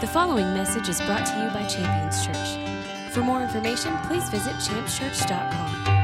The 0.00 0.06
following 0.06 0.54
message 0.54 0.88
is 0.88 1.00
brought 1.00 1.26
to 1.26 1.32
you 1.42 1.50
by 1.50 1.66
Champions 1.66 2.24
Church. 2.24 3.12
For 3.12 3.20
more 3.20 3.42
information, 3.42 3.96
please 4.04 4.30
visit 4.30 4.52
championschurch.com. 4.52 5.98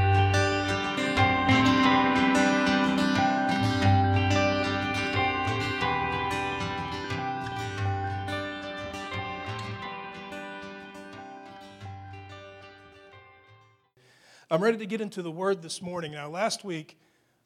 I'm 14.51 14.61
ready 14.61 14.77
to 14.79 14.85
get 14.85 14.99
into 14.99 15.21
the 15.21 15.31
word 15.31 15.61
this 15.61 15.81
morning. 15.81 16.11
Now, 16.11 16.27
last 16.27 16.65
week 16.65 16.99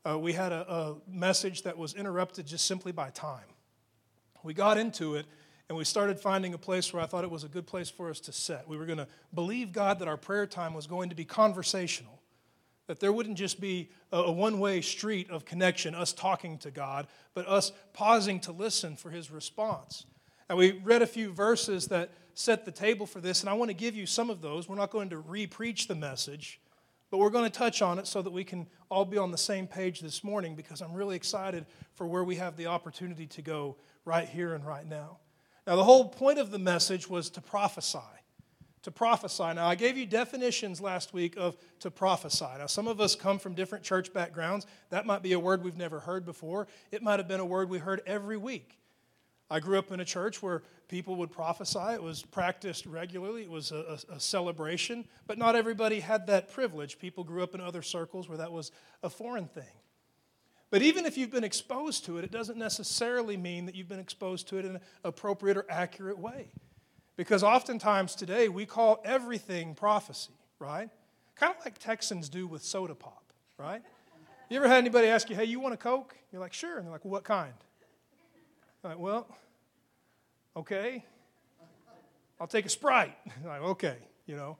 uh, 0.04 0.18
we 0.18 0.34
had 0.34 0.52
a, 0.52 0.68
a 0.68 0.96
message 1.08 1.62
that 1.62 1.78
was 1.78 1.94
interrupted 1.94 2.48
just 2.48 2.66
simply 2.66 2.92
by 2.92 3.12
time. 3.12 3.46
We 4.42 4.56
got 4.56 4.80
into 4.80 5.14
it 5.14 5.28
and 5.70 5.78
we 5.78 5.84
started 5.84 6.20
finding 6.20 6.56
a 6.56 6.58
place 6.58 6.92
where 6.92 7.02
I 7.02 7.06
thought 7.06 7.24
it 7.24 7.30
was 7.30 7.44
a 7.44 7.48
good 7.48 7.68
place 7.68 7.92
for 7.92 8.10
us 8.10 8.20
to 8.22 8.34
set. 8.34 8.68
We 8.68 8.76
were 8.76 8.88
going 8.88 8.98
to 8.98 9.08
believe 9.36 9.72
God 9.72 10.00
that 10.00 10.08
our 10.08 10.18
prayer 10.18 10.48
time 10.48 10.74
was 10.74 10.88
going 10.88 11.10
to 11.10 11.16
be 11.16 11.26
conversational, 11.26 12.20
that 12.88 13.00
there 13.00 13.14
wouldn't 13.14 13.38
just 13.38 13.62
be 13.62 13.92
a, 14.12 14.32
one 14.32 14.60
way 14.60 14.82
street 14.82 15.30
of 15.30 15.46
connection, 15.46 15.94
us 15.94 16.12
talking 16.12 16.58
to 16.60 16.72
God, 16.72 17.08
but 17.36 17.48
us 17.48 17.72
pausing 17.94 18.40
to 18.42 18.52
listen 18.52 18.96
for 18.96 19.12
His 19.12 19.30
response. 19.30 20.06
And 20.50 20.58
we 20.58 20.72
read 20.72 21.04
a 21.04 21.08
few 21.08 21.32
verses 21.32 21.88
that 21.90 22.10
set 22.34 22.66
the 22.66 22.72
table 22.72 23.06
for 23.06 23.22
this, 23.22 23.42
and 23.42 23.50
I 23.50 23.54
want 23.54 23.70
to 23.70 23.76
give 23.76 23.96
you 23.96 24.08
some 24.08 24.32
of 24.32 24.42
those. 24.42 24.68
We're 24.68 24.76
not 24.76 24.90
going 24.90 25.12
to 25.12 25.20
re 25.20 25.46
preach 25.46 25.88
the 25.88 25.96
message. 25.96 26.60
But 27.12 27.18
we're 27.18 27.32
going 27.32 27.46
to 27.46 27.58
touch 27.58 27.82
on 27.82 27.98
it 27.98 28.06
so 28.06 28.22
that 28.22 28.30
we 28.30 28.44
can 28.44 28.68
all 28.88 29.04
be 29.04 29.18
on 29.18 29.32
the 29.32 29.38
same 29.38 29.66
page 29.66 30.00
this 30.00 30.24
morning 30.24 30.54
because 30.54 30.80
I'm 30.80 30.94
really 30.94 31.16
excited 31.16 31.66
for 31.96 32.06
where 32.06 32.24
we 32.24 32.36
have 32.36 32.56
the 32.56 32.68
opportunity 32.68 33.26
to 33.26 33.42
go 33.42 33.78
right 34.06 34.30
here 34.30 34.54
and 34.54 34.64
right 34.64 34.88
now. 34.88 35.18
Now, 35.68 35.76
the 35.76 35.84
whole 35.84 36.10
point 36.10 36.40
of 36.40 36.52
the 36.52 36.60
message 36.60 37.10
was 37.10 37.30
to 37.32 37.42
prophesy. 37.42 38.00
To 38.84 38.92
prophesy. 38.92 39.54
Now, 39.54 39.68
I 39.68 39.76
gave 39.76 39.98
you 39.98 40.06
definitions 40.06 40.80
last 40.80 41.14
week 41.14 41.36
of 41.38 41.58
to 41.80 41.92
prophesy. 41.92 42.46
Now, 42.58 42.66
some 42.66 42.88
of 42.88 43.02
us 43.02 43.16
come 43.16 43.40
from 43.40 43.54
different 43.54 43.84
church 43.84 44.14
backgrounds. 44.14 44.66
That 44.90 45.06
might 45.06 45.22
be 45.22 45.34
a 45.34 45.40
word 45.40 45.64
we've 45.64 45.78
never 45.78 46.00
heard 46.00 46.26
before. 46.26 46.68
It 46.92 47.04
might 47.04 47.20
have 47.20 47.28
been 47.28 47.42
a 47.42 47.46
word 47.46 47.70
we 47.70 47.78
heard 47.78 48.02
every 48.06 48.38
week. 48.38 48.80
I 49.52 49.60
grew 49.60 49.80
up 49.80 49.92
in 49.92 50.00
a 50.00 50.06
church 50.06 50.44
where 50.44 50.62
people 50.88 51.16
would 51.16 51.32
prophesy. 51.32 51.94
It 51.94 52.04
was 52.04 52.22
practiced 52.22 52.86
regularly, 52.86 53.44
it 53.44 53.50
was 53.50 53.72
a, 53.72 53.98
a, 54.10 54.20
celebration, 54.20 55.06
but 55.26 55.38
not 55.38 55.56
everybody 55.56 56.00
had 56.00 56.28
that 56.28 56.52
privilege. 56.52 57.00
People 57.00 57.24
grew 57.24 57.42
up 57.42 57.56
in 57.56 57.62
other 57.62 57.82
circles 57.82 58.30
where 58.30 58.38
that 58.38 58.52
was 58.52 58.72
a 59.02 59.10
foreign 59.10 59.48
thing. 59.48 59.64
But 60.72 60.82
even 60.82 61.06
if 61.06 61.18
you've 61.18 61.32
been 61.32 61.44
exposed 61.44 62.06
to 62.06 62.18
it, 62.18 62.24
it 62.24 62.32
doesn't 62.32 62.58
necessarily 62.58 63.38
mean 63.38 63.66
that 63.66 63.76
you've 63.76 63.90
been 63.90 64.00
exposed 64.00 64.48
to 64.50 64.58
it 64.58 64.66
in 64.66 64.76
an 64.76 64.82
appropriate 65.04 65.58
or 65.58 65.66
accurate 65.70 66.20
way. 66.20 66.52
Because 67.16 67.44
oftentimes 67.44 68.16
today 68.16 68.50
we 68.50 68.66
call 68.66 69.02
everything 69.04 69.74
prophecy, 69.74 70.34
right? 70.60 70.90
Kind 71.36 71.56
of 71.58 71.66
like 71.66 71.80
Texans 71.80 72.30
do 72.30 72.48
with 72.48 72.64
soda 72.64 72.96
pop, 72.96 73.24
right? 73.58 73.82
You 74.50 74.58
ever 74.58 74.68
had 74.68 74.78
anybody 74.78 75.08
ask 75.08 75.30
you, 75.30 75.36
hey, 75.36 75.46
you 75.46 75.60
want 75.60 75.74
a 75.74 75.78
Coke? 75.78 76.16
You're 76.32 76.42
like, 76.42 76.54
sure. 76.54 76.78
And 76.78 76.86
they're 76.86 76.92
like, 76.92 77.04
well, 77.04 77.12
what 77.12 77.24
kind? 77.24 77.54
I'm 78.84 78.92
Like, 78.92 79.00
well, 79.00 79.28
okay. 80.56 81.04
I'll 82.40 82.48
take 82.48 82.66
a 82.66 82.70
Sprite. 82.70 83.16
I'm 83.44 83.48
like, 83.48 83.62
okay, 83.62 83.98
you 84.26 84.36
know. 84.36 84.58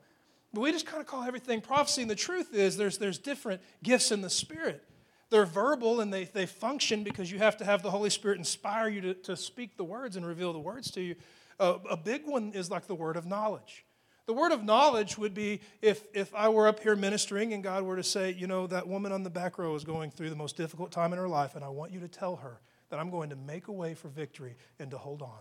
But 0.52 0.62
we 0.62 0.72
just 0.72 0.86
kind 0.86 1.00
of 1.00 1.06
call 1.06 1.22
everything 1.22 1.60
prophecy. 1.60 2.02
And 2.02 2.10
the 2.10 2.16
truth 2.16 2.52
is, 2.52 2.76
there's, 2.76 2.98
there's 2.98 3.18
different 3.18 3.62
gifts 3.82 4.10
in 4.10 4.20
the 4.20 4.30
Spirit. 4.30 4.84
They're 5.30 5.46
verbal 5.46 6.00
and 6.00 6.12
they, 6.12 6.24
they 6.24 6.46
function 6.46 7.04
because 7.04 7.30
you 7.30 7.38
have 7.38 7.56
to 7.58 7.64
have 7.64 7.82
the 7.82 7.90
Holy 7.90 8.10
Spirit 8.10 8.38
inspire 8.38 8.88
you 8.88 9.00
to, 9.00 9.14
to 9.14 9.36
speak 9.36 9.76
the 9.76 9.84
words 9.84 10.16
and 10.16 10.26
reveal 10.26 10.52
the 10.52 10.58
words 10.58 10.90
to 10.92 11.00
you. 11.00 11.14
A 11.58 11.96
big 11.96 12.26
one 12.26 12.52
is 12.54 12.70
like 12.70 12.86
the 12.86 12.94
word 12.94 13.16
of 13.16 13.26
knowledge. 13.26 13.84
The 14.26 14.32
word 14.32 14.52
of 14.52 14.64
knowledge 14.64 15.18
would 15.18 15.34
be 15.34 15.60
if, 15.82 16.04
if 16.14 16.34
I 16.34 16.48
were 16.48 16.68
up 16.68 16.80
here 16.80 16.96
ministering 16.96 17.52
and 17.52 17.62
God 17.62 17.82
were 17.82 17.96
to 17.96 18.02
say, 18.02 18.32
you 18.32 18.46
know, 18.46 18.66
that 18.68 18.86
woman 18.88 19.12
on 19.12 19.24
the 19.24 19.30
back 19.30 19.58
row 19.58 19.74
is 19.74 19.84
going 19.84 20.10
through 20.10 20.30
the 20.30 20.36
most 20.36 20.56
difficult 20.56 20.90
time 20.90 21.12
in 21.12 21.18
her 21.18 21.28
life, 21.28 21.56
and 21.56 21.64
I 21.64 21.68
want 21.68 21.92
you 21.92 22.00
to 22.00 22.08
tell 22.08 22.36
her 22.36 22.60
that 22.88 22.98
I'm 22.98 23.10
going 23.10 23.30
to 23.30 23.36
make 23.36 23.68
a 23.68 23.72
way 23.72 23.94
for 23.94 24.08
victory 24.08 24.56
and 24.78 24.90
to 24.90 24.98
hold 24.98 25.20
on. 25.20 25.40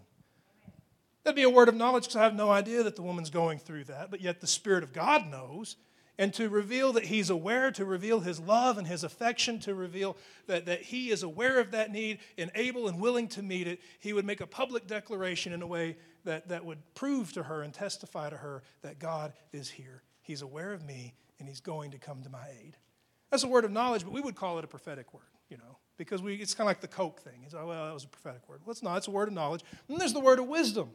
That'd 1.24 1.36
be 1.36 1.44
a 1.44 1.50
word 1.50 1.70
of 1.70 1.76
knowledge 1.76 2.04
because 2.04 2.16
I 2.16 2.24
have 2.24 2.36
no 2.36 2.50
idea 2.50 2.84
that 2.84 2.96
the 2.96 3.02
woman's 3.02 3.30
going 3.30 3.60
through 3.60 3.86
that, 3.86 4.10
but 4.12 4.22
yet 4.22 4.42
the 4.42 4.48
Spirit 4.48 4.84
of 4.84 4.92
God 4.92 5.30
knows. 5.30 5.76
And 6.20 6.32
to 6.36 6.50
reveal 6.50 6.94
that 6.94 7.06
He's 7.06 7.32
aware, 7.32 7.72
to 7.72 7.84
reveal 7.84 8.20
His 8.20 8.40
love 8.40 8.78
and 8.78 8.86
His 8.86 9.04
affection, 9.04 9.58
to 9.62 9.74
reveal 9.74 10.16
that, 10.46 10.68
that 10.68 10.84
He 10.84 11.10
is 11.10 11.24
aware 11.24 11.60
of 11.60 11.72
that 11.72 11.92
need 11.92 12.20
and 12.38 12.52
able 12.54 12.88
and 12.88 13.00
willing 13.00 13.28
to 13.30 13.42
meet 13.42 13.68
it, 13.68 13.80
He 14.00 14.14
would 14.14 14.26
make 14.26 14.42
a 14.42 14.46
public 14.46 14.86
declaration 14.86 15.52
in 15.52 15.64
a 15.64 15.68
way 15.68 15.98
that, 16.26 16.50
that 16.50 16.64
would 16.64 16.78
prove 16.94 17.34
to 17.34 17.44
her 17.44 17.64
and 17.64 17.74
testify 17.74 18.30
to 18.30 18.38
her 18.38 18.62
that 18.84 19.00
God 19.00 19.34
is 19.52 19.70
here. 19.70 20.04
He's 20.22 20.44
aware 20.44 20.74
of 20.74 20.86
me 20.86 21.16
and 21.40 21.48
He's 21.48 21.62
going 21.62 21.90
to 21.92 21.98
come 21.98 22.22
to 22.22 22.30
my 22.30 22.46
aid. 22.64 22.78
That's 23.32 23.44
a 23.44 23.48
word 23.48 23.66
of 23.66 23.72
knowledge, 23.72 24.04
but 24.04 24.14
we 24.14 24.22
would 24.22 24.36
call 24.36 24.60
it 24.60 24.64
a 24.64 24.68
prophetic 24.68 25.12
word, 25.14 25.24
you 25.50 25.58
know 25.58 25.78
because 26.00 26.22
we, 26.24 26.36
it's 26.36 26.56
kind 26.56 26.66
of 26.66 26.70
like 26.70 26.80
the 26.80 26.88
Coke 26.88 27.20
thing. 27.20 27.42
It's, 27.46 27.54
oh, 27.54 27.68
well, 27.68 27.86
that 27.86 27.94
was 27.94 28.06
a 28.06 28.08
prophetic 28.08 28.48
word. 28.48 28.62
Well, 28.66 28.72
it's 28.72 28.82
not. 28.82 28.98
It's 28.98 29.08
a 29.08 29.12
word 29.12 29.28
of 29.28 29.34
knowledge. 29.34 29.64
And 29.90 30.00
there's 30.00 30.14
the 30.14 30.22
word 30.22 30.40
of 30.40 30.48
wisdom. 30.48 30.92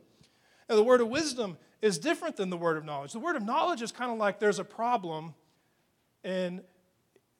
And 0.68 0.78
the 0.78 0.82
word 0.82 1.00
of 1.00 1.08
wisdom 1.08 1.58
is 1.82 1.98
different 1.98 2.36
than 2.36 2.50
the 2.50 2.56
word 2.56 2.76
of 2.76 2.84
knowledge. 2.84 3.12
The 3.12 3.18
word 3.18 3.36
of 3.36 3.42
knowledge 3.42 3.82
is 3.82 3.92
kind 3.92 4.10
of 4.10 4.18
like 4.18 4.38
there's 4.38 4.58
a 4.58 4.64
problem, 4.64 5.34
and 6.22 6.62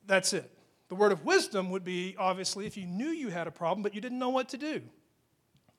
that's 0.06 0.32
it. 0.32 0.50
The 0.88 0.94
word 0.94 1.12
of 1.12 1.24
wisdom 1.24 1.70
would 1.70 1.84
be 1.84 2.14
obviously 2.18 2.66
if 2.66 2.76
you 2.76 2.86
knew 2.86 3.08
you 3.08 3.28
had 3.28 3.46
a 3.46 3.50
problem, 3.50 3.82
but 3.82 3.94
you 3.94 4.00
didn't 4.00 4.18
know 4.18 4.28
what 4.28 4.50
to 4.50 4.58
do, 4.58 4.82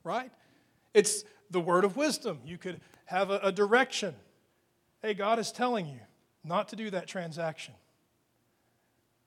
right? 0.04 0.32
It's 0.94 1.24
the 1.52 1.62
word 1.62 1.86
of 1.86 1.96
wisdom. 1.96 2.40
You 2.44 2.58
could 2.58 2.82
have 3.06 3.30
a, 3.30 3.40
a 3.44 3.52
direction. 3.52 4.16
Hey, 5.02 5.14
God 5.14 5.38
is 5.38 5.52
telling 5.52 5.86
you 5.86 6.00
not 6.44 6.70
to 6.70 6.76
do 6.76 6.90
that 6.90 7.08
transaction. 7.08 7.76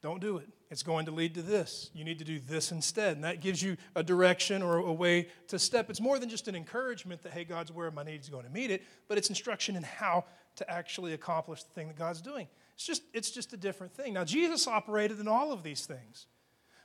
Don't 0.00 0.20
do 0.20 0.38
it. 0.38 0.48
It's 0.70 0.82
going 0.82 1.06
to 1.06 1.12
lead 1.12 1.34
to 1.34 1.42
this. 1.42 1.90
You 1.92 2.04
need 2.04 2.18
to 2.18 2.24
do 2.24 2.38
this 2.38 2.70
instead. 2.70 3.16
And 3.16 3.24
that 3.24 3.40
gives 3.40 3.62
you 3.62 3.76
a 3.96 4.02
direction 4.02 4.62
or 4.62 4.76
a 4.76 4.92
way 4.92 5.28
to 5.48 5.58
step. 5.58 5.90
It's 5.90 6.00
more 6.00 6.18
than 6.18 6.28
just 6.28 6.46
an 6.46 6.54
encouragement 6.54 7.22
that, 7.22 7.32
hey, 7.32 7.44
God's 7.44 7.70
of 7.70 7.94
my 7.94 8.04
needs, 8.04 8.26
is 8.26 8.30
going 8.30 8.44
to 8.44 8.50
meet 8.50 8.70
it, 8.70 8.84
but 9.08 9.18
it's 9.18 9.28
instruction 9.28 9.76
in 9.76 9.82
how 9.82 10.24
to 10.56 10.70
actually 10.70 11.14
accomplish 11.14 11.64
the 11.64 11.70
thing 11.70 11.88
that 11.88 11.96
God's 11.96 12.20
doing. 12.20 12.46
It's 12.74 12.84
just, 12.84 13.02
it's 13.12 13.30
just 13.30 13.52
a 13.52 13.56
different 13.56 13.92
thing. 13.92 14.14
Now, 14.14 14.24
Jesus 14.24 14.68
operated 14.68 15.18
in 15.18 15.26
all 15.26 15.52
of 15.52 15.62
these 15.62 15.86
things. 15.86 16.26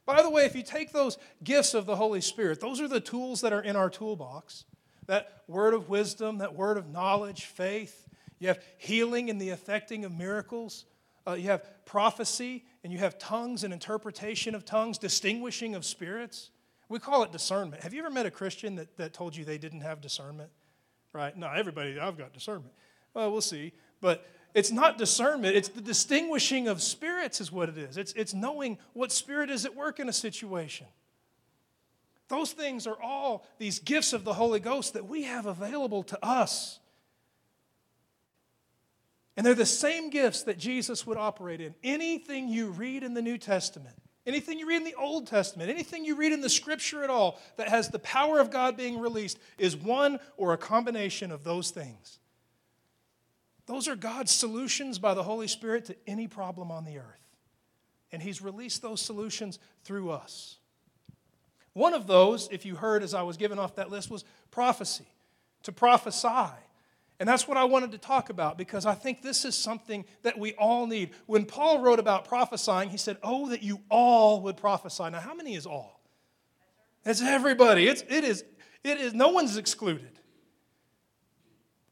By 0.06 0.22
the 0.22 0.30
way, 0.30 0.46
if 0.46 0.56
you 0.56 0.64
take 0.64 0.92
those 0.92 1.18
gifts 1.44 1.74
of 1.74 1.86
the 1.86 1.96
Holy 1.96 2.22
Spirit, 2.22 2.60
those 2.60 2.82
are 2.82 2.88
the 2.88 3.00
tools 3.00 3.42
that 3.42 3.54
are 3.54 3.62
in 3.62 3.76
our 3.76 3.90
toolbox 3.90 4.66
that 5.08 5.44
word 5.48 5.74
of 5.74 5.90
wisdom, 5.90 6.38
that 6.38 6.56
word 6.56 6.78
of 6.78 6.90
knowledge, 6.90 7.46
faith. 7.46 8.08
You 8.40 8.48
have 8.50 8.64
healing 8.78 9.30
and 9.30 9.40
the 9.40 9.50
effecting 9.50 10.06
of 10.06 10.14
miracles. 10.14 10.86
Uh, 11.26 11.34
you 11.34 11.50
have 11.50 11.64
prophecy 11.86 12.66
and 12.84 12.92
you 12.92 13.00
have 13.00 13.18
tongues 13.18 13.64
and 13.64 13.74
interpretation 13.74 14.56
of 14.56 14.66
tongues, 14.66 14.98
distinguishing 14.98 15.76
of 15.76 15.86
spirits. 15.86 16.50
We 16.90 17.00
call 17.00 17.24
it 17.24 17.32
discernment. 17.32 17.84
Have 17.84 17.94
you 17.94 18.02
ever 18.02 18.10
met 18.10 18.26
a 18.26 18.32
Christian 18.32 18.76
that, 18.76 18.98
that 18.98 19.14
told 19.14 19.36
you 19.36 19.46
they 19.46 19.58
didn't 19.58 19.82
have 19.82 20.02
discernment? 20.02 20.50
Right? 21.14 21.36
No, 21.36 21.50
everybody, 21.50 21.98
I've 22.00 22.18
got 22.18 22.34
discernment. 22.34 22.74
Well, 23.14 23.32
we'll 23.32 23.42
see. 23.42 23.72
But 24.02 24.26
it's 24.54 24.72
not 24.72 24.98
discernment, 24.98 25.56
it's 25.56 25.70
the 25.70 25.82
distinguishing 25.82 26.68
of 26.68 26.82
spirits, 26.82 27.42
is 27.42 27.52
what 27.52 27.70
it 27.70 27.78
is. 27.78 27.98
It's, 27.98 28.14
it's 28.14 28.34
knowing 28.34 28.78
what 28.94 29.12
spirit 29.12 29.50
is 29.50 29.66
at 29.66 29.76
work 29.76 30.00
in 30.00 30.10
a 30.10 30.14
situation. 30.14 30.88
Those 32.28 32.52
things 32.52 32.86
are 32.86 33.02
all 33.02 33.46
these 33.58 33.80
gifts 33.80 34.14
of 34.14 34.24
the 34.24 34.34
Holy 34.34 34.60
Ghost 34.60 34.94
that 34.94 35.08
we 35.08 35.24
have 35.24 35.46
available 35.46 36.04
to 36.04 36.26
us. 36.26 36.80
And 39.36 39.46
they're 39.46 39.56
the 39.56 39.66
same 39.66 40.10
gifts 40.10 40.44
that 40.44 40.60
Jesus 40.60 41.08
would 41.08 41.18
operate 41.18 41.60
in. 41.60 41.74
Anything 41.84 42.50
you 42.50 42.70
read 42.70 43.04
in 43.04 43.14
the 43.14 43.22
New 43.22 43.38
Testament, 43.38 43.96
anything 44.28 44.60
you 44.60 44.68
read 44.68 44.78
in 44.78 44.84
the 44.84 44.94
Old 44.96 45.28
Testament, 45.28 45.70
anything 45.70 46.06
you 46.06 46.16
read 46.16 46.34
in 46.34 46.42
the 46.42 46.50
Scripture 46.50 47.04
at 47.04 47.10
all 47.10 47.40
that 47.58 47.70
has 47.70 47.90
the 47.90 48.00
power 48.00 48.40
of 48.40 48.52
God 48.52 48.78
being 48.78 49.00
released 49.00 49.40
is 49.58 49.76
one 49.76 50.20
or 50.38 50.54
a 50.54 50.58
combination 50.58 51.32
of 51.32 51.44
those 51.44 51.72
things. 51.72 52.20
Those 53.66 53.88
are 53.88 53.96
God's 53.96 54.32
solutions 54.32 55.00
by 55.00 55.14
the 55.14 55.24
Holy 55.24 55.48
Spirit 55.48 55.86
to 55.86 55.96
any 56.06 56.28
problem 56.28 56.70
on 56.70 56.86
the 56.86 57.00
earth. 57.00 57.06
And 58.12 58.22
He's 58.22 58.42
released 58.42 58.82
those 58.82 59.02
solutions 59.02 59.58
through 59.84 60.12
us. 60.12 60.58
One 61.74 61.96
of 61.96 62.06
those, 62.06 62.50
if 62.52 62.68
you 62.68 62.76
heard 62.76 63.02
as 63.02 63.16
I 63.16 63.24
was 63.24 63.38
giving 63.38 63.58
off 63.58 63.76
that 63.76 63.90
list, 63.90 64.12
was 64.12 64.26
prophecy, 64.52 65.08
to 65.64 65.72
prophesy. 65.72 66.54
And 67.24 67.30
that's 67.30 67.48
what 67.48 67.56
I 67.56 67.64
wanted 67.64 67.94
to 67.94 67.98
talk 67.98 68.30
about 68.30 68.58
because 68.58 68.86
I 68.86 68.96
think 68.96 69.22
this 69.22 69.46
is 69.46 69.56
something 69.56 70.04
that 70.24 70.38
we 70.38 70.52
all 70.56 70.86
need. 70.86 71.12
When 71.26 71.46
Paul 71.46 71.80
wrote 71.80 71.98
about 71.98 72.26
prophesying, 72.26 72.90
he 72.90 72.98
said, 72.98 73.16
Oh, 73.24 73.48
that 73.48 73.64
you 73.64 73.80
all 73.88 74.42
would 74.42 74.58
prophesy. 74.58 75.10
Now, 75.10 75.22
how 75.22 75.34
many 75.34 75.56
is 75.56 75.66
all? 75.66 76.02
It's 77.06 77.22
everybody. 77.22 77.88
It's, 77.88 78.02
it, 78.10 78.26
is, 78.26 78.44
it 78.84 78.98
is, 79.00 79.14
no 79.14 79.30
one's 79.30 79.56
excluded. 79.56 80.20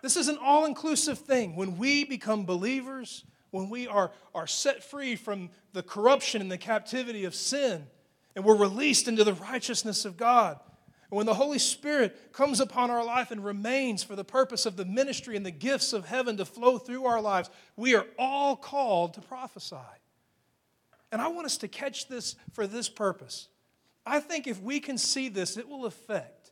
This 0.01 0.17
is 0.17 0.27
an 0.27 0.37
all 0.41 0.65
inclusive 0.65 1.19
thing. 1.19 1.55
When 1.55 1.77
we 1.77 2.03
become 2.03 2.43
believers, 2.43 3.23
when 3.51 3.69
we 3.69 3.87
are, 3.87 4.11
are 4.35 4.47
set 4.47 4.83
free 4.83 5.15
from 5.15 5.49
the 5.71 5.81
corruption 5.81 6.41
and 6.41 6.51
the 6.51 6.57
captivity 6.57 7.23
of 7.23 7.35
sin, 7.35 7.87
and 8.35 8.43
we're 8.43 8.57
released 8.57 9.07
into 9.07 9.23
the 9.23 9.35
righteousness 9.35 10.03
of 10.03 10.17
God, 10.17 10.59
And 11.11 11.17
when 11.17 11.25
the 11.25 11.33
Holy 11.33 11.59
Spirit 11.59 12.31
comes 12.31 12.61
upon 12.61 12.89
our 12.89 13.03
life 13.03 13.31
and 13.31 13.43
remains 13.43 14.01
for 14.01 14.15
the 14.15 14.23
purpose 14.23 14.65
of 14.65 14.77
the 14.77 14.85
ministry 14.85 15.35
and 15.35 15.45
the 15.45 15.51
gifts 15.51 15.91
of 15.91 16.05
heaven 16.05 16.37
to 16.37 16.45
flow 16.45 16.77
through 16.77 17.05
our 17.05 17.21
lives, 17.21 17.49
we 17.75 17.95
are 17.95 18.05
all 18.17 18.55
called 18.55 19.13
to 19.15 19.21
prophesy. 19.21 19.75
And 21.11 21.21
I 21.21 21.27
want 21.27 21.45
us 21.45 21.57
to 21.57 21.67
catch 21.67 22.07
this 22.07 22.37
for 22.53 22.65
this 22.65 22.87
purpose. 22.87 23.49
I 24.05 24.21
think 24.21 24.47
if 24.47 24.61
we 24.61 24.79
can 24.79 24.97
see 24.97 25.27
this, 25.27 25.57
it 25.57 25.67
will 25.67 25.85
affect 25.85 26.51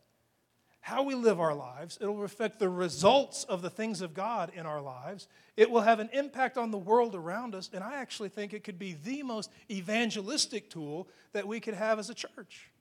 how 0.81 1.03
we 1.03 1.15
live 1.15 1.39
our 1.39 1.55
lives. 1.55 1.97
It'll 2.01 2.25
affect 2.25 2.59
the 2.59 2.67
results 2.67 3.45
of 3.45 3.61
the 3.61 3.69
things 3.69 4.01
of 4.01 4.13
God 4.13 4.51
in 4.53 4.65
our 4.65 4.81
lives. 4.81 5.29
It 5.55 5.71
will 5.71 5.81
have 5.81 5.99
an 5.99 6.09
impact 6.11 6.57
on 6.57 6.71
the 6.71 6.77
world 6.77 7.15
around 7.15 7.55
us. 7.55 7.69
And 7.73 7.81
I 7.81 7.95
actually 7.95 8.29
think 8.29 8.53
it 8.53 8.65
could 8.65 8.79
be 8.79 8.97
the 9.05 9.23
most 9.23 9.51
evangelistic 9.71 10.69
tool 10.69 11.07
that 11.31 11.47
we 11.47 11.61
could 11.61 11.75
have 11.75 11.97
as 11.97 12.09
a 12.09 12.13
church 12.13 12.71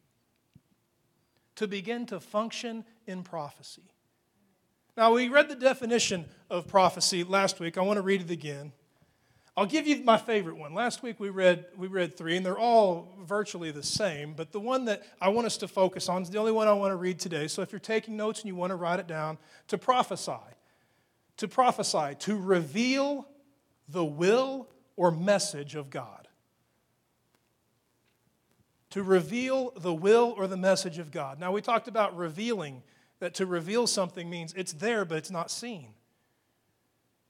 to 1.58 1.66
begin 1.66 2.06
to 2.06 2.20
function 2.20 2.84
in 3.08 3.24
prophecy. 3.24 3.82
Now, 4.96 5.12
we 5.12 5.28
read 5.28 5.48
the 5.48 5.56
definition 5.56 6.24
of 6.48 6.68
prophecy 6.68 7.24
last 7.24 7.58
week. 7.58 7.76
I 7.76 7.80
want 7.80 7.96
to 7.96 8.02
read 8.02 8.20
it 8.20 8.30
again. 8.30 8.70
I'll 9.56 9.66
give 9.66 9.84
you 9.84 10.04
my 10.04 10.18
favorite 10.18 10.56
one. 10.56 10.72
Last 10.72 11.02
week 11.02 11.18
we 11.18 11.30
read, 11.30 11.64
we 11.76 11.88
read 11.88 12.16
three, 12.16 12.36
and 12.36 12.46
they're 12.46 12.56
all 12.56 13.12
virtually 13.24 13.72
the 13.72 13.82
same, 13.82 14.34
but 14.34 14.52
the 14.52 14.60
one 14.60 14.84
that 14.84 15.02
I 15.20 15.30
want 15.30 15.48
us 15.48 15.56
to 15.56 15.66
focus 15.66 16.08
on 16.08 16.22
is 16.22 16.30
the 16.30 16.38
only 16.38 16.52
one 16.52 16.68
I 16.68 16.72
want 16.74 16.92
to 16.92 16.96
read 16.96 17.18
today. 17.18 17.48
So 17.48 17.60
if 17.62 17.72
you're 17.72 17.80
taking 17.80 18.16
notes 18.16 18.40
and 18.40 18.46
you 18.46 18.54
want 18.54 18.70
to 18.70 18.76
write 18.76 19.00
it 19.00 19.08
down, 19.08 19.36
to 19.66 19.76
prophesy. 19.76 20.32
To 21.38 21.48
prophesy, 21.48 22.14
to 22.20 22.36
reveal 22.36 23.26
the 23.88 24.04
will 24.04 24.68
or 24.94 25.10
message 25.10 25.74
of 25.74 25.90
God. 25.90 26.17
To 28.90 29.02
reveal 29.02 29.72
the 29.76 29.92
will 29.92 30.34
or 30.36 30.46
the 30.46 30.56
message 30.56 30.98
of 30.98 31.10
God. 31.10 31.38
Now, 31.38 31.52
we 31.52 31.60
talked 31.60 31.88
about 31.88 32.16
revealing, 32.16 32.82
that 33.20 33.34
to 33.34 33.46
reveal 33.46 33.86
something 33.86 34.30
means 34.30 34.54
it's 34.54 34.72
there, 34.72 35.04
but 35.04 35.18
it's 35.18 35.30
not 35.30 35.50
seen. 35.50 35.88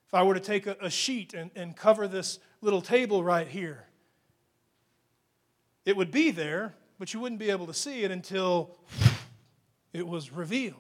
If 0.06 0.14
I 0.14 0.22
were 0.22 0.34
to 0.34 0.40
take 0.40 0.66
a, 0.66 0.76
a 0.81 0.90
sheet 0.90 1.34
and, 1.34 1.50
and 1.55 1.76
cover 1.76 2.08
this 2.08 2.38
little 2.60 2.81
table 2.81 3.22
right 3.25 3.49
here, 3.49 3.84
it 5.84 5.96
would 5.96 6.10
be 6.10 6.31
there, 6.31 6.75
but 6.99 7.14
you 7.14 7.20
wouldn't 7.20 7.38
be 7.38 7.50
able 7.50 7.66
to 7.66 7.75
see 7.75 8.05
it 8.05 8.10
until 8.10 8.76
it 9.93 10.06
was 10.06 10.31
revealed. 10.31 10.76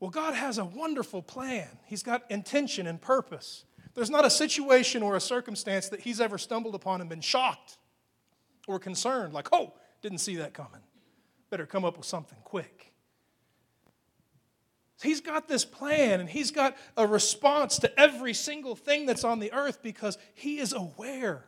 Well, 0.00 0.10
God 0.10 0.34
has 0.34 0.58
a 0.58 0.64
wonderful 0.64 1.22
plan. 1.22 1.68
He's 1.86 2.02
got 2.02 2.30
intention 2.30 2.86
and 2.86 3.00
purpose. 3.00 3.64
There's 3.94 4.10
not 4.10 4.24
a 4.24 4.30
situation 4.30 5.02
or 5.02 5.16
a 5.16 5.20
circumstance 5.20 5.88
that 5.88 6.00
He's 6.00 6.20
ever 6.20 6.38
stumbled 6.38 6.74
upon 6.74 7.00
and 7.00 7.10
been 7.10 7.20
shocked 7.20 7.78
or 8.68 8.78
concerned, 8.78 9.32
like, 9.32 9.48
oh, 9.50 9.72
didn't 10.02 10.18
see 10.18 10.36
that 10.36 10.54
coming. 10.54 10.80
Better 11.50 11.66
come 11.66 11.84
up 11.84 11.96
with 11.96 12.06
something 12.06 12.38
quick. 12.44 12.92
He's 15.02 15.20
got 15.20 15.48
this 15.48 15.64
plan 15.64 16.20
and 16.20 16.28
he's 16.28 16.50
got 16.50 16.76
a 16.96 17.06
response 17.06 17.78
to 17.80 18.00
every 18.00 18.34
single 18.34 18.76
thing 18.76 19.06
that's 19.06 19.24
on 19.24 19.38
the 19.38 19.52
earth 19.52 19.82
because 19.82 20.18
he 20.34 20.58
is 20.58 20.72
aware. 20.72 21.44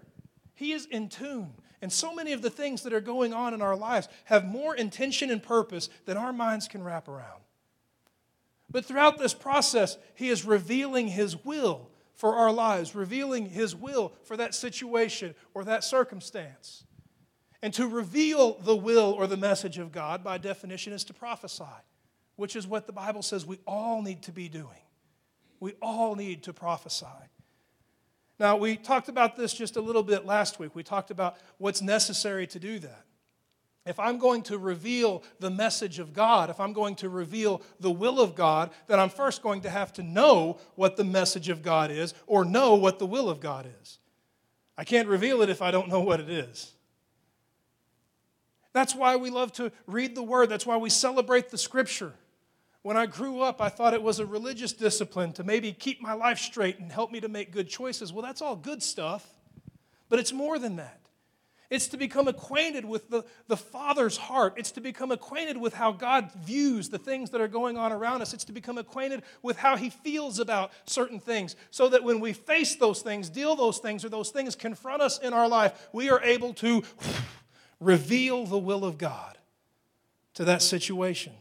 He 0.55 0.73
is 0.73 0.87
in 0.87 1.09
tune. 1.09 1.53
And 1.83 1.93
so 1.93 2.15
many 2.15 2.33
of 2.33 2.43
the 2.43 2.51
things 2.51 2.83
that 2.83 2.93
are 2.93 3.01
going 3.01 3.35
on 3.35 3.55
in 3.55 3.63
our 3.63 3.77
lives 3.77 4.09
have 4.25 4.45
more 4.45 4.75
intention 4.75 5.31
and 5.31 5.43
purpose 5.43 5.89
than 6.05 6.17
our 6.17 6.33
minds 6.33 6.69
can 6.69 6.85
wrap 6.85 7.09
around. 7.09 7.41
But 8.71 8.85
throughout 8.85 9.19
this 9.19 9.35
process, 9.35 9.99
he 10.15 10.29
is 10.29 10.45
revealing 10.45 11.09
his 11.09 11.45
will 11.45 11.91
for 12.15 12.37
our 12.37 12.53
lives, 12.53 12.95
revealing 12.95 13.47
his 13.47 13.75
will 13.75 14.13
for 14.23 14.37
that 14.37 14.55
situation 14.55 15.35
or 15.55 15.65
that 15.65 15.83
circumstance. 15.83 16.85
And 17.63 17.75
to 17.75 17.87
reveal 17.87 18.55
the 18.55 18.77
will 18.77 19.13
or 19.13 19.27
the 19.27 19.37
message 19.37 19.79
of 19.79 19.93
God, 19.93 20.25
by 20.25 20.39
definition, 20.39 20.93
is 20.93 21.05
to 21.05 21.15
prophesy 21.15 21.65
which 22.41 22.57
is 22.57 22.67
what 22.67 22.87
the 22.87 22.93
Bible 22.93 23.21
says 23.21 23.45
we 23.45 23.59
all 23.67 24.01
need 24.01 24.23
to 24.23 24.33
be 24.33 24.49
doing. 24.49 24.81
We 25.61 25.75
all 25.83 26.17
need 26.17 26.45
to 26.45 26.55
prophesy. 26.55 27.05
Now, 28.39 28.57
we 28.57 28.77
talked 28.77 29.11
about 29.11 29.37
this 29.37 29.53
just 29.53 29.77
a 29.77 29.81
little 29.83 30.03
bit 30.03 30.25
last 30.25 30.59
week. 30.59 30.75
We 30.75 30.83
talked 30.83 31.11
about 31.11 31.37
what's 31.59 31.83
necessary 31.83 32.47
to 32.47 32.59
do 32.59 32.79
that. 32.79 33.05
If 33.85 34.01
I'm 34.01 34.17
going 34.17 34.43
to 34.45 34.57
reveal 34.57 35.23
the 35.39 35.51
message 35.51 35.99
of 35.99 36.15
God, 36.15 36.49
if 36.49 36.61
I'm 36.61 36.73
going 36.73 36.95
to 36.97 37.11
reveal 37.11 37.61
the 37.79 37.91
will 37.91 38.21
of 38.21 38.35
God, 38.35 38.71
then 38.87 38.99
I'm 38.99 39.11
first 39.11 39.43
going 39.43 39.61
to 39.63 39.71
have 39.71 39.93
to 39.95 40.03
know 40.03 40.59
what 40.77 40.97
the 40.97 41.05
message 41.05 41.51
of 41.51 41.61
God 41.61 41.91
is 41.91 42.15
or 42.27 42.47
know 42.47 42.75
what 42.75 42.99
the 42.99 43.07
will 43.07 43.29
of 43.29 43.41
God 43.41 43.69
is. 43.83 43.99
I 44.79 44.85
can't 44.85 45.09
reveal 45.09 45.43
it 45.43 45.51
if 45.51 45.61
I 45.61 45.71
don't 45.71 45.91
know 45.91 46.01
what 46.01 46.21
it 46.21 46.31
is. 46.31 46.73
That's 48.73 48.95
why 48.95 49.17
we 49.17 49.31
love 49.31 49.53
to 49.55 49.73
read 49.87 50.15
the 50.15 50.23
Word. 50.23 50.49
That's 50.49 50.67
why 50.67 50.77
we 50.77 50.91
celebrate 50.91 51.51
the 51.51 51.59
Scripture. 51.59 52.15
When 52.83 52.97
I 52.97 53.07
grew 53.07 53.41
up, 53.41 53.61
I 53.61 53.69
thought 53.69 53.93
it 53.93 54.03
was 54.03 54.21
a 54.21 54.27
religious 54.27 54.73
discipline 54.73 55.33
to 55.35 55.45
maybe 55.45 55.73
keep 55.73 56.01
my 56.01 56.15
life 56.15 56.39
straight 56.39 56.79
and 56.79 56.91
help 56.91 57.11
me 57.11 57.21
to 57.21 57.29
make 57.29 57.53
good 57.53 57.69
choices. 57.69 58.13
Well, 58.13 58.23
that's 58.23 58.41
all 58.41 58.57
good 58.57 58.83
stuff, 58.83 59.27
but 60.09 60.19
it's 60.19 60.33
more 60.33 60.59
than 60.59 60.77
that. 60.77 61.01
It's 61.69 61.87
to 61.89 61.97
become 61.97 62.27
acquainted 62.27 62.85
with 62.85 63.11
the, 63.11 63.25
the 63.47 63.57
Father's 63.57 64.17
heart. 64.17 64.55
It's 64.57 64.73
to 64.73 64.81
become 64.81 65.13
acquainted 65.13 65.57
with 65.57 65.73
how 65.73 65.93
God 65.93 66.33
views 66.43 66.89
the 66.89 66.99
things 66.99 67.31
that 67.31 67.41
are 67.41 67.49
going 67.49 67.77
on 67.77 67.93
around 67.93 68.23
us. 68.23 68.35
It's 68.35 68.45
to 68.47 68.53
become 68.53 68.77
acquainted 68.77 69.23
with 69.41 69.57
how 69.57 69.77
He 69.77 69.89
feels 69.89 70.41
about 70.41 70.73
certain 70.85 71.21
things 71.21 71.55
so 71.71 71.89
that 71.91 72.03
when 72.03 72.19
we 72.19 72.33
face 72.33 72.75
those 72.75 73.03
things, 73.03 73.31
deal 73.31 73.55
those 73.55 73.79
things, 73.79 74.05
or 74.05 74.09
those 74.09 74.31
things 74.31 74.57
confront 74.57 75.01
us 75.01 75.21
in 75.21 75.33
our 75.33 75.47
life, 75.47 75.89
we 75.93 76.11
are 76.11 76.21
able 76.23 76.55
to 76.55 76.83
reveal 77.81 78.47
the 78.47 78.59
will 78.59 78.85
of 78.85 78.99
God 78.99 79.39
to 80.35 80.45
that 80.45 80.63
situation 80.63 81.33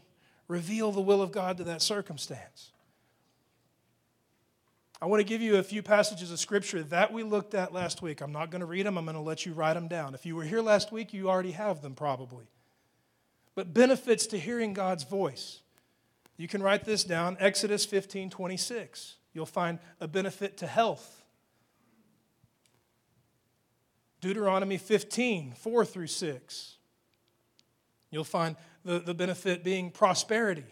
reveal 0.50 0.90
the 0.90 1.00
will 1.00 1.22
of 1.22 1.30
God 1.30 1.56
to 1.58 1.64
that 1.64 1.80
circumstance. 1.80 2.72
I 5.00 5.06
want 5.06 5.20
to 5.20 5.24
give 5.24 5.40
you 5.40 5.56
a 5.56 5.62
few 5.62 5.82
passages 5.82 6.30
of 6.30 6.38
scripture 6.38 6.82
that 6.82 7.10
we 7.12 7.22
looked 7.22 7.54
at 7.54 7.72
last 7.72 8.02
week. 8.02 8.20
I'm 8.20 8.32
not 8.32 8.50
going 8.50 8.60
to 8.60 8.66
read 8.66 8.84
them, 8.84 8.98
I'm 8.98 9.04
going 9.04 9.14
to 9.14 9.22
let 9.22 9.46
you 9.46 9.54
write 9.54 9.74
them 9.74 9.88
down. 9.88 10.12
If 10.12 10.26
you 10.26 10.36
were 10.36 10.42
here 10.42 10.60
last 10.60 10.92
week, 10.92 11.14
you 11.14 11.30
already 11.30 11.52
have 11.52 11.80
them 11.80 11.94
probably. 11.94 12.46
But 13.54 13.72
benefits 13.72 14.26
to 14.28 14.38
hearing 14.38 14.74
God's 14.74 15.04
voice. 15.04 15.60
You 16.36 16.48
can 16.48 16.62
write 16.62 16.84
this 16.84 17.04
down 17.04 17.36
Exodus 17.40 17.86
15 17.86 18.28
26. 18.28 19.16
You'll 19.32 19.46
find 19.46 19.78
a 20.00 20.08
benefit 20.08 20.56
to 20.58 20.66
health. 20.66 21.19
Deuteronomy 24.20 24.76
15 24.76 25.52
4 25.52 25.84
through 25.84 26.06
6. 26.06 26.76
You'll 28.10 28.24
find 28.24 28.56
the, 28.84 28.98
the 28.98 29.14
benefit 29.14 29.62
being 29.62 29.90
prosperity. 29.90 30.64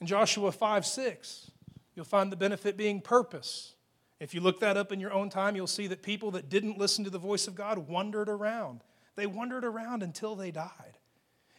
In 0.00 0.06
Joshua 0.06 0.52
5 0.52 0.86
6, 0.86 1.50
you'll 1.94 2.04
find 2.04 2.30
the 2.30 2.36
benefit 2.36 2.76
being 2.76 3.00
purpose. 3.00 3.74
If 4.18 4.34
you 4.34 4.40
look 4.40 4.60
that 4.60 4.76
up 4.76 4.92
in 4.92 5.00
your 5.00 5.12
own 5.12 5.28
time, 5.28 5.56
you'll 5.56 5.66
see 5.66 5.86
that 5.88 6.02
people 6.02 6.30
that 6.32 6.48
didn't 6.48 6.78
listen 6.78 7.04
to 7.04 7.10
the 7.10 7.18
voice 7.18 7.48
of 7.48 7.54
God 7.54 7.78
wandered 7.78 8.28
around. 8.28 8.80
They 9.14 9.26
wandered 9.26 9.64
around 9.64 10.02
until 10.02 10.36
they 10.36 10.50
died. 10.50 10.98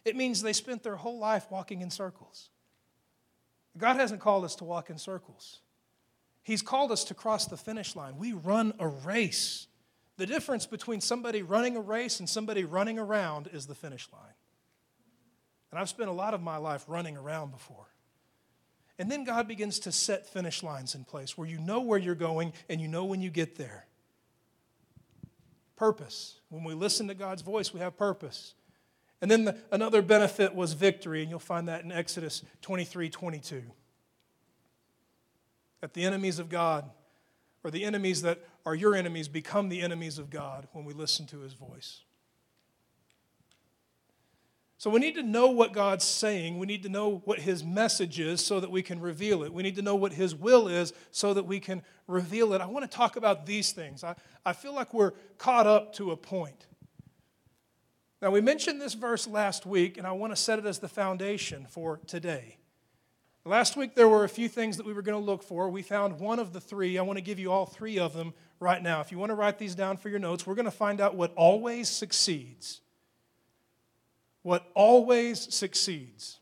It 0.04 0.16
means 0.16 0.42
they 0.42 0.52
spent 0.52 0.82
their 0.82 0.96
whole 0.96 1.18
life 1.18 1.46
walking 1.50 1.82
in 1.82 1.90
circles. 1.90 2.50
God 3.76 3.96
hasn't 3.96 4.20
called 4.20 4.44
us 4.44 4.56
to 4.56 4.64
walk 4.64 4.90
in 4.90 4.98
circles, 4.98 5.60
He's 6.48 6.62
called 6.62 6.90
us 6.90 7.04
to 7.04 7.14
cross 7.14 7.44
the 7.44 7.58
finish 7.58 7.94
line. 7.94 8.16
We 8.16 8.32
run 8.32 8.72
a 8.78 8.88
race. 8.88 9.66
The 10.16 10.24
difference 10.24 10.64
between 10.64 11.02
somebody 11.02 11.42
running 11.42 11.76
a 11.76 11.80
race 11.82 12.20
and 12.20 12.26
somebody 12.28 12.64
running 12.64 12.98
around 12.98 13.50
is 13.52 13.66
the 13.66 13.74
finish 13.74 14.08
line. 14.14 14.32
And 15.70 15.78
I've 15.78 15.90
spent 15.90 16.08
a 16.08 16.12
lot 16.12 16.32
of 16.32 16.40
my 16.40 16.56
life 16.56 16.86
running 16.88 17.18
around 17.18 17.50
before. 17.50 17.84
And 18.98 19.12
then 19.12 19.24
God 19.24 19.46
begins 19.46 19.78
to 19.80 19.92
set 19.92 20.26
finish 20.26 20.62
lines 20.62 20.94
in 20.94 21.04
place 21.04 21.36
where 21.36 21.46
you 21.46 21.58
know 21.58 21.80
where 21.80 21.98
you're 21.98 22.14
going 22.14 22.54
and 22.70 22.80
you 22.80 22.88
know 22.88 23.04
when 23.04 23.20
you 23.20 23.28
get 23.28 23.56
there. 23.56 23.84
Purpose. 25.76 26.40
When 26.48 26.64
we 26.64 26.72
listen 26.72 27.08
to 27.08 27.14
God's 27.14 27.42
voice, 27.42 27.74
we 27.74 27.80
have 27.80 27.98
purpose. 27.98 28.54
And 29.20 29.30
then 29.30 29.44
the, 29.44 29.58
another 29.70 30.00
benefit 30.00 30.54
was 30.54 30.72
victory, 30.72 31.20
and 31.20 31.28
you'll 31.28 31.40
find 31.40 31.68
that 31.68 31.84
in 31.84 31.92
Exodus 31.92 32.42
23 32.62 33.10
22. 33.10 33.64
That 35.80 35.94
the 35.94 36.04
enemies 36.04 36.38
of 36.38 36.48
God 36.48 36.90
or 37.64 37.70
the 37.70 37.84
enemies 37.84 38.22
that 38.22 38.40
are 38.64 38.74
your 38.74 38.94
enemies 38.94 39.28
become 39.28 39.68
the 39.68 39.80
enemies 39.80 40.18
of 40.18 40.30
God 40.30 40.68
when 40.72 40.84
we 40.84 40.92
listen 40.92 41.26
to 41.26 41.40
his 41.40 41.52
voice. 41.52 42.02
So 44.78 44.90
we 44.90 45.00
need 45.00 45.16
to 45.16 45.24
know 45.24 45.48
what 45.48 45.72
God's 45.72 46.04
saying. 46.04 46.56
We 46.56 46.66
need 46.66 46.84
to 46.84 46.88
know 46.88 47.20
what 47.24 47.40
his 47.40 47.64
message 47.64 48.20
is 48.20 48.44
so 48.44 48.60
that 48.60 48.70
we 48.70 48.80
can 48.80 49.00
reveal 49.00 49.42
it. 49.42 49.52
We 49.52 49.64
need 49.64 49.74
to 49.74 49.82
know 49.82 49.96
what 49.96 50.12
his 50.12 50.36
will 50.36 50.68
is 50.68 50.92
so 51.10 51.34
that 51.34 51.46
we 51.46 51.58
can 51.58 51.82
reveal 52.06 52.52
it. 52.52 52.60
I 52.60 52.66
want 52.66 52.88
to 52.88 52.96
talk 52.96 53.16
about 53.16 53.44
these 53.44 53.72
things. 53.72 54.04
I, 54.04 54.14
I 54.46 54.52
feel 54.52 54.72
like 54.72 54.94
we're 54.94 55.14
caught 55.36 55.66
up 55.66 55.94
to 55.94 56.12
a 56.12 56.16
point. 56.16 56.66
Now, 58.22 58.30
we 58.30 58.40
mentioned 58.40 58.80
this 58.80 58.94
verse 58.94 59.26
last 59.26 59.66
week, 59.66 59.98
and 59.98 60.06
I 60.06 60.12
want 60.12 60.32
to 60.32 60.36
set 60.36 60.60
it 60.60 60.66
as 60.66 60.78
the 60.78 60.88
foundation 60.88 61.66
for 61.68 61.98
today. 62.06 62.57
Last 63.48 63.78
week, 63.78 63.94
there 63.94 64.10
were 64.10 64.24
a 64.24 64.28
few 64.28 64.46
things 64.46 64.76
that 64.76 64.84
we 64.84 64.92
were 64.92 65.00
going 65.00 65.18
to 65.18 65.24
look 65.24 65.42
for. 65.42 65.70
We 65.70 65.80
found 65.80 66.20
one 66.20 66.38
of 66.38 66.52
the 66.52 66.60
three. 66.60 66.98
I 66.98 67.02
want 67.02 67.16
to 67.16 67.22
give 67.22 67.38
you 67.38 67.50
all 67.50 67.64
three 67.64 67.98
of 67.98 68.12
them 68.12 68.34
right 68.60 68.82
now. 68.82 69.00
If 69.00 69.10
you 69.10 69.16
want 69.16 69.30
to 69.30 69.34
write 69.34 69.58
these 69.58 69.74
down 69.74 69.96
for 69.96 70.10
your 70.10 70.18
notes, 70.18 70.46
we're 70.46 70.54
going 70.54 70.66
to 70.66 70.70
find 70.70 71.00
out 71.00 71.14
what 71.14 71.32
always 71.34 71.88
succeeds. 71.88 72.82
what 74.42 74.66
always 74.74 75.54
succeeds. 75.54 76.40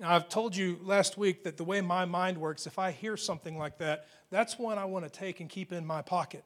Now, 0.00 0.14
I've 0.14 0.30
told 0.30 0.56
you 0.56 0.78
last 0.82 1.18
week 1.18 1.44
that 1.44 1.58
the 1.58 1.64
way 1.64 1.82
my 1.82 2.06
mind 2.06 2.38
works, 2.38 2.66
if 2.66 2.78
I 2.78 2.92
hear 2.92 3.18
something 3.18 3.58
like 3.58 3.76
that, 3.78 4.06
that's 4.30 4.58
one 4.58 4.78
I 4.78 4.86
want 4.86 5.04
to 5.04 5.10
take 5.10 5.40
and 5.40 5.50
keep 5.50 5.70
in 5.70 5.84
my 5.84 6.00
pocket. 6.00 6.44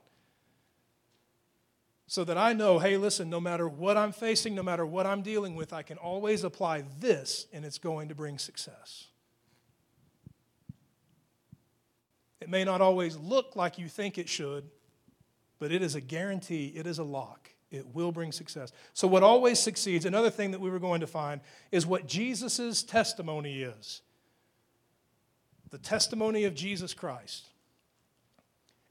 So 2.08 2.24
that 2.24 2.36
I 2.36 2.54
know, 2.54 2.80
hey, 2.80 2.96
listen, 2.96 3.30
no 3.30 3.40
matter 3.40 3.68
what 3.68 3.96
I'm 3.96 4.10
facing, 4.10 4.56
no 4.56 4.64
matter 4.64 4.84
what 4.84 5.06
I'm 5.06 5.22
dealing 5.22 5.54
with, 5.54 5.72
I 5.72 5.82
can 5.82 5.96
always 5.96 6.42
apply 6.42 6.84
this 6.98 7.46
and 7.52 7.64
it's 7.64 7.78
going 7.78 8.08
to 8.08 8.16
bring 8.16 8.38
success. 8.38 9.06
It 12.44 12.50
may 12.50 12.62
not 12.62 12.82
always 12.82 13.16
look 13.16 13.56
like 13.56 13.78
you 13.78 13.88
think 13.88 14.18
it 14.18 14.28
should, 14.28 14.68
but 15.58 15.72
it 15.72 15.80
is 15.80 15.94
a 15.94 16.00
guarantee, 16.02 16.74
it 16.76 16.86
is 16.86 16.98
a 16.98 17.02
lock. 17.02 17.48
It 17.70 17.86
will 17.94 18.12
bring 18.12 18.32
success. 18.32 18.70
So, 18.92 19.08
what 19.08 19.22
always 19.22 19.58
succeeds, 19.58 20.04
another 20.04 20.28
thing 20.28 20.50
that 20.50 20.60
we 20.60 20.68
were 20.68 20.78
going 20.78 21.00
to 21.00 21.06
find, 21.06 21.40
is 21.72 21.86
what 21.86 22.06
Jesus' 22.06 22.82
testimony 22.82 23.62
is 23.62 24.02
the 25.70 25.78
testimony 25.78 26.44
of 26.44 26.54
Jesus 26.54 26.92
Christ. 26.92 27.48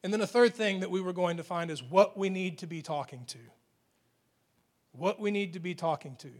And 0.04 0.12
then 0.12 0.20
a 0.20 0.28
third 0.28 0.56
thing 0.56 0.80
that 0.80 0.90
we 0.90 1.00
were 1.00 1.14
going 1.14 1.38
to 1.38 1.44
find 1.44 1.70
is 1.70 1.84
what 1.84 2.18
we 2.18 2.32
need 2.32 2.58
to 2.58 2.68
be 2.68 2.82
talking 2.82 3.24
to. 3.28 3.38
What 4.94 5.20
we 5.20 5.30
need 5.30 5.54
to 5.54 5.60
be 5.60 5.76
talking 5.76 6.16
to. 6.16 6.32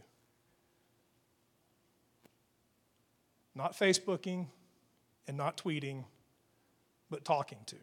Not 3.54 3.78
Facebooking 3.78 4.46
and 5.28 5.36
not 5.36 5.56
tweeting, 5.56 6.06
but 7.10 7.24
talking 7.24 7.58
to 7.66 7.76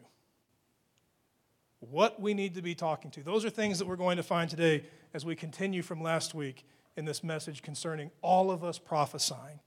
what 1.90 2.20
we 2.20 2.32
need 2.32 2.54
to 2.54 2.62
be 2.62 2.74
talking 2.74 3.10
to. 3.10 3.22
Those 3.22 3.44
are 3.44 3.50
things 3.50 3.78
that 3.78 3.88
we're 3.88 3.96
going 3.96 4.16
to 4.16 4.22
find 4.22 4.48
today 4.48 4.84
as 5.14 5.24
we 5.24 5.34
continue 5.34 5.82
from 5.82 6.00
last 6.00 6.32
week 6.32 6.64
in 6.96 7.04
this 7.04 7.24
message 7.24 7.62
concerning 7.62 8.10
all 8.22 8.50
of 8.50 8.62
us 8.62 8.78
prophesying. 8.78 9.58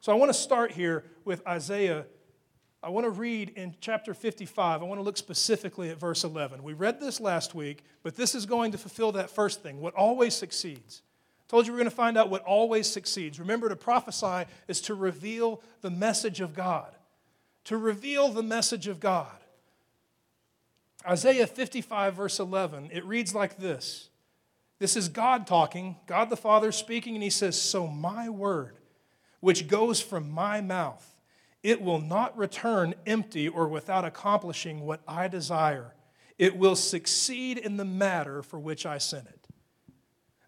So 0.00 0.12
I 0.12 0.14
want 0.14 0.28
to 0.28 0.38
start 0.38 0.70
here 0.70 1.04
with 1.24 1.44
Isaiah. 1.46 2.06
I 2.82 2.90
want 2.90 3.04
to 3.06 3.10
read 3.10 3.50
in 3.56 3.74
chapter 3.80 4.14
55. 4.14 4.82
I 4.82 4.84
want 4.84 5.00
to 5.00 5.02
look 5.02 5.16
specifically 5.16 5.90
at 5.90 5.98
verse 5.98 6.22
11. 6.22 6.62
We 6.62 6.74
read 6.74 7.00
this 7.00 7.20
last 7.20 7.54
week, 7.54 7.82
but 8.02 8.14
this 8.14 8.34
is 8.34 8.46
going 8.46 8.70
to 8.72 8.78
fulfill 8.78 9.12
that 9.12 9.30
first 9.30 9.62
thing 9.62 9.80
what 9.80 9.94
always 9.94 10.34
succeeds. 10.34 11.02
I 11.40 11.50
told 11.50 11.66
you 11.66 11.72
we're 11.72 11.78
going 11.78 11.90
to 11.90 11.96
find 11.96 12.16
out 12.16 12.30
what 12.30 12.44
always 12.44 12.88
succeeds. 12.88 13.40
Remember, 13.40 13.68
to 13.68 13.76
prophesy 13.76 14.48
is 14.68 14.80
to 14.82 14.94
reveal 14.94 15.60
the 15.80 15.90
message 15.90 16.40
of 16.40 16.54
God. 16.54 16.94
To 17.64 17.76
reveal 17.76 18.28
the 18.28 18.42
message 18.42 18.88
of 18.88 19.00
God. 19.00 19.32
Isaiah 21.06 21.46
55, 21.46 22.14
verse 22.14 22.38
11, 22.38 22.90
it 22.92 23.04
reads 23.04 23.34
like 23.34 23.58
this 23.58 24.08
This 24.78 24.96
is 24.96 25.08
God 25.08 25.46
talking, 25.46 25.96
God 26.06 26.30
the 26.30 26.36
Father 26.36 26.72
speaking, 26.72 27.14
and 27.14 27.22
he 27.22 27.30
says, 27.30 27.60
So 27.60 27.86
my 27.86 28.28
word, 28.28 28.76
which 29.40 29.68
goes 29.68 30.00
from 30.00 30.30
my 30.30 30.60
mouth, 30.60 31.14
it 31.62 31.80
will 31.80 32.00
not 32.00 32.36
return 32.36 32.94
empty 33.06 33.48
or 33.48 33.68
without 33.68 34.04
accomplishing 34.04 34.80
what 34.80 35.00
I 35.08 35.28
desire. 35.28 35.94
It 36.38 36.56
will 36.56 36.76
succeed 36.76 37.58
in 37.58 37.76
the 37.76 37.84
matter 37.84 38.42
for 38.42 38.58
which 38.58 38.84
I 38.84 38.98
sent 38.98 39.26
it. 39.26 39.46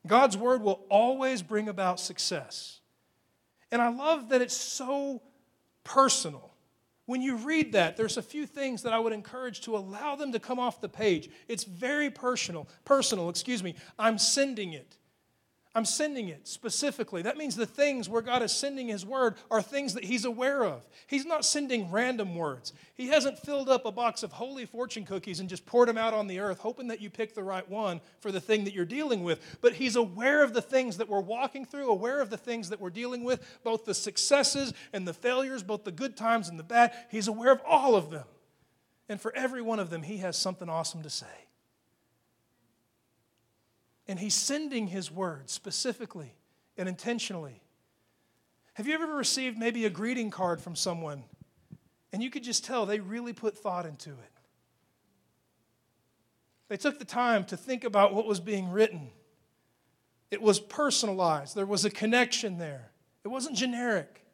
God's 0.06 0.36
word 0.36 0.62
will 0.62 0.84
always 0.88 1.42
bring 1.42 1.68
about 1.68 2.00
success. 2.00 2.80
And 3.70 3.80
I 3.82 3.88
love 3.88 4.28
that 4.28 4.42
it's 4.42 4.56
so 4.56 5.22
personal. 5.84 6.55
When 7.06 7.22
you 7.22 7.36
read 7.36 7.72
that, 7.72 7.96
there's 7.96 8.16
a 8.16 8.22
few 8.22 8.46
things 8.46 8.82
that 8.82 8.92
I 8.92 8.98
would 8.98 9.12
encourage 9.12 9.60
to 9.62 9.76
allow 9.76 10.16
them 10.16 10.32
to 10.32 10.40
come 10.40 10.58
off 10.58 10.80
the 10.80 10.88
page. 10.88 11.30
It's 11.48 11.64
very 11.64 12.10
personal, 12.10 12.68
personal, 12.84 13.28
excuse 13.30 13.62
me. 13.62 13.76
I'm 13.98 14.18
sending 14.18 14.72
it. 14.72 14.95
I'm 15.76 15.84
sending 15.84 16.30
it 16.30 16.48
specifically. 16.48 17.20
That 17.20 17.36
means 17.36 17.54
the 17.54 17.66
things 17.66 18.08
where 18.08 18.22
God 18.22 18.42
is 18.42 18.50
sending 18.50 18.88
His 18.88 19.04
word 19.04 19.34
are 19.50 19.60
things 19.60 19.92
that 19.92 20.04
He's 20.04 20.24
aware 20.24 20.64
of. 20.64 20.86
He's 21.06 21.26
not 21.26 21.44
sending 21.44 21.90
random 21.90 22.34
words. 22.34 22.72
He 22.94 23.08
hasn't 23.08 23.38
filled 23.38 23.68
up 23.68 23.84
a 23.84 23.92
box 23.92 24.22
of 24.22 24.32
holy 24.32 24.64
fortune 24.64 25.04
cookies 25.04 25.38
and 25.38 25.50
just 25.50 25.66
poured 25.66 25.90
them 25.90 25.98
out 25.98 26.14
on 26.14 26.28
the 26.28 26.40
earth, 26.40 26.60
hoping 26.60 26.88
that 26.88 27.02
you 27.02 27.10
pick 27.10 27.34
the 27.34 27.42
right 27.42 27.68
one 27.68 28.00
for 28.20 28.32
the 28.32 28.40
thing 28.40 28.64
that 28.64 28.72
you're 28.72 28.86
dealing 28.86 29.22
with. 29.22 29.58
But 29.60 29.74
He's 29.74 29.96
aware 29.96 30.42
of 30.42 30.54
the 30.54 30.62
things 30.62 30.96
that 30.96 31.10
we're 31.10 31.20
walking 31.20 31.66
through, 31.66 31.90
aware 31.90 32.22
of 32.22 32.30
the 32.30 32.38
things 32.38 32.70
that 32.70 32.80
we're 32.80 32.88
dealing 32.88 33.22
with, 33.22 33.46
both 33.62 33.84
the 33.84 33.92
successes 33.92 34.72
and 34.94 35.06
the 35.06 35.12
failures, 35.12 35.62
both 35.62 35.84
the 35.84 35.92
good 35.92 36.16
times 36.16 36.48
and 36.48 36.58
the 36.58 36.64
bad. 36.64 36.92
He's 37.10 37.28
aware 37.28 37.52
of 37.52 37.60
all 37.66 37.96
of 37.96 38.08
them. 38.08 38.24
And 39.10 39.20
for 39.20 39.36
every 39.36 39.60
one 39.60 39.78
of 39.78 39.90
them, 39.90 40.04
He 40.04 40.16
has 40.18 40.38
something 40.38 40.70
awesome 40.70 41.02
to 41.02 41.10
say. 41.10 41.45
And 44.08 44.18
he's 44.18 44.34
sending 44.34 44.86
his 44.86 45.10
word 45.10 45.50
specifically 45.50 46.34
and 46.76 46.88
intentionally. 46.88 47.60
Have 48.74 48.86
you 48.86 48.94
ever 48.94 49.06
received 49.06 49.58
maybe 49.58 49.84
a 49.84 49.90
greeting 49.90 50.30
card 50.30 50.60
from 50.60 50.76
someone 50.76 51.24
and 52.12 52.22
you 52.22 52.30
could 52.30 52.44
just 52.44 52.64
tell 52.64 52.86
they 52.86 53.00
really 53.00 53.32
put 53.32 53.56
thought 53.56 53.86
into 53.86 54.10
it? 54.10 54.36
They 56.68 56.76
took 56.76 56.98
the 56.98 57.04
time 57.04 57.44
to 57.44 57.56
think 57.56 57.84
about 57.84 58.14
what 58.14 58.26
was 58.26 58.40
being 58.40 58.70
written. 58.70 59.10
It 60.30 60.42
was 60.42 60.58
personalized, 60.58 61.54
there 61.54 61.66
was 61.66 61.84
a 61.84 61.90
connection 61.90 62.58
there, 62.58 62.90
it 63.24 63.28
wasn't 63.28 63.56
generic. 63.56 64.24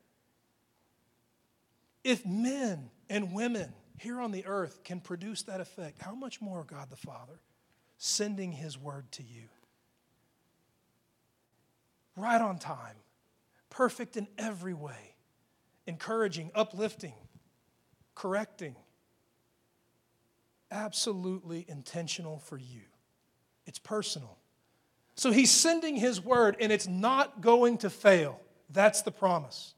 If 2.02 2.26
men 2.26 2.91
and 3.09 3.33
women 3.33 3.73
here 3.99 4.21
on 4.21 4.33
the 4.33 4.45
earth 4.47 4.83
can 4.83 4.99
produce 4.99 5.43
that 5.43 5.61
effect, 5.61 6.02
how 6.02 6.14
much 6.14 6.41
more 6.41 6.64
God 6.64 6.91
the 6.91 6.97
Father 6.97 7.41
sending 7.99 8.50
His 8.50 8.76
word 8.76 9.12
to 9.12 9.23
you? 9.23 9.45
Right 12.16 12.40
on 12.40 12.59
time, 12.59 12.97
perfect 13.71 14.16
in 14.16 14.26
every 14.38 14.75
way, 14.75 15.14
encouraging, 15.87 16.50
uplifting, 16.54 17.14
correcting. 18.14 18.76
Absolutely 20.71 21.66
intentional 21.69 22.38
for 22.38 22.57
you. 22.57 22.81
It's 23.66 23.78
personal. 23.78 24.38
So 25.14 25.31
he's 25.31 25.50
sending 25.50 25.97
his 25.97 26.21
word, 26.21 26.57
and 26.61 26.73
it's 26.73 26.88
not 26.88 27.40
going 27.40 27.78
to 27.78 27.90
fail. 27.90 28.40
That's 28.71 29.02
the 29.02 29.11
promise. 29.11 29.75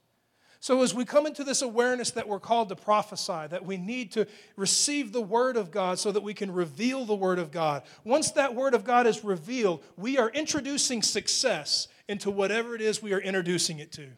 So, 0.60 0.82
as 0.82 0.94
we 0.94 1.04
come 1.04 1.26
into 1.26 1.44
this 1.44 1.60
awareness 1.60 2.12
that 2.12 2.26
we're 2.26 2.40
called 2.40 2.70
to 2.70 2.76
prophesy, 2.76 3.48
that 3.50 3.66
we 3.66 3.76
need 3.76 4.12
to 4.12 4.26
receive 4.56 5.12
the 5.12 5.20
Word 5.20 5.58
of 5.58 5.70
God 5.70 5.98
so 5.98 6.10
that 6.10 6.22
we 6.22 6.32
can 6.32 6.50
reveal 6.50 7.04
the 7.04 7.14
Word 7.14 7.38
of 7.38 7.50
God, 7.50 7.82
once 8.02 8.30
that 8.30 8.54
Word 8.54 8.72
of 8.72 8.82
God 8.82 9.06
is 9.06 9.22
revealed, 9.22 9.84
we 9.98 10.16
are 10.16 10.30
introducing 10.30 11.02
success 11.02 11.88
into 12.08 12.30
whatever 12.30 12.74
it 12.74 12.80
is 12.80 13.02
we 13.02 13.12
are 13.12 13.20
introducing 13.20 13.78
it 13.78 13.92
to. 13.92 14.08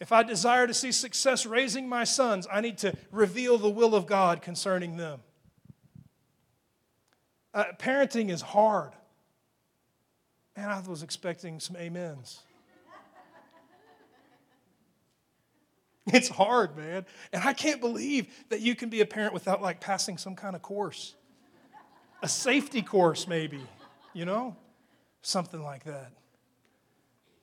If 0.00 0.12
I 0.12 0.22
desire 0.22 0.66
to 0.66 0.74
see 0.74 0.92
success 0.92 1.44
raising 1.44 1.88
my 1.88 2.04
sons, 2.04 2.46
I 2.50 2.62
need 2.62 2.78
to 2.78 2.94
reveal 3.12 3.58
the 3.58 3.68
will 3.68 3.94
of 3.94 4.06
God 4.06 4.40
concerning 4.40 4.96
them. 4.96 5.20
Uh, 7.52 7.64
parenting 7.78 8.30
is 8.30 8.40
hard. 8.40 8.92
Man, 10.56 10.70
I 10.70 10.80
was 10.80 11.02
expecting 11.02 11.60
some 11.60 11.76
amens. 11.76 12.40
It's 16.12 16.28
hard, 16.28 16.76
man. 16.76 17.06
And 17.32 17.44
I 17.44 17.52
can't 17.52 17.80
believe 17.80 18.26
that 18.48 18.60
you 18.60 18.74
can 18.74 18.88
be 18.88 19.00
a 19.00 19.06
parent 19.06 19.32
without 19.32 19.62
like 19.62 19.80
passing 19.80 20.18
some 20.18 20.34
kind 20.34 20.56
of 20.56 20.62
course. 20.62 21.14
A 22.22 22.28
safety 22.28 22.82
course, 22.82 23.28
maybe, 23.28 23.60
you 24.12 24.24
know? 24.24 24.56
Something 25.22 25.62
like 25.62 25.84
that. 25.84 26.12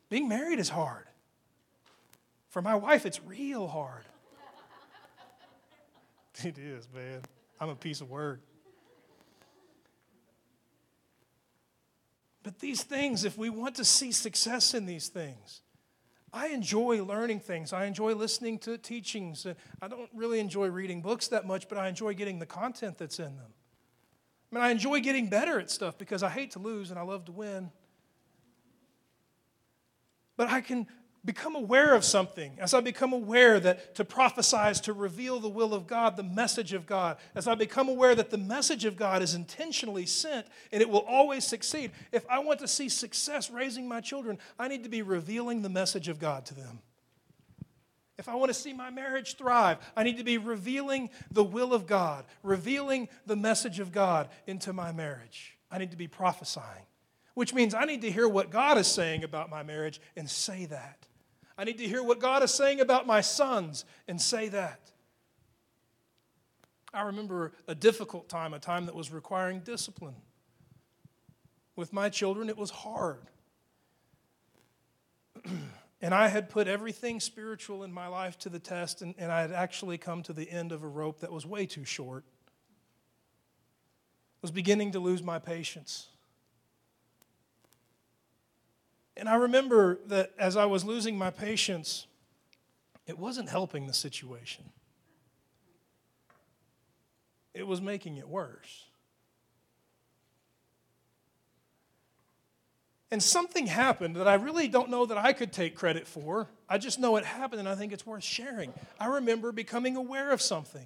Being 0.09 0.27
married 0.27 0.59
is 0.59 0.69
hard. 0.69 1.05
For 2.49 2.61
my 2.61 2.75
wife, 2.75 3.05
it's 3.05 3.21
real 3.23 3.67
hard. 3.67 4.05
it 6.43 6.57
is, 6.57 6.87
man. 6.93 7.21
I'm 7.59 7.69
a 7.69 7.75
piece 7.75 8.01
of 8.01 8.09
work. 8.09 8.41
But 12.43 12.59
these 12.59 12.81
things, 12.83 13.25
if 13.25 13.37
we 13.37 13.49
want 13.49 13.75
to 13.75 13.83
see 13.83 14.13
success 14.13 14.73
in 14.73 14.85
these 14.85 15.09
things, 15.09 15.61
I 16.31 16.47
enjoy 16.47 17.03
learning 17.03 17.41
things. 17.41 17.73
I 17.73 17.85
enjoy 17.85 18.13
listening 18.13 18.59
to 18.59 18.77
teachings. 18.77 19.45
I 19.81 19.87
don't 19.87 20.09
really 20.13 20.39
enjoy 20.39 20.67
reading 20.67 21.01
books 21.01 21.27
that 21.27 21.45
much, 21.45 21.67
but 21.67 21.77
I 21.77 21.89
enjoy 21.89 22.13
getting 22.13 22.39
the 22.39 22.45
content 22.45 22.97
that's 22.97 23.19
in 23.19 23.35
them. 23.35 23.53
I 24.51 24.55
mean, 24.55 24.63
I 24.63 24.69
enjoy 24.69 25.01
getting 25.01 25.27
better 25.27 25.59
at 25.59 25.69
stuff 25.69 25.97
because 25.97 26.23
I 26.23 26.29
hate 26.29 26.51
to 26.51 26.59
lose 26.59 26.89
and 26.89 26.99
I 26.99 27.03
love 27.03 27.25
to 27.25 27.31
win. 27.31 27.71
But 30.37 30.49
I 30.49 30.61
can 30.61 30.87
become 31.25 31.55
aware 31.55 31.93
of 31.93 32.05
something, 32.05 32.57
as 32.57 32.73
I 32.73 32.79
become 32.79 33.11
aware 33.11 33.59
that 33.59 33.95
to 33.95 34.05
prophesy 34.05 34.69
is 34.69 34.79
to 34.81 34.93
reveal 34.93 35.41
the 35.41 35.49
will 35.49 35.73
of 35.73 35.85
God, 35.85 36.15
the 36.15 36.23
message 36.23 36.71
of 36.71 36.85
God, 36.85 37.17
as 37.35 37.47
I 37.47 37.55
become 37.55 37.89
aware 37.89 38.15
that 38.15 38.29
the 38.29 38.37
message 38.37 38.85
of 38.85 38.95
God 38.95 39.21
is 39.21 39.33
intentionally 39.33 40.05
sent 40.05 40.47
and 40.71 40.81
it 40.81 40.89
will 40.89 41.05
always 41.05 41.45
succeed. 41.45 41.91
If 42.13 42.25
I 42.29 42.39
want 42.39 42.59
to 42.59 42.67
see 42.67 42.87
success 42.87 43.49
raising 43.49 43.89
my 43.89 43.99
children, 43.99 44.37
I 44.57 44.69
need 44.69 44.83
to 44.83 44.89
be 44.89 45.01
revealing 45.01 45.63
the 45.63 45.69
message 45.69 46.07
of 46.07 46.17
God 46.17 46.45
to 46.45 46.55
them. 46.55 46.79
If 48.17 48.27
I 48.27 48.35
want 48.35 48.49
to 48.49 48.53
see 48.53 48.73
my 48.73 48.89
marriage 48.89 49.37
thrive, 49.37 49.77
I 49.95 50.03
need 50.03 50.17
to 50.17 50.23
be 50.23 50.37
revealing 50.37 51.11
the 51.31 51.43
will 51.43 51.73
of 51.73 51.85
God, 51.85 52.25
revealing 52.41 53.09
the 53.27 53.35
message 53.35 53.79
of 53.79 53.91
God 53.91 54.29
into 54.47 54.73
my 54.73 54.91
marriage. 54.91 55.57
I 55.69 55.77
need 55.77 55.91
to 55.91 55.97
be 55.97 56.07
prophesying. 56.07 56.85
which 57.35 57.53
means 57.53 57.75
I 57.75 57.85
need 57.85 58.01
to 58.01 58.09
hear 58.09 58.27
what 58.27 58.49
God 58.49 58.79
is 58.79 58.87
saying 58.87 59.23
about 59.23 59.51
my 59.51 59.61
marriage 59.61 60.01
and 60.15 60.27
say 60.27 60.65
that. 60.65 61.05
I 61.55 61.65
need 61.65 61.77
to 61.77 61.87
hear 61.87 62.01
what 62.01 62.19
God 62.19 62.41
is 62.41 62.51
saying 62.51 62.79
about 62.79 63.05
my 63.05 63.21
sons 63.21 63.85
and 64.07 64.19
say 64.19 64.49
that. 64.49 64.91
I 66.91 67.03
remember 67.03 67.51
a 67.67 67.75
difficult 67.75 68.27
time, 68.27 68.55
a 68.55 68.59
time 68.59 68.87
that 68.87 68.95
was 68.95 69.11
requiring 69.11 69.59
discipline. 69.59 70.15
With 71.75 71.93
my 71.93 72.09
children, 72.09 72.49
it 72.49 72.57
was 72.57 72.71
hard. 72.71 73.21
and 76.01 76.13
I 76.13 76.27
had 76.27 76.49
put 76.49 76.67
everything 76.67 77.19
spiritual 77.19 77.83
in 77.83 77.91
my 77.91 78.07
life 78.07 78.37
to 78.39 78.49
the 78.49 78.59
test, 78.59 79.01
and, 79.01 79.15
and 79.17 79.31
I 79.31 79.41
had 79.41 79.51
actually 79.51 79.97
come 79.97 80.21
to 80.23 80.33
the 80.33 80.49
end 80.49 80.71
of 80.71 80.83
a 80.83 80.87
rope 80.87 81.21
that 81.21 81.31
was 81.31 81.45
way 81.45 81.65
too 81.65 81.85
short. 81.85 82.23
I 82.27 84.43
was 84.43 84.51
beginning 84.51 84.91
to 84.91 84.99
lose 84.99 85.23
my 85.23 85.39
patience. 85.39 86.09
And 89.15 89.27
I 89.27 89.35
remember 89.35 89.99
that 90.05 90.33
as 90.37 90.55
I 90.55 90.65
was 90.65 90.85
losing 90.85 91.17
my 91.17 91.31
patience, 91.31 92.05
it 93.07 93.17
wasn't 93.17 93.49
helping 93.49 93.87
the 93.87 93.93
situation, 93.93 94.65
it 97.53 97.65
was 97.65 97.81
making 97.81 98.17
it 98.17 98.27
worse. 98.27 98.86
And 103.09 103.23
something 103.23 103.67
happened 103.67 104.17
that 104.17 104.27
I 104.27 104.33
really 104.35 104.67
don't 104.67 104.89
know 104.89 105.05
that 105.05 105.17
I 105.17 105.31
could 105.31 105.53
take 105.53 105.75
credit 105.75 106.05
for. 106.07 106.49
I 106.67 106.77
just 106.77 106.99
know 106.99 107.15
it 107.15 107.23
happened 107.23 107.61
and 107.61 107.69
I 107.69 107.75
think 107.75 107.93
it's 107.93 108.05
worth 108.05 108.23
sharing. 108.23 108.73
I 108.99 109.07
remember 109.07 109.51
becoming 109.53 109.95
aware 109.95 110.31
of 110.31 110.41
something. 110.41 110.85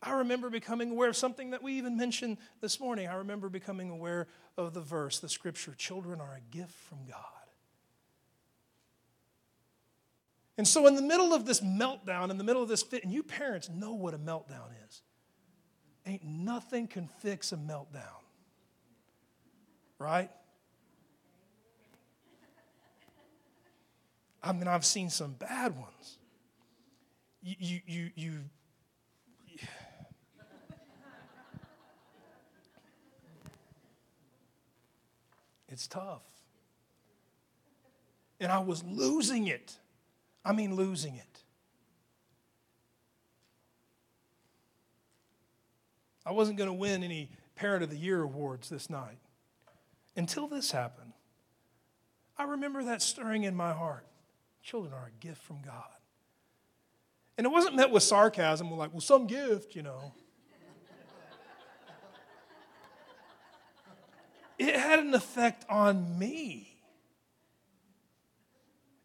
I 0.00 0.12
remember 0.12 0.48
becoming 0.48 0.92
aware 0.92 1.08
of 1.08 1.16
something 1.16 1.50
that 1.50 1.62
we 1.62 1.72
even 1.74 1.96
mentioned 1.96 2.38
this 2.60 2.78
morning. 2.78 3.08
I 3.08 3.14
remember 3.14 3.48
becoming 3.48 3.90
aware 3.90 4.28
of 4.56 4.72
the 4.72 4.80
verse, 4.80 5.18
the 5.18 5.28
scripture 5.28 5.74
children 5.76 6.20
are 6.20 6.34
a 6.34 6.56
gift 6.56 6.72
from 6.72 6.98
God. 7.08 7.24
And 10.56 10.66
so, 10.66 10.86
in 10.88 10.96
the 10.96 11.02
middle 11.02 11.32
of 11.32 11.46
this 11.46 11.60
meltdown, 11.60 12.30
in 12.30 12.38
the 12.38 12.44
middle 12.44 12.62
of 12.62 12.68
this 12.68 12.82
fit, 12.82 13.04
and 13.04 13.12
you 13.12 13.22
parents 13.22 13.68
know 13.68 13.94
what 13.94 14.12
a 14.12 14.18
meltdown 14.18 14.70
is. 14.88 15.02
Ain't 16.04 16.24
nothing 16.24 16.88
can 16.88 17.06
fix 17.06 17.52
a 17.52 17.56
meltdown. 17.56 18.22
Right? 20.00 20.30
I 24.48 24.52
mean, 24.52 24.66
I've 24.66 24.84
seen 24.86 25.10
some 25.10 25.32
bad 25.32 25.76
ones. 25.76 26.16
You, 27.42 27.54
you, 27.58 27.80
you, 27.86 28.10
you 28.14 28.40
It's 35.68 35.86
tough. 35.86 36.22
And 38.40 38.50
I 38.50 38.60
was 38.60 38.82
losing 38.84 39.48
it. 39.48 39.76
I 40.42 40.54
mean, 40.54 40.74
losing 40.74 41.16
it. 41.16 41.42
I 46.24 46.32
wasn't 46.32 46.56
going 46.56 46.68
to 46.68 46.74
win 46.74 47.04
any 47.04 47.30
Parent 47.54 47.82
of 47.82 47.90
the 47.90 47.98
Year 47.98 48.22
awards 48.22 48.70
this 48.70 48.88
night 48.88 49.18
until 50.16 50.48
this 50.48 50.70
happened. 50.70 51.12
I 52.38 52.44
remember 52.44 52.82
that 52.84 53.02
stirring 53.02 53.44
in 53.44 53.54
my 53.54 53.74
heart. 53.74 54.07
Children 54.68 54.92
are 54.92 55.06
a 55.06 55.24
gift 55.24 55.40
from 55.40 55.62
God. 55.64 55.88
And 57.38 57.46
it 57.46 57.48
wasn't 57.48 57.74
met 57.74 57.90
with 57.90 58.02
sarcasm, 58.02 58.70
like, 58.70 58.92
well, 58.92 59.00
some 59.00 59.26
gift, 59.26 59.74
you 59.74 59.80
know. 59.80 60.12
it 64.58 64.76
had 64.76 64.98
an 64.98 65.14
effect 65.14 65.64
on 65.70 66.18
me. 66.18 66.76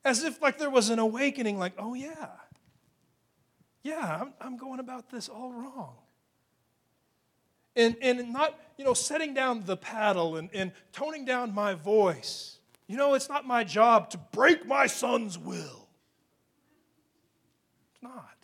As 0.03 0.25
if 0.25 0.41
like 0.41 0.57
there 0.57 0.69
was 0.69 0.89
an 0.89 0.99
awakening, 0.99 1.57
like, 1.57 1.75
oh 1.77 1.93
yeah, 1.93 2.27
yeah, 3.83 4.19
I'm, 4.19 4.33
I'm 4.41 4.57
going 4.57 4.81
about 4.81 5.09
this 5.11 5.29
all 5.29 5.53
wrong. 5.53 5.95
And, 7.73 7.95
and 8.01 8.33
not, 8.33 8.59
you 8.77 8.83
know, 8.83 8.93
setting 8.93 9.33
down 9.33 9.63
the 9.63 9.77
paddle 9.77 10.35
and, 10.35 10.49
and 10.53 10.73
toning 10.91 11.23
down 11.23 11.55
my 11.55 11.73
voice. 11.73 12.57
You 12.93 12.99
know, 12.99 13.15
it's 13.15 13.27
not 13.27 13.47
my 13.47 13.63
job 13.63 14.11
to 14.11 14.19
break 14.19 14.67
my 14.67 14.85
son's 14.85 15.35
will. 15.35 15.87
It's 17.91 18.03
not. 18.03 18.37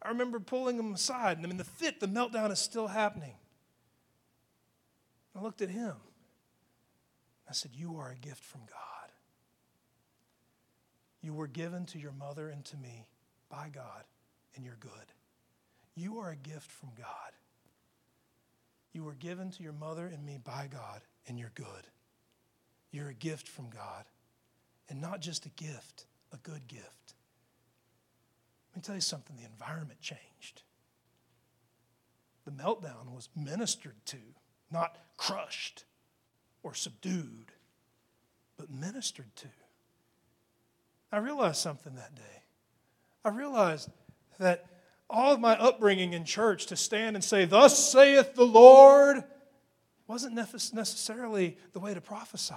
I 0.00 0.08
remember 0.08 0.40
pulling 0.40 0.78
him 0.78 0.94
aside, 0.94 1.36
and 1.36 1.44
I 1.44 1.50
mean, 1.50 1.58
the 1.58 1.64
fit, 1.64 2.00
the 2.00 2.08
meltdown 2.08 2.50
is 2.50 2.60
still 2.60 2.86
happening. 2.86 3.34
I 5.36 5.42
looked 5.42 5.60
at 5.60 5.68
him. 5.68 5.96
I 7.46 7.52
said, 7.52 7.72
You 7.74 7.98
are 7.98 8.10
a 8.10 8.16
gift 8.16 8.42
from 8.42 8.62
God. 8.62 9.10
You 11.20 11.34
were 11.34 11.46
given 11.46 11.84
to 11.88 11.98
your 11.98 12.12
mother 12.12 12.48
and 12.48 12.64
to 12.64 12.78
me 12.78 13.06
by 13.50 13.68
God, 13.70 14.04
and 14.56 14.64
you're 14.64 14.78
good. 14.80 15.12
You 15.94 16.20
are 16.20 16.30
a 16.30 16.36
gift 16.36 16.70
from 16.72 16.88
God. 16.96 17.32
You 18.92 19.04
were 19.04 19.14
given 19.14 19.50
to 19.52 19.62
your 19.62 19.72
mother 19.72 20.06
and 20.06 20.24
me 20.24 20.38
by 20.42 20.68
God, 20.70 21.00
and 21.26 21.38
you're 21.38 21.52
good. 21.54 21.86
You're 22.90 23.08
a 23.08 23.14
gift 23.14 23.48
from 23.48 23.70
God. 23.70 24.04
And 24.88 25.00
not 25.00 25.20
just 25.20 25.46
a 25.46 25.50
gift, 25.50 26.06
a 26.32 26.36
good 26.36 26.68
gift. 26.68 27.14
Let 28.72 28.76
me 28.76 28.82
tell 28.82 28.94
you 28.94 29.00
something 29.00 29.36
the 29.36 29.44
environment 29.44 30.00
changed. 30.00 30.62
The 32.44 32.50
meltdown 32.50 33.14
was 33.14 33.28
ministered 33.36 34.04
to, 34.06 34.18
not 34.70 34.98
crushed 35.16 35.84
or 36.62 36.74
subdued, 36.74 37.52
but 38.56 38.70
ministered 38.70 39.34
to. 39.36 39.48
I 41.10 41.18
realized 41.18 41.58
something 41.58 41.94
that 41.94 42.14
day. 42.14 42.42
I 43.24 43.28
realized 43.28 43.90
that 44.38 44.66
all 45.12 45.32
of 45.32 45.40
my 45.40 45.56
upbringing 45.58 46.12
in 46.12 46.24
church 46.24 46.66
to 46.66 46.76
stand 46.76 47.16
and 47.16 47.24
say, 47.24 47.44
Thus 47.44 47.90
saith 47.90 48.34
the 48.34 48.46
Lord, 48.46 49.22
wasn't 50.06 50.34
necessarily 50.34 51.56
the 51.72 51.80
way 51.80 51.94
to 51.94 52.00
prophesy. 52.00 52.54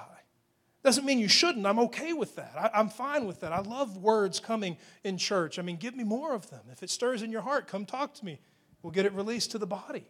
Doesn't 0.84 1.06
mean 1.06 1.18
you 1.18 1.28
shouldn't. 1.28 1.66
I'm 1.66 1.80
okay 1.80 2.14
with 2.14 2.36
that. 2.36 2.54
I, 2.56 2.80
am 2.80 2.90
fine 2.90 3.26
with 3.26 3.40
that. 3.40 3.52
I 3.52 3.60
love 3.60 3.98
words 3.98 4.40
coming 4.40 4.78
in 5.04 5.18
church. 5.18 5.58
I 5.58 5.64
mean, 5.64 5.78
give 5.78 5.96
me 5.96 6.04
more 6.04 6.34
of 6.34 6.50
them. 6.52 6.62
If 6.72 6.84
it 6.84 6.90
stirs 6.90 7.24
in 7.24 7.32
your 7.32 7.42
heart, 7.42 7.68
come 7.68 7.86
talk 7.86 8.14
to 8.16 8.26
me. 8.26 8.40
We'll 8.84 8.92
get 8.92 9.08
it 9.08 9.14
released 9.14 9.52
to 9.52 9.58
the 9.58 9.66
body. 9.66 10.06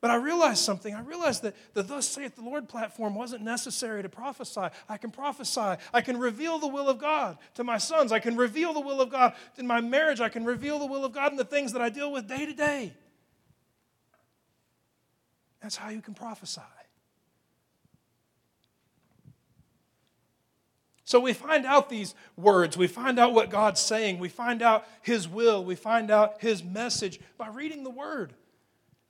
But 0.00 0.12
I 0.12 0.14
realized 0.14 0.60
something. 0.62 0.94
I 0.94 1.00
realized 1.00 1.42
that 1.42 1.56
the 1.74 1.82
Thus 1.82 2.06
saith 2.06 2.36
the 2.36 2.42
Lord 2.42 2.68
platform 2.68 3.16
wasn't 3.16 3.42
necessary 3.42 4.02
to 4.02 4.08
prophesy. 4.08 4.68
I 4.88 4.96
can 4.96 5.10
prophesy. 5.10 5.76
I 5.92 6.00
can 6.02 6.18
reveal 6.18 6.60
the 6.60 6.68
will 6.68 6.88
of 6.88 6.98
God 6.98 7.36
to 7.54 7.64
my 7.64 7.78
sons. 7.78 8.12
I 8.12 8.20
can 8.20 8.36
reveal 8.36 8.72
the 8.72 8.80
will 8.80 9.00
of 9.00 9.10
God 9.10 9.34
in 9.56 9.66
my 9.66 9.80
marriage. 9.80 10.20
I 10.20 10.28
can 10.28 10.44
reveal 10.44 10.78
the 10.78 10.86
will 10.86 11.04
of 11.04 11.12
God 11.12 11.32
in 11.32 11.36
the 11.36 11.44
things 11.44 11.72
that 11.72 11.82
I 11.82 11.88
deal 11.88 12.12
with 12.12 12.28
day 12.28 12.46
to 12.46 12.54
day. 12.54 12.92
That's 15.60 15.74
how 15.74 15.88
you 15.88 16.00
can 16.00 16.14
prophesy. 16.14 16.60
So 21.02 21.18
we 21.18 21.32
find 21.32 21.66
out 21.66 21.88
these 21.88 22.14
words. 22.36 22.76
We 22.76 22.86
find 22.86 23.18
out 23.18 23.32
what 23.32 23.50
God's 23.50 23.80
saying. 23.80 24.18
We 24.18 24.28
find 24.28 24.62
out 24.62 24.86
His 25.00 25.26
will. 25.26 25.64
We 25.64 25.74
find 25.74 26.10
out 26.10 26.40
His 26.40 26.62
message 26.62 27.18
by 27.36 27.48
reading 27.48 27.82
the 27.82 27.90
Word. 27.90 28.34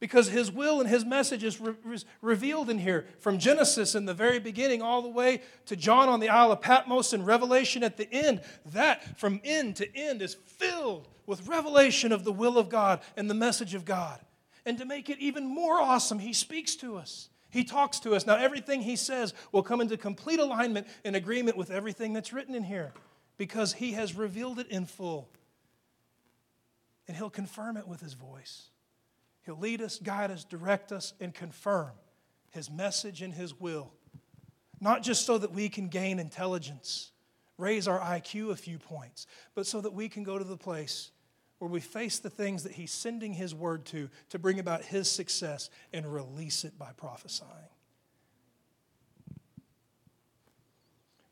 Because 0.01 0.29
His 0.29 0.51
will 0.51 0.81
and 0.81 0.89
His 0.89 1.05
message 1.05 1.43
is 1.43 1.61
re- 1.61 1.75
revealed 2.23 2.71
in 2.71 2.79
here 2.79 3.07
from 3.19 3.39
Genesis 3.39 3.95
in 3.95 4.05
the 4.05 4.15
very 4.15 4.39
beginning 4.39 4.83
all 4.83 5.03
the 5.03 5.09
way 5.09 5.43
to 5.67 5.77
John 5.77 6.09
on 6.09 6.21
the 6.21 6.29
Isle 6.29 6.53
of 6.53 6.61
Patmos 6.61 7.13
and 7.13 7.27
Revelation 7.27 7.83
at 7.83 7.97
the 7.97 8.09
end. 8.13 8.43
That 8.67 9.19
from 9.19 9.41
end 9.45 9.77
to 9.77 9.97
end 9.97 10.23
is 10.23 10.37
filled 10.47 11.09
with 11.27 11.49
revelation 11.49 12.13
of 12.13 12.25
the 12.25 12.33
will 12.33 12.59
of 12.59 12.69
God 12.69 13.01
and 13.17 13.29
the 13.29 13.35
message 13.35 13.75
of 13.75 13.85
God. 13.85 14.21
And 14.65 14.79
to 14.79 14.85
make 14.85 15.11
it 15.11 15.19
even 15.19 15.45
more 15.45 15.81
awesome, 15.81 16.19
He 16.19 16.33
speaks 16.33 16.77
to 16.77 16.97
us. 16.97 17.29
He 17.51 17.65
talks 17.65 18.01
to 18.01 18.15
us. 18.15 18.27
Now, 18.27 18.37
everything 18.37 18.83
he 18.83 18.97
says 18.97 19.33
will 19.53 19.63
come 19.63 19.81
into 19.81 19.97
complete 19.97 20.39
alignment 20.39 20.87
and 21.05 21.17
agreement 21.17 21.57
with 21.57 21.71
everything 21.71 22.13
that's 22.13 22.33
written 22.33 22.55
in 22.55 22.63
here 22.63 22.93
because 23.39 23.73
he 23.75 23.93
has 23.93 24.15
revealed 24.15 24.59
it 24.59 24.69
in 24.69 24.85
full. 24.85 25.29
And 27.07 27.17
he'll 27.17 27.31
confirm 27.31 27.79
it 27.79 27.89
with 27.89 28.01
his 28.01 28.13
voice. 28.13 28.69
He'll 29.49 29.57
lead 29.57 29.81
us, 29.81 29.99
guide 29.99 30.31
us, 30.31 30.45
direct 30.45 30.93
us, 30.93 31.15
and 31.21 31.33
confirm 31.33 31.93
his 32.51 32.71
message 32.71 33.23
and 33.23 33.33
his 33.33 33.59
will. 33.59 33.91
Not 34.79 35.03
just 35.03 35.25
so 35.25 35.39
that 35.39 35.53
we 35.53 35.71
can 35.71 35.89
gain 35.89 36.19
intelligence, 36.19 37.13
raise 37.57 37.89
our 37.89 37.99
IQ 37.99 38.51
a 38.51 38.57
few 38.57 38.79
points, 38.79 39.27
but 39.55 39.67
so 39.67 39.81
that 39.81 39.95
we 39.95 40.11
can 40.11 40.23
go 40.23 40.37
to 40.37 40.45
the 40.45 40.59
place 40.59 41.13
where 41.61 41.71
we 41.71 41.81
face 41.81 42.19
the 42.19 42.29
things 42.29 42.65
that 42.65 42.73
He's 42.73 42.93
sending 42.93 43.33
His 43.33 43.55
word 43.55 43.87
to 43.87 44.11
to 44.29 44.39
bring 44.39 44.61
about 44.61 44.83
His 44.83 45.11
success 45.11 45.71
and 45.95 46.05
release 46.13 46.67
it 46.67 46.79
by 46.79 46.91
prophesying. 46.95 47.49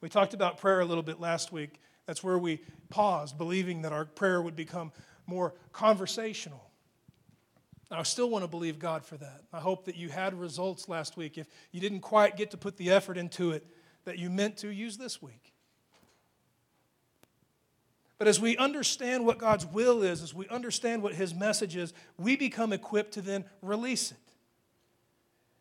We 0.01 0.09
talked 0.09 0.33
about 0.33 0.57
prayer 0.57 0.81
a 0.81 0.87
little 0.87 1.03
bit 1.03 1.21
last 1.21 1.53
week. 1.53 1.83
That's 2.07 2.25
where 2.25 2.39
we 2.39 2.63
paused, 2.89 3.37
believing 3.37 3.83
that 3.83 3.93
our 3.93 4.07
prayer 4.07 4.41
would 4.41 4.57
become 4.57 4.91
more 5.27 5.53
conversational. 5.71 6.66
I 7.90 8.03
still 8.03 8.29
want 8.29 8.42
to 8.42 8.49
believe 8.49 8.79
God 8.79 9.05
for 9.05 9.16
that. 9.16 9.42
I 9.53 9.61
hope 9.61 9.85
that 9.85 9.96
you 9.96 10.09
had 10.09 10.35
results 10.35 10.88
last 10.88 11.16
week. 11.16 11.38
If 11.38 11.46
you 11.70 11.81
didn't 11.81 12.01
quite 12.01 12.37
get 12.37 12.51
to 12.51 12.57
put 12.57 12.77
the 12.77 12.90
effort 12.90 13.16
into 13.16 13.53
it 13.53 13.64
that 14.05 14.18
you 14.18 14.29
meant 14.29 14.57
to, 14.59 14.68
use 14.68 14.96
this 14.96 15.22
week. 15.22 15.53
But 18.18 18.29
as 18.29 18.40
we 18.40 18.57
understand 18.57 19.27
what 19.27 19.38
God's 19.38 19.66
will 19.66 20.03
is, 20.03 20.22
as 20.22 20.35
we 20.35 20.49
understand 20.49 21.03
what 21.03 21.14
His 21.14 21.35
message 21.35 21.77
is, 21.77 21.92
we 22.16 22.35
become 22.35 22.72
equipped 22.72 23.12
to 23.14 23.22
then 23.22 23.44
release 23.62 24.11
it. 24.11 24.18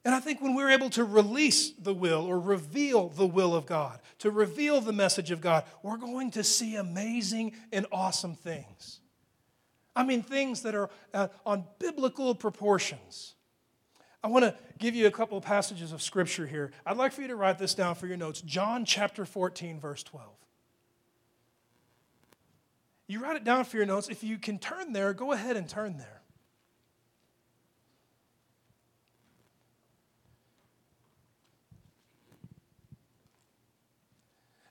And 0.05 0.13
I 0.13 0.19
think 0.19 0.39
when 0.39 0.55
we're 0.55 0.69
able 0.69 0.91
to 0.91 1.03
release 1.03 1.71
the 1.71 1.93
will 1.93 2.25
or 2.25 2.39
reveal 2.39 3.09
the 3.09 3.25
will 3.25 3.55
of 3.55 3.65
God, 3.65 3.99
to 4.19 4.31
reveal 4.31 4.79
the 4.79 4.93
message 4.93 5.31
of 5.31 5.41
God, 5.41 5.63
we're 5.81 5.97
going 5.97 6.31
to 6.31 6.43
see 6.43 6.75
amazing 6.75 7.53
and 7.71 7.87
awesome 7.91 8.35
things. 8.35 8.99
I 9.95 10.03
mean, 10.03 10.21
things 10.21 10.61
that 10.63 10.75
are 10.75 10.89
uh, 11.13 11.29
on 11.45 11.65
biblical 11.79 12.35
proportions. 12.35 13.35
I 14.23 14.27
want 14.27 14.43
to 14.43 14.55
give 14.79 14.95
you 14.95 15.07
a 15.07 15.11
couple 15.11 15.37
of 15.37 15.43
passages 15.43 15.91
of 15.91 16.01
scripture 16.01 16.47
here. 16.47 16.71
I'd 16.85 16.97
like 16.97 17.13
for 17.13 17.21
you 17.21 17.27
to 17.27 17.35
write 17.35 17.59
this 17.59 17.75
down 17.75 17.95
for 17.95 18.07
your 18.07 18.17
notes. 18.17 18.41
John 18.41 18.83
chapter 18.83 19.23
14, 19.23 19.79
verse 19.79 20.03
12. 20.03 20.27
You 23.07 23.21
write 23.21 23.35
it 23.35 23.43
down 23.43 23.65
for 23.65 23.77
your 23.77 23.85
notes. 23.85 24.09
If 24.09 24.23
you 24.23 24.37
can 24.37 24.57
turn 24.57 24.93
there, 24.93 25.13
go 25.13 25.31
ahead 25.31 25.55
and 25.55 25.69
turn 25.69 25.97
there. 25.97 26.21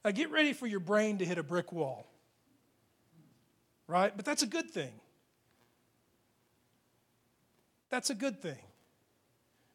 Now 0.04 0.10
get 0.10 0.30
ready 0.30 0.52
for 0.52 0.66
your 0.66 0.80
brain 0.80 1.18
to 1.18 1.24
hit 1.24 1.38
a 1.38 1.42
brick 1.42 1.72
wall. 1.72 2.06
Right? 3.86 4.14
But 4.14 4.24
that's 4.24 4.42
a 4.42 4.46
good 4.46 4.70
thing. 4.70 4.92
That's 7.90 8.10
a 8.10 8.14
good 8.14 8.40
thing. 8.40 8.58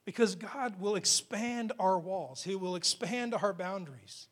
Because 0.06 0.36
God 0.36 0.80
will 0.80 0.96
expand 0.96 1.72
our 1.80 2.00
walls, 2.00 2.44
He 2.44 2.56
will 2.56 2.76
expand 2.76 3.34
our 3.34 3.54
boundaries. 3.54 4.28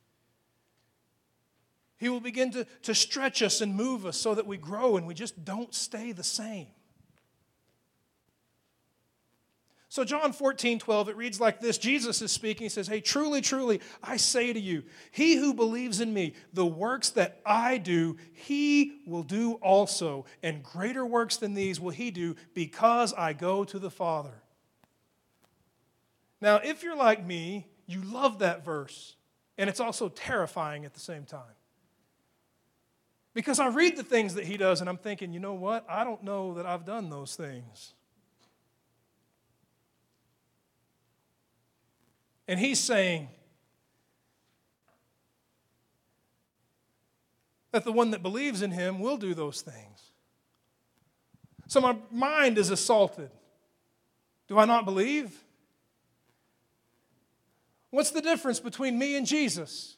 He 1.97 2.09
will 2.09 2.19
begin 2.19 2.51
to, 2.51 2.65
to 2.83 2.93
stretch 2.93 3.41
us 3.41 3.59
and 3.61 3.75
move 3.75 4.05
us 4.05 4.17
so 4.17 4.35
that 4.35 4.45
we 4.45 4.57
grow 4.57 4.97
and 4.97 5.07
we 5.07 5.15
just 5.15 5.43
don't 5.43 5.73
stay 5.73 6.11
the 6.11 6.23
same. 6.23 6.67
So, 9.89 10.03
John 10.03 10.33
14, 10.33 10.79
12, 10.79 11.09
it 11.09 11.15
reads 11.15 11.39
like 11.39 11.61
this 11.61 11.77
Jesus 11.77 12.21
is 12.21 12.31
speaking. 12.31 12.65
He 12.65 12.69
says, 12.69 12.87
Hey, 12.87 12.99
truly, 12.99 13.39
truly, 13.39 13.79
I 14.03 14.17
say 14.17 14.51
to 14.51 14.59
you, 14.59 14.83
he 15.11 15.35
who 15.35 15.53
believes 15.53 16.01
in 16.01 16.13
me, 16.13 16.33
the 16.51 16.65
works 16.65 17.09
that 17.11 17.39
I 17.45 17.77
do, 17.77 18.17
he 18.33 18.99
will 19.05 19.23
do 19.23 19.53
also. 19.53 20.25
And 20.43 20.61
greater 20.61 21.05
works 21.05 21.37
than 21.37 21.53
these 21.53 21.79
will 21.79 21.91
he 21.91 22.11
do 22.11 22.35
because 22.53 23.13
I 23.13 23.31
go 23.31 23.63
to 23.63 23.79
the 23.79 23.89
Father. 23.89 24.43
Now, 26.41 26.57
if 26.57 26.83
you're 26.83 26.97
like 26.97 27.25
me, 27.25 27.67
you 27.87 28.01
love 28.01 28.39
that 28.39 28.65
verse, 28.65 29.15
and 29.57 29.69
it's 29.69 29.79
also 29.79 30.09
terrifying 30.09 30.83
at 30.83 30.93
the 30.93 30.99
same 30.99 31.23
time. 31.23 31.41
Because 33.33 33.59
I 33.59 33.67
read 33.67 33.95
the 33.95 34.03
things 34.03 34.35
that 34.35 34.45
he 34.45 34.57
does, 34.57 34.81
and 34.81 34.89
I'm 34.89 34.97
thinking, 34.97 35.31
you 35.31 35.39
know 35.39 35.53
what? 35.53 35.85
I 35.89 36.03
don't 36.03 36.23
know 36.23 36.55
that 36.55 36.65
I've 36.65 36.85
done 36.85 37.09
those 37.09 37.35
things. 37.35 37.93
And 42.47 42.59
he's 42.59 42.79
saying 42.79 43.29
that 47.71 47.83
the 47.83 47.91
one 47.91 48.11
that 48.11 48.23
believes 48.23 48.61
in 48.61 48.71
him 48.71 48.99
will 48.99 49.17
do 49.17 49.33
those 49.33 49.61
things. 49.61 50.11
So 51.67 51.81
my 51.81 51.97
mind 52.09 52.57
is 52.57 52.69
assaulted. 52.69 53.29
Do 54.47 54.57
I 54.57 54.65
not 54.65 54.85
believe? 54.85 55.43
What's 57.89 58.11
the 58.11 58.21
difference 58.21 58.59
between 58.59 58.97
me 58.97 59.15
and 59.15 59.27
Jesus? 59.27 59.97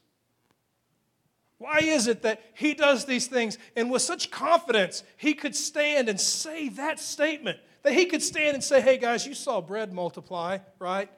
Why 1.60 1.80
is 1.80 2.08
it 2.08 2.22
that 2.24 2.42
he 2.56 2.74
does 2.74 3.06
these 3.06 3.28
things 3.28 3.58
and 3.76 3.92
with 3.92 4.02
such 4.02 4.32
confidence 4.32 5.04
he 5.18 5.34
could 5.34 5.56
stand 5.56 6.10
and 6.10 6.20
say 6.20 6.70
that 6.70 7.00
statement? 7.00 7.60
That 7.84 7.94
he 7.94 8.06
could 8.06 8.24
stand 8.24 8.56
and 8.56 8.64
say, 8.64 8.82
hey 8.82 8.98
guys, 8.98 9.28
you 9.28 9.34
saw 9.34 9.62
bread 9.62 9.94
multiply, 9.94 10.60
right? 10.80 11.10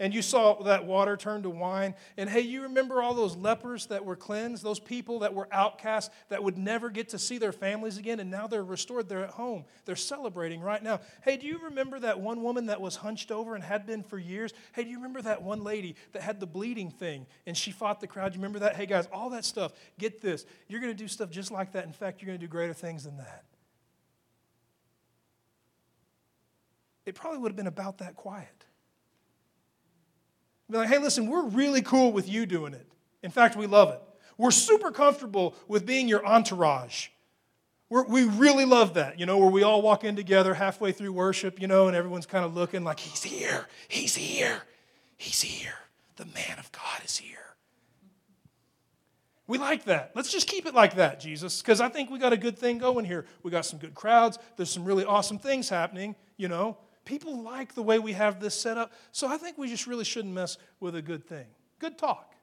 And 0.00 0.12
you 0.12 0.22
saw 0.22 0.60
that 0.64 0.86
water 0.86 1.16
turn 1.16 1.44
to 1.44 1.50
wine. 1.50 1.94
And 2.16 2.28
hey, 2.28 2.40
you 2.40 2.62
remember 2.62 3.00
all 3.00 3.14
those 3.14 3.36
lepers 3.36 3.86
that 3.86 4.04
were 4.04 4.16
cleansed, 4.16 4.62
those 4.62 4.80
people 4.80 5.20
that 5.20 5.34
were 5.34 5.46
outcasts 5.52 6.12
that 6.30 6.42
would 6.42 6.58
never 6.58 6.90
get 6.90 7.10
to 7.10 7.18
see 7.18 7.38
their 7.38 7.52
families 7.52 7.96
again, 7.96 8.18
and 8.18 8.30
now 8.30 8.48
they're 8.48 8.64
restored. 8.64 9.08
They're 9.08 9.24
at 9.24 9.30
home. 9.30 9.64
They're 9.84 9.94
celebrating 9.94 10.60
right 10.60 10.82
now. 10.82 11.00
Hey, 11.22 11.36
do 11.36 11.46
you 11.46 11.58
remember 11.58 12.00
that 12.00 12.18
one 12.18 12.42
woman 12.42 12.66
that 12.66 12.80
was 12.80 12.96
hunched 12.96 13.30
over 13.30 13.54
and 13.54 13.62
had 13.62 13.86
been 13.86 14.02
for 14.02 14.18
years? 14.18 14.52
Hey, 14.72 14.82
do 14.82 14.90
you 14.90 14.96
remember 14.96 15.22
that 15.22 15.42
one 15.42 15.62
lady 15.62 15.94
that 16.12 16.22
had 16.22 16.40
the 16.40 16.46
bleeding 16.46 16.90
thing 16.90 17.26
and 17.46 17.56
she 17.56 17.70
fought 17.70 18.00
the 18.00 18.08
crowd? 18.08 18.34
You 18.34 18.40
remember 18.40 18.58
that? 18.60 18.74
Hey, 18.74 18.86
guys, 18.86 19.08
all 19.12 19.30
that 19.30 19.44
stuff. 19.44 19.72
Get 19.98 20.20
this. 20.20 20.44
You're 20.66 20.80
going 20.80 20.92
to 20.92 20.98
do 20.98 21.08
stuff 21.08 21.30
just 21.30 21.52
like 21.52 21.72
that. 21.72 21.84
In 21.84 21.92
fact, 21.92 22.20
you're 22.20 22.26
going 22.26 22.40
to 22.40 22.44
do 22.44 22.50
greater 22.50 22.74
things 22.74 23.04
than 23.04 23.18
that. 23.18 23.44
It 27.06 27.14
probably 27.14 27.38
would 27.38 27.50
have 27.50 27.56
been 27.56 27.66
about 27.66 27.98
that 27.98 28.16
quiet. 28.16 28.64
Be 30.70 30.78
like, 30.78 30.88
hey, 30.88 30.98
listen, 30.98 31.28
we're 31.28 31.44
really 31.44 31.82
cool 31.82 32.12
with 32.12 32.28
you 32.28 32.46
doing 32.46 32.72
it. 32.72 32.86
In 33.22 33.30
fact, 33.30 33.56
we 33.56 33.66
love 33.66 33.90
it. 33.90 34.00
We're 34.36 34.50
super 34.50 34.90
comfortable 34.90 35.54
with 35.68 35.86
being 35.86 36.08
your 36.08 36.26
entourage. 36.26 37.08
We're, 37.88 38.04
we 38.04 38.24
really 38.24 38.64
love 38.64 38.94
that, 38.94 39.20
you 39.20 39.26
know, 39.26 39.38
where 39.38 39.50
we 39.50 39.62
all 39.62 39.82
walk 39.82 40.04
in 40.04 40.16
together 40.16 40.54
halfway 40.54 40.92
through 40.92 41.12
worship, 41.12 41.60
you 41.60 41.68
know, 41.68 41.86
and 41.86 41.96
everyone's 41.96 42.26
kind 42.26 42.44
of 42.44 42.54
looking 42.54 42.82
like, 42.82 42.98
He's 42.98 43.22
here, 43.22 43.68
He's 43.88 44.14
here, 44.14 44.62
He's 45.16 45.42
here. 45.42 45.74
The 46.16 46.24
man 46.26 46.58
of 46.58 46.72
God 46.72 47.04
is 47.04 47.16
here. 47.16 47.38
We 49.46 49.58
like 49.58 49.84
that. 49.84 50.12
Let's 50.14 50.32
just 50.32 50.48
keep 50.48 50.64
it 50.64 50.74
like 50.74 50.96
that, 50.96 51.20
Jesus, 51.20 51.60
because 51.60 51.80
I 51.80 51.88
think 51.88 52.10
we 52.10 52.18
got 52.18 52.32
a 52.32 52.36
good 52.36 52.58
thing 52.58 52.78
going 52.78 53.04
here. 53.04 53.26
We 53.42 53.50
got 53.50 53.66
some 53.66 53.78
good 53.78 53.94
crowds. 53.94 54.38
There's 54.56 54.70
some 54.70 54.84
really 54.84 55.04
awesome 55.04 55.38
things 55.38 55.68
happening, 55.68 56.16
you 56.38 56.48
know. 56.48 56.78
People 57.04 57.42
like 57.42 57.74
the 57.74 57.82
way 57.82 57.98
we 57.98 58.12
have 58.12 58.40
this 58.40 58.58
set 58.58 58.78
up, 58.78 58.92
so 59.12 59.28
I 59.28 59.36
think 59.36 59.58
we 59.58 59.68
just 59.68 59.86
really 59.86 60.04
shouldn't 60.04 60.32
mess 60.32 60.56
with 60.80 60.96
a 60.96 61.02
good 61.02 61.26
thing. 61.26 61.46
Good 61.78 61.98
talk. 61.98 62.34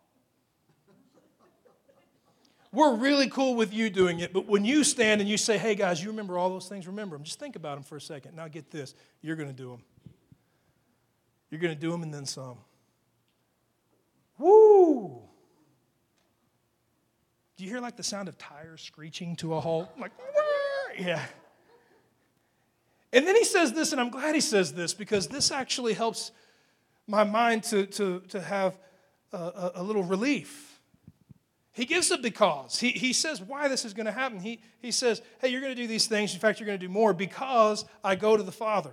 We're 2.74 2.96
really 2.96 3.30
cool 3.30 3.56
with 3.56 3.74
you 3.74 3.90
doing 3.90 4.20
it, 4.20 4.32
but 4.32 4.48
when 4.48 4.64
you 4.64 4.86
stand 4.86 5.20
and 5.20 5.30
you 5.30 5.38
say, 5.38 5.58
hey 5.58 5.76
guys, 5.76 6.02
you 6.02 6.10
remember 6.10 6.38
all 6.38 6.50
those 6.50 6.70
things, 6.70 6.88
remember 6.88 7.18
them. 7.18 7.24
Just 7.26 7.38
think 7.38 7.58
about 7.58 7.76
them 7.76 7.84
for 7.84 7.98
a 7.98 8.02
second. 8.02 8.36
Now 8.36 8.48
get 8.48 8.72
this 8.72 8.96
you're 9.22 9.36
going 9.36 9.50
to 9.50 9.56
do 9.56 9.72
them. 9.72 9.82
You're 11.50 11.60
going 11.60 11.74
to 11.74 11.80
do 11.80 11.92
them 11.92 12.02
and 12.02 12.14
then 12.14 12.26
some. 12.26 12.58
Woo! 14.38 15.22
Do 17.58 17.64
you 17.66 17.70
hear 17.70 17.82
like 17.82 17.98
the 17.98 18.04
sound 18.04 18.30
of 18.30 18.38
tires 18.38 18.82
screeching 18.82 19.36
to 19.38 19.56
a 19.56 19.60
halt? 19.60 19.90
Like, 20.00 20.12
yeah. 20.98 21.22
And 23.14 23.28
then 23.28 23.36
he 23.36 23.44
says 23.44 23.74
this, 23.74 23.92
and 23.92 24.00
I'm 24.00 24.10
glad 24.10 24.36
he 24.36 24.42
says 24.42 24.74
this 24.74 24.94
because 24.94 25.28
this 25.28 25.52
actually 25.52 25.94
helps 25.94 26.32
my 27.08 27.24
mind 27.24 27.64
to, 27.64 27.86
to, 27.86 28.22
to 28.30 28.42
have 28.42 28.78
a, 29.34 29.72
a 29.76 29.84
little 29.84 30.04
relief. 30.04 30.80
He 31.74 31.86
gives 31.86 32.12
a 32.12 32.18
because. 32.18 32.80
He, 32.80 32.90
he 32.90 33.14
says 33.14 33.42
why 33.42 33.68
this 33.68 33.86
is 33.86 33.94
going 33.94 34.06
to 34.06 34.12
happen. 34.12 34.40
He, 34.40 34.62
he 34.80 34.92
says, 34.92 35.22
hey, 35.40 35.50
you're 35.50 35.62
going 35.62 35.76
to 35.76 35.82
do 35.82 35.88
these 35.88 36.08
things. 36.08 36.34
In 36.34 36.40
fact, 36.40 36.60
you're 36.60 36.68
going 36.68 36.80
to 36.80 36.86
do 36.86 36.92
more 36.92 37.14
because 37.14 37.86
I 38.04 38.16
go 38.16 38.36
to 38.36 38.44
the 38.44 38.52
Father. 38.52 38.92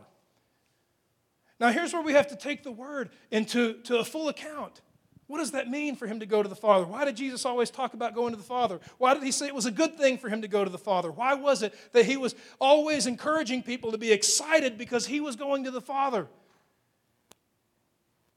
Now, 1.61 1.73
here's 1.73 1.93
where 1.93 2.03
we 2.03 2.13
have 2.13 2.29
to 2.29 2.37
take 2.37 2.63
the 2.63 2.71
word 2.71 3.11
into 3.33 3.75
to 3.83 3.99
a 3.99 4.05
full 4.05 4.29
account. 4.29 4.81
What 5.29 5.39
does 5.39 5.51
that 5.51 5.69
mean 5.69 5.95
for 5.95 6.07
him 6.07 6.21
to 6.21 6.27
go 6.27 6.43
to 6.43 6.49
the 6.49 6.57
Father? 6.57 6.87
Why 6.87 7.05
did 7.05 7.17
Jesus 7.17 7.45
always 7.45 7.71
talk 7.71 7.93
about 7.93 8.15
going 8.15 8.33
to 8.33 8.39
the 8.39 8.43
Father? 8.43 8.81
Why 8.97 9.13
did 9.13 9.23
he 9.23 9.31
say 9.31 9.47
it 9.47 9.55
was 9.55 9.67
a 9.67 9.71
good 9.71 9.99
thing 9.99 10.17
for 10.17 10.31
him 10.31 10.41
to 10.41 10.49
go 10.49 10.65
to 10.65 10.71
the 10.71 10.79
Father? 10.79 11.13
Why 11.13 11.35
was 11.35 11.63
it 11.63 11.75
that 11.93 12.07
he 12.07 12.17
was 12.17 12.35
always 12.59 13.07
encouraging 13.07 13.63
people 13.63 13.93
to 13.93 13.99
be 13.99 14.11
excited 14.11 14.79
because 14.79 15.07
he 15.07 15.21
was 15.21 15.37
going 15.37 15.65
to 15.65 15.71
the 15.71 15.83
Father? 15.83 16.29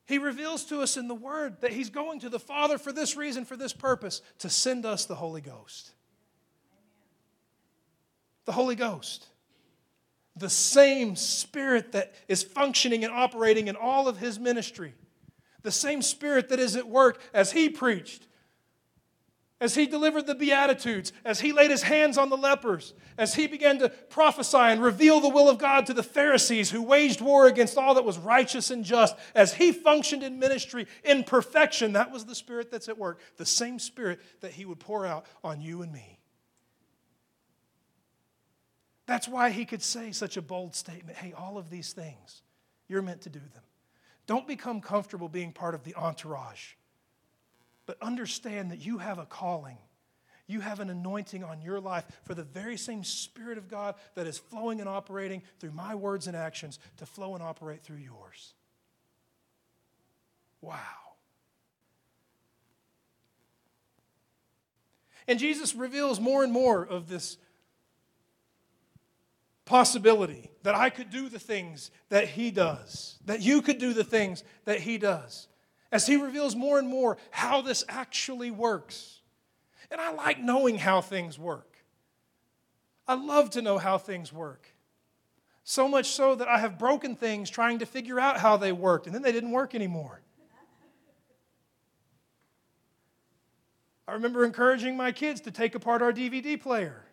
He 0.05 0.17
reveals 0.17 0.65
to 0.65 0.81
us 0.81 0.97
in 0.97 1.07
the 1.07 1.15
Word 1.15 1.61
that 1.61 1.71
he's 1.71 1.89
going 1.89 2.19
to 2.19 2.29
the 2.29 2.39
Father 2.39 2.77
for 2.77 2.91
this 2.91 3.15
reason, 3.15 3.45
for 3.45 3.55
this 3.55 3.71
purpose, 3.71 4.21
to 4.39 4.49
send 4.49 4.85
us 4.85 5.05
the 5.05 5.15
Holy 5.15 5.39
Ghost. 5.39 5.91
The 8.43 8.51
Holy 8.51 8.75
Ghost. 8.75 9.27
The 10.35 10.49
same 10.49 11.15
Spirit 11.15 11.93
that 11.93 12.13
is 12.27 12.43
functioning 12.43 13.05
and 13.05 13.13
operating 13.13 13.69
in 13.69 13.77
all 13.77 14.09
of 14.09 14.17
his 14.17 14.37
ministry 14.37 14.93
the 15.63 15.71
same 15.71 16.01
Spirit 16.01 16.49
that 16.49 16.59
is 16.59 16.75
at 16.75 16.87
work 16.87 17.21
as 17.33 17.51
he 17.51 17.69
preached, 17.69 18.27
as 19.59 19.75
he 19.75 19.85
delivered 19.85 20.25
the 20.25 20.35
Beatitudes, 20.35 21.13
as 21.23 21.39
he 21.39 21.51
laid 21.51 21.69
his 21.69 21.83
hands 21.83 22.17
on 22.17 22.29
the 22.29 22.37
lepers, 22.37 22.93
as 23.17 23.35
he 23.35 23.45
began 23.45 23.77
to 23.79 23.89
prophesy 23.89 24.57
and 24.57 24.81
reveal 24.81 25.19
the 25.19 25.29
will 25.29 25.47
of 25.47 25.59
God 25.59 25.85
to 25.85 25.93
the 25.93 26.01
Pharisees 26.01 26.71
who 26.71 26.81
waged 26.81 27.21
war 27.21 27.45
against 27.47 27.77
all 27.77 27.93
that 27.93 28.03
was 28.03 28.17
righteous 28.17 28.71
and 28.71 28.83
just, 28.83 29.15
as 29.35 29.53
he 29.53 29.71
functioned 29.71 30.23
in 30.23 30.39
ministry 30.39 30.87
in 31.03 31.23
perfection, 31.23 31.93
that 31.93 32.11
was 32.11 32.25
the 32.25 32.35
Spirit 32.35 32.71
that's 32.71 32.89
at 32.89 32.97
work, 32.97 33.19
the 33.37 33.45
same 33.45 33.77
Spirit 33.77 34.19
that 34.41 34.51
he 34.51 34.65
would 34.65 34.79
pour 34.79 35.05
out 35.05 35.25
on 35.43 35.61
you 35.61 35.83
and 35.83 35.93
me. 35.93 36.17
That's 39.05 39.27
why 39.27 39.49
he 39.49 39.65
could 39.65 39.83
say 39.83 40.11
such 40.13 40.37
a 40.37 40.41
bold 40.41 40.73
statement 40.73 41.17
hey, 41.17 41.33
all 41.33 41.57
of 41.57 41.69
these 41.69 41.93
things, 41.93 42.41
you're 42.87 43.01
meant 43.01 43.21
to 43.21 43.29
do 43.29 43.39
them. 43.39 43.63
Don't 44.27 44.47
become 44.47 44.81
comfortable 44.81 45.29
being 45.29 45.51
part 45.51 45.75
of 45.75 45.83
the 45.83 45.95
entourage, 45.95 46.73
but 47.85 47.97
understand 48.01 48.71
that 48.71 48.85
you 48.85 48.99
have 48.99 49.19
a 49.19 49.25
calling. 49.25 49.77
You 50.47 50.59
have 50.59 50.79
an 50.79 50.89
anointing 50.89 51.43
on 51.43 51.61
your 51.61 51.79
life 51.79 52.05
for 52.23 52.33
the 52.33 52.43
very 52.43 52.77
same 52.77 53.03
Spirit 53.03 53.57
of 53.57 53.69
God 53.69 53.95
that 54.15 54.27
is 54.27 54.37
flowing 54.37 54.79
and 54.79 54.89
operating 54.89 55.41
through 55.59 55.71
my 55.71 55.95
words 55.95 56.27
and 56.27 56.35
actions 56.35 56.77
to 56.97 57.05
flow 57.05 57.35
and 57.35 57.43
operate 57.43 57.83
through 57.83 57.97
yours. 57.97 58.53
Wow. 60.59 60.77
And 65.27 65.39
Jesus 65.39 65.75
reveals 65.75 66.19
more 66.19 66.43
and 66.43 66.51
more 66.51 66.85
of 66.85 67.07
this 67.07 67.37
possibility 69.65 70.51
that 70.63 70.75
I 70.75 70.89
could 70.89 71.09
do 71.09 71.29
the 71.29 71.39
things 71.39 71.91
that 72.09 72.27
He 72.27 72.51
does, 72.51 73.19
that 73.25 73.41
you 73.41 73.61
could 73.61 73.77
do 73.77 73.93
the 73.93 74.03
things 74.03 74.43
that 74.65 74.81
He 74.81 74.97
does, 74.97 75.47
as 75.91 76.07
He 76.07 76.17
reveals 76.17 76.55
more 76.55 76.79
and 76.79 76.87
more 76.87 77.17
how 77.31 77.61
this 77.61 77.83
actually 77.87 78.51
works. 78.51 79.21
And 79.89 79.99
I 79.99 80.11
like 80.11 80.39
knowing 80.39 80.77
how 80.77 81.01
things 81.01 81.37
work. 81.37 81.77
I 83.07 83.15
love 83.15 83.49
to 83.51 83.61
know 83.61 83.77
how 83.77 83.97
things 83.97 84.31
work. 84.31 84.73
So 85.63 85.87
much 85.87 86.07
so 86.07 86.35
that 86.35 86.47
I 86.47 86.59
have 86.59 86.79
broken 86.79 87.15
things 87.15 87.49
trying 87.49 87.79
to 87.79 87.85
figure 87.85 88.19
out 88.19 88.39
how 88.39 88.57
they 88.57 88.71
worked, 88.71 89.05
and 89.05 89.13
then 89.13 89.21
they 89.21 89.31
didn't 89.31 89.51
work 89.51 89.75
anymore. 89.75 90.21
I 94.07 94.13
remember 94.13 94.43
encouraging 94.43 94.97
my 94.97 95.11
kids 95.11 95.39
to 95.41 95.51
take 95.51 95.75
apart 95.75 96.01
our 96.01 96.11
DVD 96.11 96.59
player. 96.59 97.05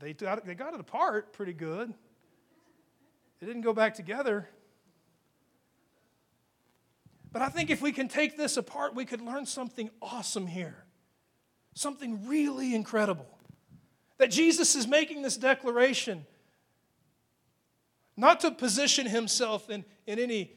They 0.00 0.14
got, 0.14 0.44
they 0.46 0.54
got 0.54 0.74
it 0.74 0.80
apart 0.80 1.32
pretty 1.32 1.52
good. 1.52 1.92
It 3.40 3.46
didn't 3.46 3.62
go 3.62 3.72
back 3.72 3.94
together. 3.94 4.48
But 7.32 7.42
I 7.42 7.48
think 7.48 7.70
if 7.70 7.80
we 7.80 7.92
can 7.92 8.08
take 8.08 8.36
this 8.36 8.56
apart, 8.56 8.94
we 8.94 9.04
could 9.04 9.20
learn 9.20 9.46
something 9.46 9.90
awesome 10.02 10.46
here. 10.46 10.84
Something 11.74 12.26
really 12.26 12.74
incredible. 12.74 13.38
That 14.18 14.30
Jesus 14.30 14.74
is 14.74 14.86
making 14.86 15.22
this 15.22 15.36
declaration 15.36 16.26
not 18.16 18.40
to 18.40 18.50
position 18.50 19.06
himself 19.06 19.70
in, 19.70 19.84
in 20.06 20.18
any 20.18 20.52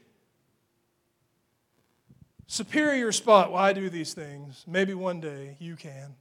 superior 2.48 3.12
spot. 3.12 3.52
Well, 3.52 3.62
I 3.62 3.72
do 3.72 3.90
these 3.90 4.14
things. 4.14 4.66
Maybe 4.68 4.94
one 4.94 5.22
day 5.22 5.56
you 5.60 5.76
can. 5.76 6.16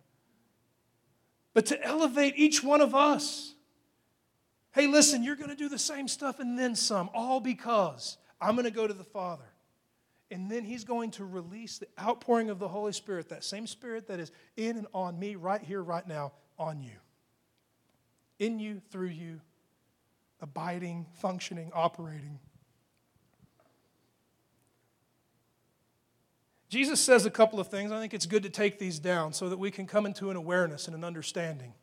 But 1.55 1.67
to 1.67 1.83
elevate 1.83 2.35
each 2.37 2.63
one 2.63 2.81
of 2.81 2.95
us. 2.95 3.55
Hey, 4.73 4.87
listen, 4.87 5.23
you're 5.23 5.37
going 5.37 5.51
to 5.51 5.57
do 5.57 5.69
the 5.69 5.79
same 5.79 6.09
stuff 6.09 6.41
and 6.41 6.59
then 6.59 6.75
some, 6.75 7.11
all 7.13 7.41
because 7.41 8.17
I'm 8.41 8.55
going 8.55 8.65
to 8.65 8.71
go 8.71 8.87
to 8.87 8.95
the 8.95 9.05
Father. 9.05 9.45
And 10.31 10.51
then 10.51 10.65
He's 10.65 10.85
going 10.85 11.11
to 11.13 11.27
release 11.27 11.79
the 11.79 11.89
outpouring 12.01 12.49
of 12.49 12.59
the 12.59 12.69
Holy 12.69 12.93
Spirit, 12.93 13.29
that 13.29 13.45
same 13.45 13.67
Spirit 13.67 14.09
that 14.09 14.19
is 14.19 14.33
in 14.57 14.79
and 14.79 14.87
on 14.95 15.19
me 15.19 15.35
right 15.35 15.63
here, 15.63 15.83
right 15.83 16.07
now, 16.07 16.33
on 16.59 16.81
you. 16.81 16.97
In 18.39 18.59
you, 18.59 18.81
through 18.91 19.09
you, 19.09 19.41
abiding, 20.41 21.07
functioning, 21.21 21.71
operating. 21.75 22.39
Jesus 26.73 27.03
says 27.03 27.27
a 27.27 27.31
couple 27.31 27.61
of 27.61 27.69
things. 27.69 27.93
I 27.93 28.01
think 28.01 28.15
it's 28.15 28.25
good 28.25 28.45
to 28.45 28.49
take 28.49 28.79
these 28.79 28.99
down 28.99 29.35
so 29.35 29.51
that 29.51 29.59
we 29.59 29.71
can 29.71 29.87
come 29.87 30.07
into 30.07 30.31
an 30.31 30.37
awareness 30.39 30.87
and 30.87 30.97
an 30.97 31.05
understanding. 31.05 31.75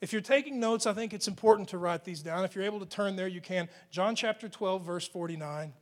If 0.00 0.14
you're 0.14 0.22
taking 0.22 0.58
notes, 0.58 0.86
I 0.86 0.94
think 0.94 1.12
it's 1.12 1.28
important 1.28 1.68
to 1.68 1.76
write 1.76 2.02
these 2.02 2.22
down. 2.22 2.46
If 2.46 2.54
you're 2.54 2.64
able 2.64 2.80
to 2.80 2.86
turn 2.86 3.16
there, 3.16 3.28
you 3.28 3.42
can. 3.42 3.68
John 3.90 4.16
chapter 4.16 4.48
12, 4.48 4.82
verse 4.82 5.06
49. 5.06 5.74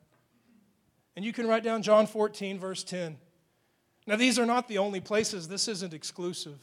And 1.14 1.24
you 1.24 1.32
can 1.32 1.46
write 1.46 1.62
down 1.62 1.82
John 1.82 2.08
14, 2.08 2.58
verse 2.58 2.82
10. 2.82 3.16
Now, 4.08 4.16
these 4.16 4.40
are 4.40 4.46
not 4.46 4.66
the 4.66 4.78
only 4.78 4.98
places. 4.98 5.46
This 5.46 5.68
isn't 5.68 5.94
exclusive. 5.94 6.58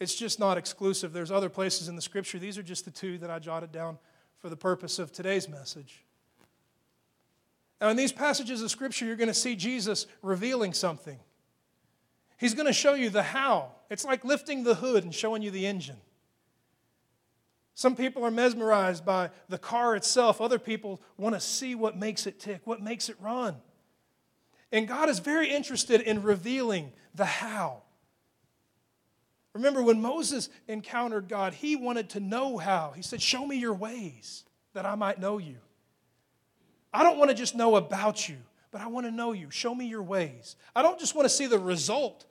It's 0.00 0.16
just 0.16 0.40
not 0.40 0.58
exclusive. 0.58 1.12
There's 1.12 1.30
other 1.30 1.48
places 1.48 1.86
in 1.86 1.94
the 1.94 2.02
scripture. 2.02 2.40
These 2.40 2.58
are 2.58 2.64
just 2.64 2.84
the 2.84 2.90
two 2.90 3.16
that 3.18 3.30
I 3.30 3.38
jotted 3.38 3.70
down 3.70 3.98
for 4.38 4.48
the 4.48 4.56
purpose 4.56 4.98
of 4.98 5.12
today's 5.12 5.48
message. 5.48 6.04
Now, 7.84 7.90
in 7.90 7.98
these 7.98 8.12
passages 8.12 8.62
of 8.62 8.70
Scripture, 8.70 9.04
you're 9.04 9.14
going 9.14 9.28
to 9.28 9.34
see 9.34 9.54
Jesus 9.54 10.06
revealing 10.22 10.72
something. 10.72 11.18
He's 12.38 12.54
going 12.54 12.66
to 12.66 12.72
show 12.72 12.94
you 12.94 13.10
the 13.10 13.22
how. 13.22 13.72
It's 13.90 14.06
like 14.06 14.24
lifting 14.24 14.64
the 14.64 14.76
hood 14.76 15.04
and 15.04 15.14
showing 15.14 15.42
you 15.42 15.50
the 15.50 15.66
engine. 15.66 15.98
Some 17.74 17.94
people 17.94 18.24
are 18.24 18.30
mesmerized 18.30 19.04
by 19.04 19.28
the 19.50 19.58
car 19.58 19.96
itself, 19.96 20.40
other 20.40 20.58
people 20.58 21.02
want 21.18 21.34
to 21.34 21.40
see 21.42 21.74
what 21.74 21.94
makes 21.94 22.26
it 22.26 22.40
tick, 22.40 22.62
what 22.64 22.80
makes 22.80 23.10
it 23.10 23.16
run. 23.20 23.56
And 24.72 24.88
God 24.88 25.10
is 25.10 25.18
very 25.18 25.50
interested 25.50 26.00
in 26.00 26.22
revealing 26.22 26.90
the 27.14 27.26
how. 27.26 27.82
Remember, 29.52 29.82
when 29.82 30.00
Moses 30.00 30.48
encountered 30.68 31.28
God, 31.28 31.52
he 31.52 31.76
wanted 31.76 32.08
to 32.10 32.20
know 32.20 32.56
how. 32.56 32.94
He 32.96 33.02
said, 33.02 33.20
Show 33.20 33.44
me 33.46 33.58
your 33.58 33.74
ways 33.74 34.44
that 34.72 34.86
I 34.86 34.94
might 34.94 35.20
know 35.20 35.36
you. 35.36 35.58
I 36.94 37.02
don't 37.02 37.18
want 37.18 37.28
to 37.30 37.34
just 37.34 37.56
know 37.56 37.74
about 37.74 38.28
you, 38.28 38.36
but 38.70 38.80
I 38.80 38.86
want 38.86 39.04
to 39.04 39.10
know 39.10 39.32
you. 39.32 39.50
Show 39.50 39.74
me 39.74 39.86
your 39.86 40.02
ways. 40.02 40.54
I 40.76 40.82
don't 40.82 40.98
just 40.98 41.16
want 41.16 41.24
to 41.24 41.28
see 41.28 41.46
the 41.46 41.58
result 41.58 42.24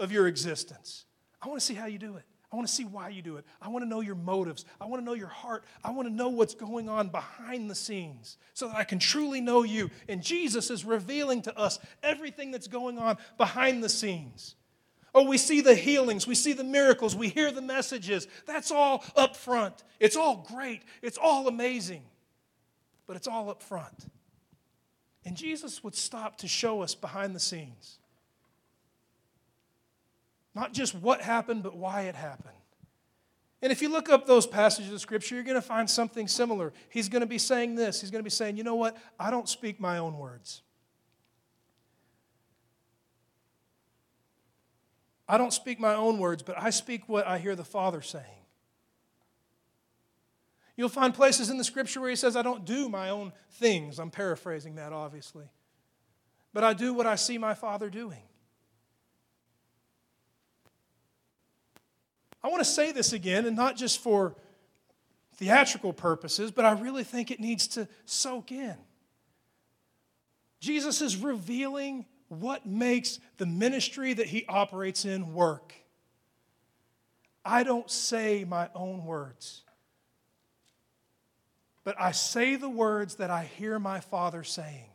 of 0.00 0.10
your 0.10 0.26
existence. 0.26 1.04
I 1.40 1.46
want 1.46 1.60
to 1.60 1.64
see 1.64 1.74
how 1.74 1.86
you 1.86 1.98
do 1.98 2.16
it. 2.16 2.24
I 2.52 2.56
want 2.56 2.68
to 2.68 2.74
see 2.74 2.84
why 2.84 3.08
you 3.08 3.22
do 3.22 3.36
it. 3.36 3.44
I 3.62 3.68
want 3.68 3.84
to 3.84 3.88
know 3.88 4.00
your 4.00 4.16
motives. 4.16 4.64
I 4.80 4.86
want 4.86 5.00
to 5.00 5.04
know 5.04 5.14
your 5.14 5.28
heart. 5.28 5.64
I 5.84 5.92
want 5.92 6.08
to 6.08 6.14
know 6.14 6.28
what's 6.28 6.54
going 6.54 6.88
on 6.88 7.08
behind 7.08 7.70
the 7.70 7.74
scenes 7.74 8.36
so 8.52 8.68
that 8.68 8.76
I 8.76 8.84
can 8.84 8.98
truly 8.98 9.40
know 9.40 9.62
you. 9.62 9.90
And 10.08 10.22
Jesus 10.22 10.70
is 10.70 10.84
revealing 10.84 11.42
to 11.42 11.56
us 11.56 11.78
everything 12.02 12.50
that's 12.50 12.68
going 12.68 12.98
on 12.98 13.18
behind 13.38 13.82
the 13.82 13.88
scenes. 13.88 14.56
Oh, 15.14 15.24
we 15.24 15.38
see 15.38 15.60
the 15.60 15.76
healings, 15.76 16.26
we 16.26 16.34
see 16.34 16.52
the 16.52 16.64
miracles, 16.64 17.14
we 17.14 17.28
hear 17.28 17.52
the 17.52 17.62
messages. 17.62 18.26
That's 18.46 18.72
all 18.72 19.04
up 19.14 19.36
front. 19.36 19.84
It's 20.00 20.16
all 20.16 20.48
great, 20.48 20.82
it's 21.02 21.18
all 21.18 21.46
amazing 21.46 22.02
but 23.06 23.16
it's 23.16 23.26
all 23.26 23.50
up 23.50 23.62
front. 23.62 24.06
And 25.24 25.36
Jesus 25.36 25.82
would 25.82 25.94
stop 25.94 26.38
to 26.38 26.48
show 26.48 26.82
us 26.82 26.94
behind 26.94 27.34
the 27.34 27.40
scenes. 27.40 27.98
Not 30.54 30.72
just 30.72 30.94
what 30.94 31.20
happened, 31.20 31.62
but 31.62 31.76
why 31.76 32.02
it 32.02 32.14
happened. 32.14 32.54
And 33.62 33.72
if 33.72 33.80
you 33.80 33.88
look 33.88 34.10
up 34.10 34.26
those 34.26 34.46
passages 34.46 34.92
of 34.92 35.00
Scripture, 35.00 35.34
you're 35.34 35.44
going 35.44 35.54
to 35.54 35.62
find 35.62 35.88
something 35.88 36.28
similar. 36.28 36.72
He's 36.90 37.08
going 37.08 37.22
to 37.22 37.26
be 37.26 37.38
saying 37.38 37.74
this. 37.76 38.00
He's 38.00 38.10
going 38.10 38.20
to 38.20 38.24
be 38.24 38.30
saying, 38.30 38.58
you 38.58 38.62
know 38.62 38.74
what? 38.74 38.96
I 39.18 39.30
don't 39.30 39.48
speak 39.48 39.80
my 39.80 39.98
own 39.98 40.18
words. 40.18 40.62
I 45.26 45.38
don't 45.38 45.52
speak 45.52 45.80
my 45.80 45.94
own 45.94 46.18
words, 46.18 46.42
but 46.42 46.60
I 46.60 46.68
speak 46.68 47.08
what 47.08 47.26
I 47.26 47.38
hear 47.38 47.56
the 47.56 47.64
Father 47.64 48.02
saying. 48.02 48.43
You'll 50.76 50.88
find 50.88 51.14
places 51.14 51.50
in 51.50 51.58
the 51.58 51.64
scripture 51.64 52.00
where 52.00 52.10
he 52.10 52.16
says, 52.16 52.36
I 52.36 52.42
don't 52.42 52.64
do 52.64 52.88
my 52.88 53.10
own 53.10 53.32
things. 53.52 53.98
I'm 53.98 54.10
paraphrasing 54.10 54.74
that, 54.76 54.92
obviously. 54.92 55.46
But 56.52 56.64
I 56.64 56.72
do 56.72 56.92
what 56.92 57.06
I 57.06 57.14
see 57.14 57.38
my 57.38 57.54
Father 57.54 57.90
doing. 57.90 58.22
I 62.42 62.48
want 62.48 62.60
to 62.60 62.68
say 62.68 62.92
this 62.92 63.12
again, 63.12 63.46
and 63.46 63.56
not 63.56 63.76
just 63.76 64.00
for 64.00 64.36
theatrical 65.36 65.92
purposes, 65.92 66.50
but 66.50 66.64
I 66.64 66.72
really 66.72 67.04
think 67.04 67.30
it 67.30 67.40
needs 67.40 67.66
to 67.68 67.88
soak 68.04 68.52
in. 68.52 68.76
Jesus 70.60 71.00
is 71.00 71.16
revealing 71.16 72.06
what 72.28 72.66
makes 72.66 73.18
the 73.38 73.46
ministry 73.46 74.12
that 74.12 74.26
he 74.26 74.44
operates 74.46 75.04
in 75.04 75.34
work. 75.34 75.74
I 77.44 77.62
don't 77.62 77.90
say 77.90 78.44
my 78.44 78.68
own 78.74 79.04
words. 79.04 79.63
But 81.84 82.00
I 82.00 82.12
say 82.12 82.56
the 82.56 82.68
words 82.68 83.16
that 83.16 83.30
I 83.30 83.44
hear 83.44 83.78
my 83.78 84.00
Father 84.00 84.42
saying. 84.42 84.88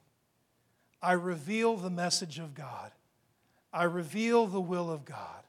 I 1.01 1.13
reveal 1.13 1.77
the 1.77 1.91
message 1.91 2.39
of 2.39 2.55
God. 2.55 2.91
I 3.71 3.83
reveal 3.83 4.47
the 4.47 4.59
will 4.59 4.91
of 4.91 5.05
God. 5.05 5.43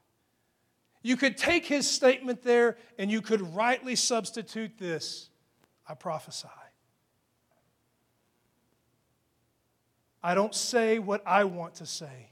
You 1.03 1.17
could 1.17 1.39
take 1.39 1.65
his 1.65 1.91
statement 1.91 2.43
there 2.43 2.77
and 2.99 3.11
you 3.11 3.23
could 3.23 3.55
rightly 3.55 3.97
substitute 3.97 4.79
this 4.79 5.31
I 5.89 5.95
prophesy. 5.95 6.47
I 10.23 10.35
don't 10.35 10.55
say 10.55 10.99
what 10.99 11.23
I 11.27 11.45
want 11.45 11.77
to 11.77 11.87
say. 11.87 12.29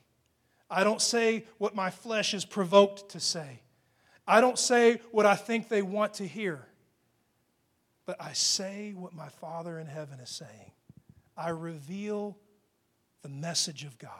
I 0.71 0.85
don't 0.85 1.01
say 1.01 1.47
what 1.57 1.75
my 1.75 1.88
flesh 1.88 2.35
is 2.35 2.44
provoked 2.44 3.09
to 3.11 3.21
say. 3.21 3.62
I 4.27 4.42
don't 4.42 4.59
say 4.59 5.01
what 5.11 5.25
I 5.25 5.35
think 5.35 5.68
they 5.68 5.81
want 5.81 6.14
to 6.14 6.27
hear 6.27 6.66
but 8.09 8.16
I 8.18 8.33
say 8.33 8.94
what 8.97 9.14
my 9.14 9.29
Father 9.29 9.79
in 9.79 9.87
heaven 9.87 10.18
is 10.18 10.31
saying. 10.31 10.73
I 11.37 11.51
reveal 11.51 12.38
the 13.21 13.29
message 13.29 13.85
of 13.85 13.99
God. 13.99 14.11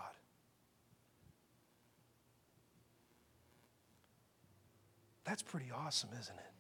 That's 5.25 5.41
pretty 5.41 5.71
awesome, 5.75 6.11
isn't 6.21 6.37
it? 6.37 6.53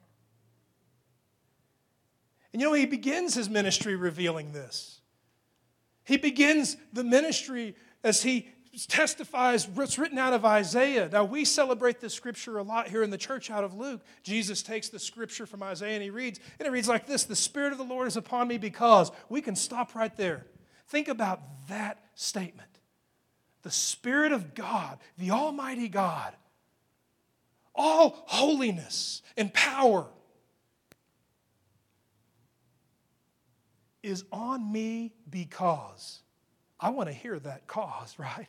And 2.55 2.63
you 2.63 2.69
know, 2.69 2.73
he 2.73 2.87
begins 2.87 3.35
his 3.35 3.51
ministry 3.51 3.95
revealing 3.95 4.53
this. 4.53 5.03
He 6.05 6.17
begins 6.17 6.79
the 6.95 7.05
ministry 7.05 7.77
as 8.03 8.23
he 8.23 8.49
testifies 8.87 9.67
what's 9.67 9.99
written 9.99 10.19
out 10.19 10.33
of 10.33 10.45
Isaiah. 10.45 11.09
Now, 11.11 11.25
we 11.25 11.45
celebrate 11.45 12.01
this 12.01 12.15
scripture 12.15 12.59
a 12.59 12.63
lot 12.63 12.89
here 12.89 13.03
in 13.03 13.11
the 13.11 13.19
church 13.19 13.51
out 13.51 13.65
of 13.65 13.75
Luke. 13.75 14.03
Jesus 14.23 14.63
takes 14.63 14.89
the 14.89 14.99
scripture 14.99 15.47
from 15.47 15.63
Isaiah 15.63 15.95
and 15.95 16.03
he 16.03 16.11
reads, 16.11 16.41
and 16.59 16.67
it 16.67 16.71
reads 16.71 16.89
like 16.89 17.07
this 17.07 17.25
The 17.25 17.37
Spirit 17.37 17.73
of 17.73 17.79
the 17.79 17.85
Lord 17.85 18.07
is 18.09 18.17
upon 18.17 18.49
me 18.49 18.59
because. 18.59 19.11
We 19.29 19.41
can 19.41 19.57
stop 19.57 19.95
right 19.95 20.15
there. 20.17 20.47
Think 20.89 21.09
about 21.09 21.41
that 21.69 22.03
statement. 22.15 22.69
The 23.63 23.71
Spirit 23.71 24.33
of 24.33 24.55
God, 24.55 24.99
the 25.17 25.31
Almighty 25.33 25.89
God, 25.89 26.35
all 27.75 28.23
holiness 28.27 29.23
and 29.37 29.53
power 29.53 30.07
is 34.03 34.25
on 34.33 34.71
me 34.73 35.15
because. 35.29 36.21
I 36.81 36.91
want 36.91 37.09
to 37.09 37.13
hear 37.13 37.39
that 37.41 37.67
cause, 37.67 38.15
right? 38.19 38.49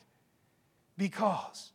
Because. 1.00 1.72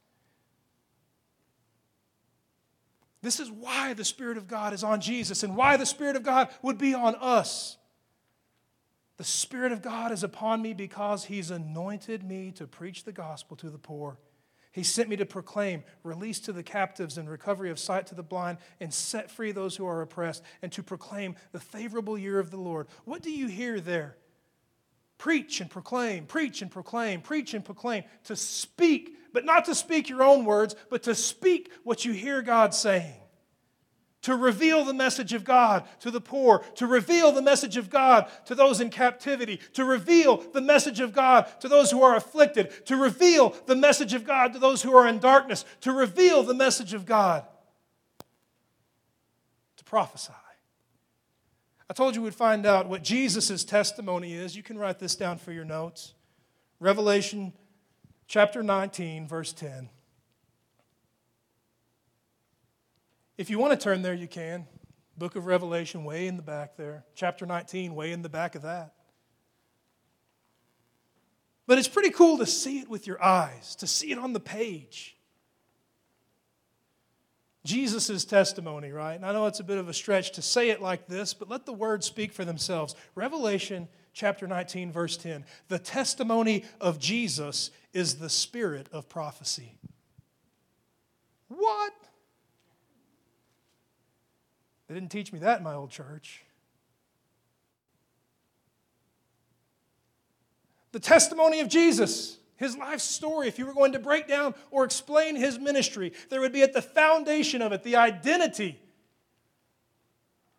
This 3.23 3.41
is 3.41 3.51
why 3.51 3.95
the 3.95 4.05
Spirit 4.05 4.37
of 4.37 4.47
God 4.47 4.75
is 4.75 4.85
on 4.85 5.01
Jesus 5.01 5.43
and 5.43 5.57
why 5.57 5.79
the 5.79 5.87
Spirit 5.87 6.15
of 6.15 6.23
God 6.23 6.51
would 6.61 6.77
be 6.77 6.93
on 6.93 7.15
us. 7.15 7.79
The 9.17 9.25
Spirit 9.25 9.73
of 9.73 9.81
God 9.81 10.13
is 10.13 10.23
upon 10.23 10.61
me 10.61 10.75
because 10.75 11.25
He's 11.25 11.51
anointed 11.51 12.23
me 12.23 12.53
to 12.53 12.67
preach 12.67 13.05
the 13.05 13.13
gospel 13.13 13.57
to 13.57 13.71
the 13.71 13.79
poor. 13.79 14.19
He 14.73 14.83
sent 14.83 15.09
me 15.09 15.17
to 15.17 15.25
proclaim 15.25 15.85
release 16.03 16.39
to 16.41 16.53
the 16.53 16.63
captives 16.63 17.17
and 17.17 17.31
recovery 17.31 17.71
of 17.71 17.79
sight 17.79 18.07
to 18.09 18.15
the 18.15 18.23
blind 18.23 18.59
and 18.79 18.93
set 18.93 19.31
free 19.31 19.53
those 19.53 19.77
who 19.77 19.87
are 19.87 20.03
oppressed 20.03 20.43
and 20.61 20.71
to 20.73 20.83
proclaim 20.83 21.37
the 21.53 21.61
favorable 21.61 22.19
year 22.19 22.39
of 22.39 22.51
the 22.51 22.59
Lord. 22.59 22.89
What 23.07 23.23
do 23.23 23.31
you 23.31 23.47
hear 23.47 23.81
there? 23.81 24.17
Preach 25.25 25.63
and 25.63 25.71
proclaim, 25.71 26.27
preach 26.27 26.61
and 26.61 26.71
proclaim, 26.71 27.23
preach 27.23 27.55
and 27.55 27.65
proclaim. 27.65 28.05
To 28.25 28.37
speak, 28.37 29.17
but 29.33 29.47
not 29.47 29.65
to 29.65 29.75
speak 29.75 30.11
your 30.11 30.23
own 30.23 30.45
words, 30.45 30.77
but 30.91 31.05
to 31.05 31.15
speak 31.15 31.73
what 31.83 32.05
you 32.05 32.13
hear 32.13 32.43
God 32.43 32.75
saying 32.75 33.15
to 34.21 34.37
reveal 34.37 34.85
the 34.85 34.93
message 34.93 35.33
of 35.33 35.43
God 35.43 35.85
to 36.01 36.11
the 36.11 36.21
poor, 36.21 36.59
to 36.75 36.87
reveal 36.87 37.33
the 37.33 37.41
message 37.41 37.79
of 37.79 37.89
God 37.89 38.31
to 38.45 38.55
those 38.55 38.83
in 38.83 38.91
captivity, 38.91 39.61
to 39.73 39.87
reveal 39.87 40.37
the 40.53 40.61
message 40.61 41.01
of 41.01 41.15
God 41.15 41.47
to 41.61 41.71
those 41.71 41.91
who 41.91 42.03
are 42.03 42.17
afflicted, 42.17 42.85
to 42.85 42.97
reveal 42.99 43.57
the 43.65 43.77
message 43.77 44.13
of 44.13 44.27
God 44.27 44.53
to 44.53 44.59
those 44.59 44.83
who 44.83 44.95
are 44.95 45.09
in 45.09 45.21
darkness, 45.21 45.65
to 45.81 45.93
reveal 45.93 46.43
the 46.43 46.53
message 46.53 46.93
of 46.93 47.07
God, 47.07 47.47
to 49.79 49.85
prophesy. 49.85 50.35
I 51.88 51.92
told 51.92 52.14
you 52.16 52.23
we'd 52.23 52.35
find 52.35 52.64
out 52.64 52.88
what 52.88 53.03
Jesus' 53.03 53.62
testimony 53.64 54.33
is. 54.33 54.57
You 54.57 54.62
can 54.62 54.79
write 54.79 54.99
this 54.99 55.16
down 55.16 55.38
for 55.38 55.53
your 55.53 55.64
notes. 55.64 56.14
Revelation 56.81 57.53
chapter 58.27 58.62
19, 58.62 59.29
verse 59.29 59.53
10. 59.53 59.90
If 63.37 63.51
you 63.51 63.59
want 63.59 63.73
to 63.73 63.83
turn 63.83 64.03
there, 64.03 64.14
you 64.14 64.29
can. 64.29 64.66
Book 65.18 65.37
of 65.37 65.47
Revelation, 65.47 66.05
way 66.05 66.27
in 66.27 66.37
the 66.37 66.42
back 66.42 66.77
there. 66.77 67.05
Chapter 67.14 67.47
19, 67.47 67.94
way 67.94 68.12
in 68.12 68.23
the 68.23 68.29
back 68.29 68.55
of 68.55 68.62
that. 68.62 68.94
But 71.66 71.79
it's 71.79 71.88
pretty 71.88 72.11
cool 72.11 72.38
to 72.38 72.47
see 72.47 72.81
it 72.81 72.88
with 72.88 73.07
your 73.07 73.23
eyes, 73.23 73.77
to 73.77 73.87
see 73.87 74.11
it 74.11 74.18
on 74.18 74.33
the 74.33 74.40
page. 74.40 75.13
Jesus' 77.64 78.24
testimony, 78.24 78.92
right? 78.92 79.14
And 79.14 79.24
I 79.24 79.33
know 79.33 79.46
it's 79.46 79.61
a 79.61 79.64
bit 79.64 79.79
of 79.79 79.88
a 79.88 79.94
stretch 79.94 80.33
to 80.33 80.42
say 80.42 80.68
it 80.68 80.83
like 80.83 81.07
this, 81.07 81.33
but 81.33 81.48
let 81.48 81.64
the 81.64 81.72
words 81.72 82.07
speak 82.07 82.33
for 82.33 82.44
themselves. 82.44 82.94
Revelation 83.14 83.88
chapter 84.12 84.46
19, 84.46 84.92
verse 84.92 85.16
10. 85.16 85.44
The 85.68 85.79
testimony 85.79 86.64
of 86.81 86.98
Jesus 86.98 87.70
is 87.92 88.16
the 88.16 88.29
spirit 88.29 88.88
of 88.92 89.09
prophecy. 89.09 89.79
What? 91.48 91.94
They 94.88 94.94
didn't 94.94 95.11
teach 95.11 95.33
me 95.33 95.38
that 95.38 95.59
in 95.59 95.64
my 95.64 95.74
old 95.74 95.90
church. 95.90 96.42
The 100.92 101.00
testimony 101.00 101.61
of 101.61 101.68
Jesus, 101.68 102.38
his 102.64 102.77
life 102.77 103.00
story, 103.00 103.46
if 103.46 103.59
you 103.59 103.66
were 103.66 103.74
going 103.74 103.92
to 103.92 103.98
break 103.98 104.27
down 104.27 104.55
or 104.70 104.85
explain 104.85 105.37
his 105.37 105.59
ministry, 105.59 106.12
there 106.31 106.40
would 106.40 106.53
be 106.53 106.62
at 106.62 106.72
the 106.72 106.83
foundation 106.83 107.62
of 107.62 107.72
it 107.72 107.85
the 107.85 107.96
identity 107.96 108.81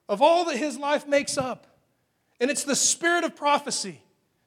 of 0.07 0.21
all 0.21 0.45
that 0.45 0.57
his 0.57 0.77
life 0.77 1.07
makes 1.07 1.37
up. 1.37 1.67
And 2.39 2.51
it's 2.51 2.63
the 2.63 2.75
spirit 2.75 3.23
of 3.23 3.35
prophecy 3.35 4.01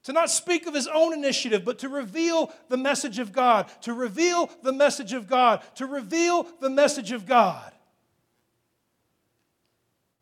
to 0.04 0.12
not 0.12 0.30
speak 0.30 0.66
of 0.66 0.74
his 0.74 0.86
own 0.86 1.12
initiative, 1.12 1.64
but 1.64 1.80
to 1.80 1.88
reveal 1.88 2.52
the 2.68 2.76
message 2.76 3.18
of 3.18 3.32
God, 3.32 3.68
to 3.82 3.92
reveal 3.92 4.50
the 4.62 4.72
message 4.72 5.12
of 5.12 5.26
God, 5.26 5.62
to 5.74 5.86
reveal 5.86 6.46
the 6.60 6.70
message 6.70 7.12
of 7.12 7.26
God. 7.26 7.72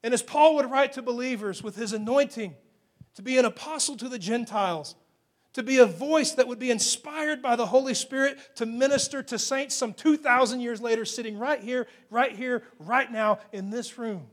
And 0.03 0.15
as 0.15 0.23
Paul 0.23 0.55
would 0.57 0.71
write 0.71 0.93
to 0.95 1.03
believers 1.03 1.63
with 1.63 1.77
his 1.77 1.93
anointing 1.93 2.55
to 3.15 3.23
be 3.23 3.39
an 3.39 3.45
apostle 3.45 3.97
to 3.97 4.09
the 4.09 4.19
Gentiles, 4.19 4.95
to 5.57 5.63
be 5.63 5.79
a 5.79 5.87
voice 5.87 6.33
that 6.33 6.47
would 6.47 6.59
be 6.59 6.71
inspired 6.71 7.41
by 7.41 7.57
the 7.57 7.65
Holy 7.65 7.95
Spirit 7.95 8.39
to 8.57 8.67
minister 8.67 9.23
to 9.23 9.39
saints 9.39 9.75
some 9.75 9.95
2,000 9.95 10.61
years 10.61 10.83
later, 10.83 11.07
sitting 11.07 11.39
right 11.39 11.63
here, 11.63 11.87
right 12.11 12.37
here, 12.37 12.63
right 12.79 13.11
now 13.11 13.39
in 13.53 13.71
this 13.71 13.97
room, 13.97 14.27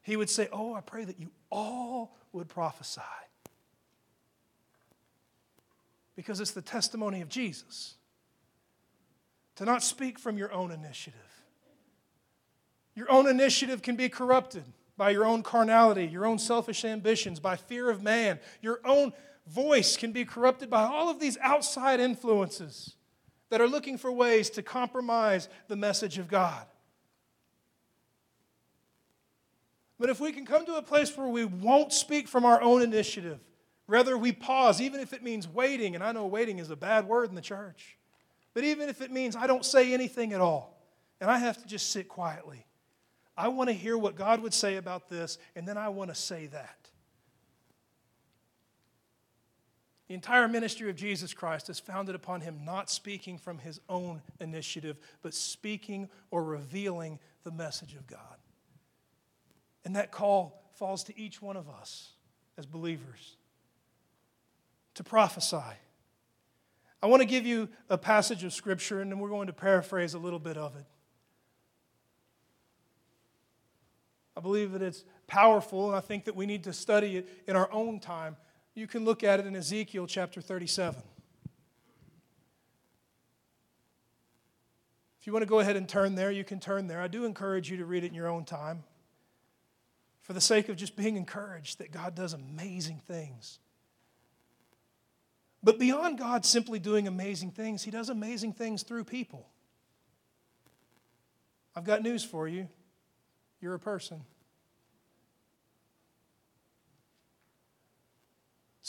he 0.00 0.14
would 0.14 0.30
say, 0.30 0.48
Oh, 0.52 0.72
I 0.72 0.80
pray 0.80 1.04
that 1.04 1.18
you 1.18 1.32
all 1.50 2.16
would 2.32 2.48
prophesy. 2.48 3.00
Because 6.14 6.38
it's 6.38 6.52
the 6.52 6.62
testimony 6.62 7.20
of 7.20 7.28
Jesus. 7.28 7.96
To 9.56 9.64
not 9.64 9.82
speak 9.82 10.20
from 10.20 10.38
your 10.38 10.52
own 10.52 10.70
initiative. 10.70 11.18
Your 12.94 13.10
own 13.10 13.26
initiative 13.26 13.82
can 13.82 13.96
be 13.96 14.08
corrupted 14.08 14.62
by 14.96 15.10
your 15.10 15.24
own 15.24 15.42
carnality, 15.42 16.06
your 16.06 16.26
own 16.26 16.38
selfish 16.38 16.84
ambitions, 16.84 17.40
by 17.40 17.56
fear 17.56 17.90
of 17.90 18.04
man. 18.04 18.38
Your 18.60 18.78
own 18.84 19.12
voice 19.46 19.96
can 19.96 20.12
be 20.12 20.24
corrupted 20.24 20.70
by 20.70 20.82
all 20.82 21.08
of 21.10 21.18
these 21.18 21.38
outside 21.40 22.00
influences 22.00 22.94
that 23.50 23.60
are 23.60 23.68
looking 23.68 23.98
for 23.98 24.12
ways 24.12 24.50
to 24.50 24.62
compromise 24.62 25.48
the 25.68 25.76
message 25.76 26.18
of 26.18 26.28
God. 26.28 26.64
But 29.98 30.08
if 30.08 30.20
we 30.20 30.32
can 30.32 30.46
come 30.46 30.64
to 30.66 30.76
a 30.76 30.82
place 30.82 31.14
where 31.16 31.28
we 31.28 31.44
won't 31.44 31.92
speak 31.92 32.26
from 32.26 32.44
our 32.44 32.62
own 32.62 32.80
initiative, 32.80 33.40
rather 33.86 34.16
we 34.16 34.32
pause, 34.32 34.80
even 34.80 35.00
if 35.00 35.12
it 35.12 35.22
means 35.22 35.46
waiting, 35.46 35.94
and 35.94 36.02
I 36.02 36.12
know 36.12 36.26
waiting 36.26 36.58
is 36.58 36.70
a 36.70 36.76
bad 36.76 37.06
word 37.06 37.28
in 37.28 37.34
the 37.34 37.42
church, 37.42 37.98
but 38.54 38.64
even 38.64 38.88
if 38.88 39.02
it 39.02 39.10
means 39.10 39.36
I 39.36 39.46
don't 39.46 39.64
say 39.64 39.92
anything 39.92 40.32
at 40.32 40.40
all, 40.40 40.78
and 41.20 41.30
I 41.30 41.38
have 41.38 41.58
to 41.58 41.66
just 41.66 41.90
sit 41.90 42.08
quietly 42.08 42.64
I 43.40 43.48
want 43.48 43.70
to 43.70 43.74
hear 43.74 43.96
what 43.96 44.16
God 44.16 44.42
would 44.42 44.52
say 44.52 44.76
about 44.76 45.08
this, 45.08 45.38
and 45.56 45.66
then 45.66 45.78
I 45.78 45.88
want 45.88 46.10
to 46.10 46.14
say 46.14 46.48
that. 46.48 46.79
The 50.10 50.14
entire 50.14 50.48
ministry 50.48 50.90
of 50.90 50.96
Jesus 50.96 51.32
Christ 51.32 51.70
is 51.70 51.78
founded 51.78 52.16
upon 52.16 52.40
him 52.40 52.64
not 52.64 52.90
speaking 52.90 53.38
from 53.38 53.58
his 53.58 53.80
own 53.88 54.22
initiative, 54.40 54.98
but 55.22 55.32
speaking 55.32 56.08
or 56.32 56.42
revealing 56.42 57.20
the 57.44 57.52
message 57.52 57.94
of 57.94 58.08
God. 58.08 58.18
And 59.84 59.94
that 59.94 60.10
call 60.10 60.64
falls 60.74 61.04
to 61.04 61.16
each 61.16 61.40
one 61.40 61.56
of 61.56 61.68
us 61.68 62.14
as 62.58 62.66
believers 62.66 63.36
to 64.94 65.04
prophesy. 65.04 65.76
I 67.00 67.06
want 67.06 67.22
to 67.22 67.28
give 67.28 67.46
you 67.46 67.68
a 67.88 67.96
passage 67.96 68.42
of 68.42 68.52
Scripture, 68.52 69.00
and 69.00 69.12
then 69.12 69.20
we're 69.20 69.28
going 69.28 69.46
to 69.46 69.52
paraphrase 69.52 70.14
a 70.14 70.18
little 70.18 70.40
bit 70.40 70.56
of 70.56 70.74
it. 70.74 70.86
I 74.36 74.40
believe 74.40 74.72
that 74.72 74.82
it's 74.82 75.04
powerful, 75.28 75.86
and 75.86 75.96
I 75.96 76.00
think 76.00 76.24
that 76.24 76.34
we 76.34 76.46
need 76.46 76.64
to 76.64 76.72
study 76.72 77.18
it 77.18 77.28
in 77.46 77.54
our 77.54 77.72
own 77.72 78.00
time. 78.00 78.36
You 78.74 78.86
can 78.86 79.04
look 79.04 79.24
at 79.24 79.40
it 79.40 79.46
in 79.46 79.56
Ezekiel 79.56 80.06
chapter 80.06 80.40
37. 80.40 81.02
If 85.20 85.26
you 85.26 85.32
want 85.32 85.42
to 85.42 85.48
go 85.48 85.58
ahead 85.58 85.76
and 85.76 85.88
turn 85.88 86.14
there, 86.14 86.30
you 86.30 86.44
can 86.44 86.60
turn 86.60 86.86
there. 86.86 87.00
I 87.00 87.08
do 87.08 87.24
encourage 87.24 87.70
you 87.70 87.76
to 87.78 87.84
read 87.84 88.04
it 88.04 88.08
in 88.08 88.14
your 88.14 88.28
own 88.28 88.44
time 88.44 88.84
for 90.22 90.32
the 90.32 90.40
sake 90.40 90.68
of 90.68 90.76
just 90.76 90.96
being 90.96 91.16
encouraged 91.16 91.78
that 91.78 91.90
God 91.90 92.14
does 92.14 92.32
amazing 92.32 93.02
things. 93.06 93.58
But 95.62 95.78
beyond 95.78 96.18
God 96.18 96.46
simply 96.46 96.78
doing 96.78 97.06
amazing 97.06 97.50
things, 97.50 97.82
He 97.82 97.90
does 97.90 98.08
amazing 98.08 98.54
things 98.54 98.82
through 98.82 99.04
people. 99.04 99.46
I've 101.76 101.84
got 101.84 102.02
news 102.02 102.24
for 102.24 102.48
you. 102.48 102.68
You're 103.60 103.74
a 103.74 103.78
person. 103.78 104.22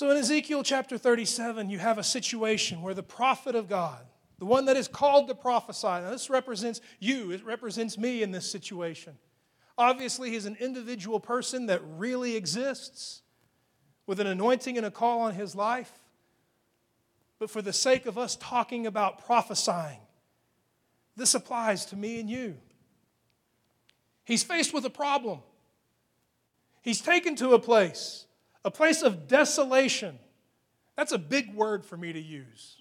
So 0.01 0.09
in 0.09 0.17
Ezekiel 0.17 0.63
chapter 0.63 0.97
37, 0.97 1.69
you 1.69 1.77
have 1.77 1.99
a 1.99 2.03
situation 2.03 2.81
where 2.81 2.95
the 2.95 3.03
prophet 3.03 3.53
of 3.53 3.69
God, 3.69 4.03
the 4.39 4.45
one 4.45 4.65
that 4.65 4.75
is 4.75 4.87
called 4.87 5.27
to 5.27 5.35
prophesy, 5.35 5.85
now 5.85 6.09
this 6.09 6.27
represents 6.27 6.81
you, 6.99 7.29
it 7.29 7.45
represents 7.45 7.99
me 7.99 8.23
in 8.23 8.31
this 8.31 8.49
situation. 8.49 9.15
Obviously, 9.77 10.31
he's 10.31 10.47
an 10.47 10.57
individual 10.59 11.19
person 11.19 11.67
that 11.67 11.83
really 11.85 12.35
exists 12.35 13.21
with 14.07 14.19
an 14.19 14.25
anointing 14.25 14.75
and 14.75 14.87
a 14.87 14.89
call 14.89 15.19
on 15.19 15.35
his 15.35 15.55
life. 15.55 15.91
But 17.37 17.51
for 17.51 17.61
the 17.61 17.71
sake 17.71 18.07
of 18.07 18.17
us 18.17 18.35
talking 18.35 18.87
about 18.87 19.23
prophesying, 19.23 19.99
this 21.15 21.35
applies 21.35 21.85
to 21.85 21.95
me 21.95 22.19
and 22.19 22.27
you. 22.27 22.57
He's 24.25 24.41
faced 24.41 24.73
with 24.73 24.83
a 24.83 24.89
problem. 24.89 25.41
He's 26.81 27.01
taken 27.01 27.35
to 27.35 27.53
a 27.53 27.59
place, 27.59 28.25
a 28.63 28.71
place 28.71 29.01
of 29.01 29.27
desolation. 29.27 30.19
That's 30.95 31.11
a 31.11 31.17
big 31.17 31.53
word 31.53 31.85
for 31.85 31.97
me 31.97 32.13
to 32.13 32.21
use. 32.21 32.77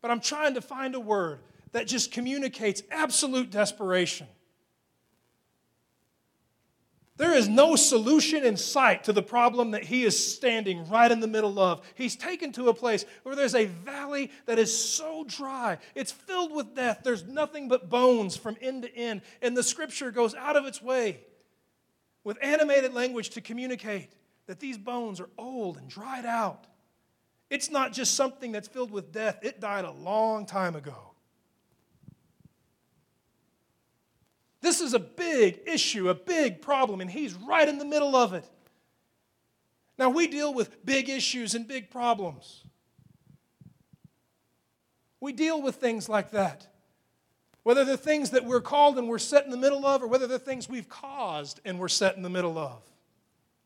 But 0.00 0.10
I'm 0.10 0.20
trying 0.20 0.54
to 0.54 0.60
find 0.60 0.94
a 0.94 1.00
word 1.00 1.40
that 1.72 1.86
just 1.86 2.12
communicates 2.12 2.82
absolute 2.90 3.50
desperation. 3.50 4.26
There 7.20 7.34
is 7.34 7.50
no 7.50 7.76
solution 7.76 8.44
in 8.44 8.56
sight 8.56 9.04
to 9.04 9.12
the 9.12 9.22
problem 9.22 9.72
that 9.72 9.84
he 9.84 10.04
is 10.04 10.32
standing 10.34 10.88
right 10.88 11.12
in 11.12 11.20
the 11.20 11.26
middle 11.26 11.58
of. 11.58 11.82
He's 11.94 12.16
taken 12.16 12.50
to 12.52 12.70
a 12.70 12.74
place 12.74 13.04
where 13.24 13.36
there's 13.36 13.54
a 13.54 13.66
valley 13.66 14.30
that 14.46 14.58
is 14.58 14.74
so 14.74 15.24
dry. 15.28 15.76
It's 15.94 16.10
filled 16.10 16.54
with 16.54 16.74
death. 16.74 17.00
There's 17.04 17.24
nothing 17.24 17.68
but 17.68 17.90
bones 17.90 18.38
from 18.38 18.56
end 18.62 18.84
to 18.84 18.96
end. 18.96 19.20
And 19.42 19.54
the 19.54 19.62
scripture 19.62 20.10
goes 20.10 20.34
out 20.34 20.56
of 20.56 20.64
its 20.64 20.80
way 20.80 21.20
with 22.24 22.38
animated 22.40 22.94
language 22.94 23.28
to 23.30 23.42
communicate 23.42 24.08
that 24.50 24.58
these 24.58 24.76
bones 24.76 25.20
are 25.20 25.28
old 25.38 25.76
and 25.76 25.88
dried 25.88 26.26
out. 26.26 26.66
It's 27.50 27.70
not 27.70 27.92
just 27.92 28.14
something 28.14 28.50
that's 28.50 28.66
filled 28.66 28.90
with 28.90 29.12
death, 29.12 29.38
it 29.42 29.60
died 29.60 29.84
a 29.84 29.92
long 29.92 30.44
time 30.44 30.74
ago. 30.74 31.12
This 34.60 34.80
is 34.80 34.92
a 34.92 34.98
big 34.98 35.60
issue, 35.66 36.08
a 36.08 36.16
big 36.16 36.62
problem, 36.62 37.00
and 37.00 37.08
he's 37.08 37.32
right 37.34 37.68
in 37.68 37.78
the 37.78 37.84
middle 37.84 38.16
of 38.16 38.34
it. 38.34 38.44
Now, 39.96 40.10
we 40.10 40.26
deal 40.26 40.52
with 40.52 40.84
big 40.84 41.08
issues 41.08 41.54
and 41.54 41.68
big 41.68 41.88
problems. 41.88 42.64
We 45.20 45.32
deal 45.32 45.62
with 45.62 45.76
things 45.76 46.08
like 46.08 46.32
that. 46.32 46.66
Whether 47.62 47.84
they're 47.84 47.96
things 47.96 48.30
that 48.30 48.44
we're 48.44 48.60
called 48.60 48.98
and 48.98 49.06
we're 49.08 49.18
set 49.20 49.44
in 49.44 49.52
the 49.52 49.56
middle 49.56 49.86
of, 49.86 50.02
or 50.02 50.08
whether 50.08 50.26
they're 50.26 50.38
things 50.38 50.68
we've 50.68 50.88
caused 50.88 51.60
and 51.64 51.78
we're 51.78 51.86
set 51.86 52.16
in 52.16 52.22
the 52.22 52.28
middle 52.28 52.58
of. 52.58 52.89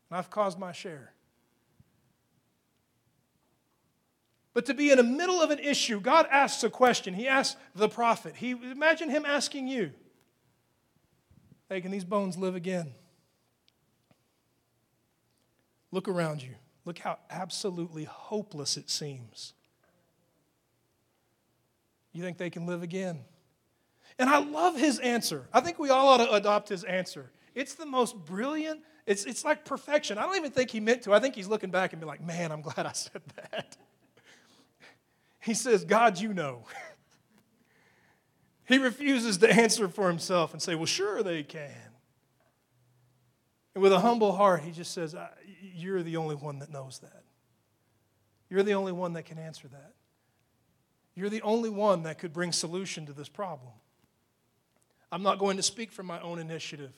And 0.09 0.17
I've 0.17 0.29
caused 0.29 0.59
my 0.59 0.71
share. 0.71 1.13
But 4.53 4.65
to 4.67 4.73
be 4.73 4.89
in 4.89 4.97
the 4.97 5.03
middle 5.03 5.41
of 5.41 5.51
an 5.51 5.59
issue, 5.59 5.99
God 5.99 6.27
asks 6.31 6.63
a 6.63 6.69
question. 6.69 7.13
He 7.13 7.27
asks 7.27 7.57
the 7.75 7.89
prophet. 7.89 8.35
He, 8.37 8.51
imagine 8.51 9.09
him 9.09 9.25
asking 9.25 9.67
you. 9.67 9.91
Hey, 11.67 11.81
can 11.81 11.91
these 11.91 12.05
bones 12.05 12.37
live 12.37 12.55
again? 12.55 12.93
Look 15.91 16.07
around 16.07 16.41
you. 16.41 16.55
Look 16.85 16.99
how 16.99 17.17
absolutely 17.29 18.05
hopeless 18.05 18.77
it 18.77 18.89
seems. 18.89 19.53
You 22.13 22.23
think 22.23 22.37
they 22.37 22.49
can 22.49 22.65
live 22.65 22.81
again? 22.81 23.19
And 24.17 24.29
I 24.29 24.39
love 24.39 24.77
his 24.77 24.99
answer. 24.99 25.47
I 25.51 25.59
think 25.59 25.79
we 25.79 25.89
all 25.89 26.07
ought 26.07 26.25
to 26.25 26.31
adopt 26.31 26.69
his 26.69 26.85
answer. 26.85 27.31
It's 27.53 27.73
the 27.73 27.85
most 27.85 28.15
brilliant, 28.25 28.81
it's, 29.05 29.25
it's 29.25 29.45
like 29.45 29.65
perfection. 29.65 30.17
I 30.17 30.23
don't 30.23 30.35
even 30.35 30.51
think 30.51 30.71
he 30.71 30.79
meant 30.79 31.03
to. 31.03 31.13
I 31.13 31.19
think 31.19 31.35
he's 31.35 31.47
looking 31.47 31.69
back 31.69 31.93
and 31.93 31.99
be 31.99 32.07
like, 32.07 32.23
man, 32.23 32.51
I'm 32.51 32.61
glad 32.61 32.85
I 32.85 32.93
said 32.93 33.21
that. 33.51 33.77
He 35.41 35.53
says, 35.53 35.85
God, 35.85 36.19
you 36.19 36.33
know. 36.33 36.63
He 38.67 38.79
refuses 38.79 39.37
to 39.37 39.51
answer 39.51 39.87
for 39.87 40.07
himself 40.07 40.53
and 40.53 40.59
say, 40.59 40.73
Well, 40.73 40.87
sure 40.87 41.21
they 41.21 41.43
can. 41.43 41.69
And 43.75 43.83
with 43.83 43.93
a 43.93 43.99
humble 43.99 44.31
heart, 44.31 44.61
he 44.61 44.71
just 44.71 44.91
says, 44.91 45.15
You're 45.61 46.01
the 46.01 46.17
only 46.17 46.35
one 46.35 46.59
that 46.59 46.71
knows 46.71 46.99
that. 46.99 47.23
You're 48.49 48.63
the 48.63 48.73
only 48.73 48.91
one 48.91 49.13
that 49.13 49.25
can 49.25 49.37
answer 49.37 49.67
that. 49.67 49.93
You're 51.13 51.29
the 51.29 51.41
only 51.43 51.69
one 51.69 52.03
that 52.03 52.17
could 52.17 52.33
bring 52.33 52.51
solution 52.51 53.05
to 53.05 53.13
this 53.13 53.29
problem. 53.29 53.73
I'm 55.11 55.23
not 55.23 55.39
going 55.39 55.57
to 55.57 55.63
speak 55.63 55.91
from 55.91 56.07
my 56.07 56.19
own 56.19 56.39
initiative, 56.39 56.93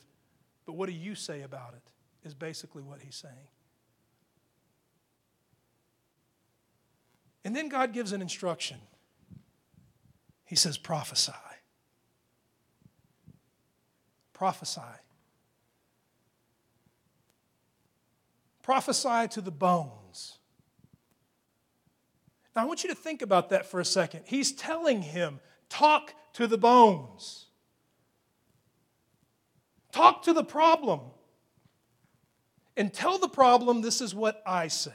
but 0.65 0.73
what 0.73 0.87
do 0.87 0.95
you 0.95 1.13
say 1.15 1.41
about 1.41 1.73
it? 1.73 1.83
Is 2.23 2.33
basically 2.33 2.83
what 2.83 3.01
he's 3.01 3.15
saying. 3.15 3.47
And 7.45 7.55
then 7.55 7.69
God 7.69 7.93
gives 7.93 8.11
an 8.11 8.21
instruction. 8.21 8.77
He 10.45 10.55
says, 10.55 10.77
prophesy 10.77 11.31
prophesy. 14.37 14.81
Prophesy 18.61 19.27
to 19.29 19.41
the 19.41 19.51
bones. 19.51 20.37
Now, 22.55 22.61
I 22.61 22.65
want 22.65 22.83
you 22.83 22.89
to 22.89 22.95
think 22.95 23.23
about 23.23 23.49
that 23.49 23.65
for 23.65 23.79
a 23.79 23.85
second. 23.85 24.23
He's 24.25 24.51
telling 24.51 25.01
him, 25.01 25.39
talk 25.69 26.13
to 26.33 26.45
the 26.45 26.57
bones. 26.57 27.47
Talk 29.91 30.21
to 30.23 30.33
the 30.33 30.43
problem. 30.43 31.01
And 32.77 32.93
tell 32.93 33.17
the 33.17 33.27
problem 33.27 33.81
this 33.81 34.01
is 34.01 34.13
what 34.13 34.41
I 34.45 34.67
say. 34.67 34.91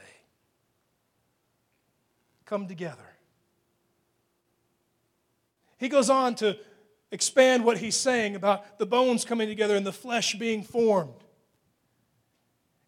Come 2.47 2.69
together. 2.69 3.03
He 5.79 5.89
goes 5.89 6.09
on 6.09 6.37
to 6.37 6.57
expand 7.11 7.65
what 7.65 7.79
he's 7.79 7.97
saying 7.97 8.37
about 8.37 8.79
the 8.79 8.87
bones 8.87 9.25
coming 9.25 9.49
together 9.49 9.75
and 9.75 9.85
the 9.85 9.93
flesh 9.93 10.37
being 10.37 10.63
formed. 10.63 11.25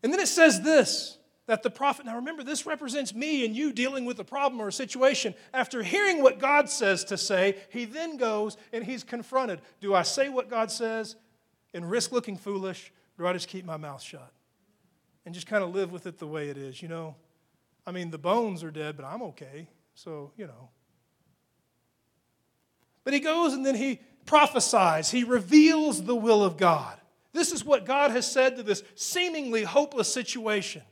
And 0.05 0.12
then 0.12 0.20
it 0.20 0.28
says 0.28 0.62
this 0.62 1.18
that 1.47 1.62
the 1.62 1.70
prophet, 1.70 2.07
now 2.07 2.16
remember, 2.16 2.42
this 2.42 2.64
represents 2.64 3.14
me 3.14 3.45
and 3.45 3.55
you 3.55 3.70
dealing 3.70 4.07
with 4.07 4.18
a 4.18 4.24
problem 4.24 4.62
or 4.62 4.68
a 4.68 4.72
situation. 4.72 5.34
After 5.53 5.82
hearing 5.82 6.22
what 6.22 6.38
God 6.38 6.70
says 6.70 7.05
to 7.05 7.18
say, 7.18 7.59
he 7.68 7.84
then 7.84 8.16
goes 8.16 8.57
and 8.72 8.82
he's 8.82 9.05
confronted. 9.05 9.61
Do 9.80 9.95
I 9.95 10.03
say 10.03 10.30
what 10.30 10.49
God 10.49 10.70
says 10.70 11.16
and 11.74 11.90
risk 11.90 12.12
looking 12.12 12.38
foolish, 12.38 12.92
or 13.18 13.24
do 13.24 13.28
I 13.28 13.32
just 13.34 13.49
keep 13.49 13.66
my 13.66 13.76
mouth 13.76 14.01
shut 14.01 14.34
and 15.25 15.35
just 15.35 15.47
kind 15.47 15.64
of 15.64 15.75
live 15.75 15.93
with 15.93 16.07
it 16.07 16.18
the 16.18 16.27
way 16.27 16.49
it 16.49 16.57
is? 16.57 16.83
You 16.83 16.89
know, 16.89 17.16
I 17.87 17.93
mean, 17.93 18.11
the 18.11 18.18
bones 18.18 18.62
are 18.62 18.70
dead, 18.70 18.97
but 18.97 19.05
I'm 19.05 19.22
okay. 19.22 19.68
So, 19.95 20.33
you 20.37 20.47
know. 20.47 20.70
But 23.05 23.12
he 23.12 23.20
goes 23.20 23.53
and 23.53 23.64
then 23.64 23.75
he 23.75 24.01
prophesies, 24.27 25.11
he 25.11 25.25
reveals 25.25 26.05
the 26.05 26.14
will 26.14 26.43
of 26.43 26.57
God. 26.57 26.99
This 27.33 27.53
is 27.53 27.64
what 27.64 27.85
God 27.85 28.11
has 28.12 28.31
said 28.31 28.57
to 28.57 28.62
this 28.62 28.83
seemingly 28.95 29.64
hopeless 29.64 30.12
situation. 30.12 30.83